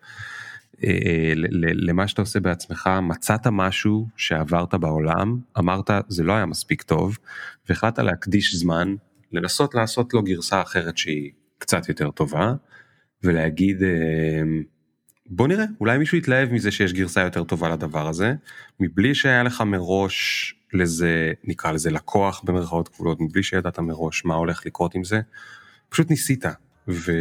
למה 1.74 2.08
שאתה 2.08 2.22
עושה 2.22 2.40
בעצמך 2.40 2.90
מצאת 3.02 3.46
משהו 3.46 4.08
שעברת 4.16 4.74
בעולם 4.74 5.38
אמרת 5.58 5.90
זה 6.08 6.22
לא 6.22 6.32
היה 6.32 6.46
מספיק 6.46 6.82
טוב 6.82 7.18
והחלטת 7.68 7.98
להקדיש 7.98 8.54
זמן 8.54 8.94
לנסות 9.32 9.74
לעשות 9.74 10.14
לו 10.14 10.22
גרסה 10.22 10.62
אחרת 10.62 10.98
שהיא 10.98 11.30
קצת 11.58 11.88
יותר 11.88 12.10
טובה 12.10 12.52
ולהגיד 13.22 13.82
אמ, 13.82 14.62
בוא 15.26 15.48
נראה 15.48 15.64
אולי 15.80 15.98
מישהו 15.98 16.18
יתלהב 16.18 16.52
מזה 16.52 16.70
שיש 16.70 16.92
גרסה 16.92 17.20
יותר 17.20 17.44
טובה 17.44 17.68
לדבר 17.68 18.08
הזה 18.08 18.34
מבלי 18.80 19.14
שהיה 19.14 19.42
לך 19.42 19.60
מראש 19.60 20.54
לזה 20.72 21.32
נקרא 21.44 21.72
לזה 21.72 21.90
לקוח 21.90 22.42
במרכאות 22.44 22.88
כפולות 22.88 23.20
מבלי 23.20 23.42
שידעת 23.42 23.78
מראש 23.78 24.24
מה 24.24 24.34
הולך 24.34 24.66
לקרות 24.66 24.94
עם 24.94 25.04
זה 25.04 25.20
פשוט 25.88 26.10
ניסית 26.10 26.44
ו... 26.90 27.12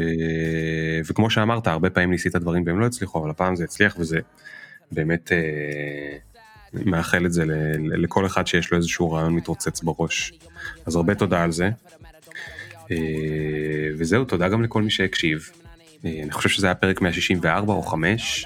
וכמו 1.08 1.30
שאמרת 1.30 1.68
הרבה 1.68 1.90
פעמים 1.90 2.12
ניסית 2.12 2.36
דברים 2.36 2.64
והם 2.66 2.80
לא 2.80 2.86
הצליחו 2.86 3.20
אבל 3.20 3.30
הפעם 3.30 3.56
זה 3.56 3.64
הצליח 3.64 3.96
וזה 4.00 4.20
באמת 4.92 5.32
אה, 5.32 6.18
מאחל 6.74 7.26
את 7.26 7.34
זה 7.34 7.46
ל... 7.46 7.52
לכל 8.04 8.26
אחד 8.26 8.48
שיש 8.48 8.72
לו 8.72 8.78
איזשהו 8.78 9.12
רעיון 9.12 9.34
מתרוצץ 9.34 9.82
בראש 9.82 10.34
אז 10.86 10.96
הרבה 10.96 11.16
תודה 11.16 11.44
על 11.44 11.52
זה. 11.52 11.70
אה, 12.92 12.98
וזהו 13.98 14.26
תודה 14.26 14.50
גם 14.50 14.64
לכל 14.64 14.82
מי 14.82 14.90
שהקשיב 14.90 15.50
אני 16.04 16.32
חושב 16.32 16.50
שזה 16.50 16.68
היה 16.68 16.76
פרק 16.76 17.02
164 17.02 17.74
או 17.74 17.82
5. 17.82 18.46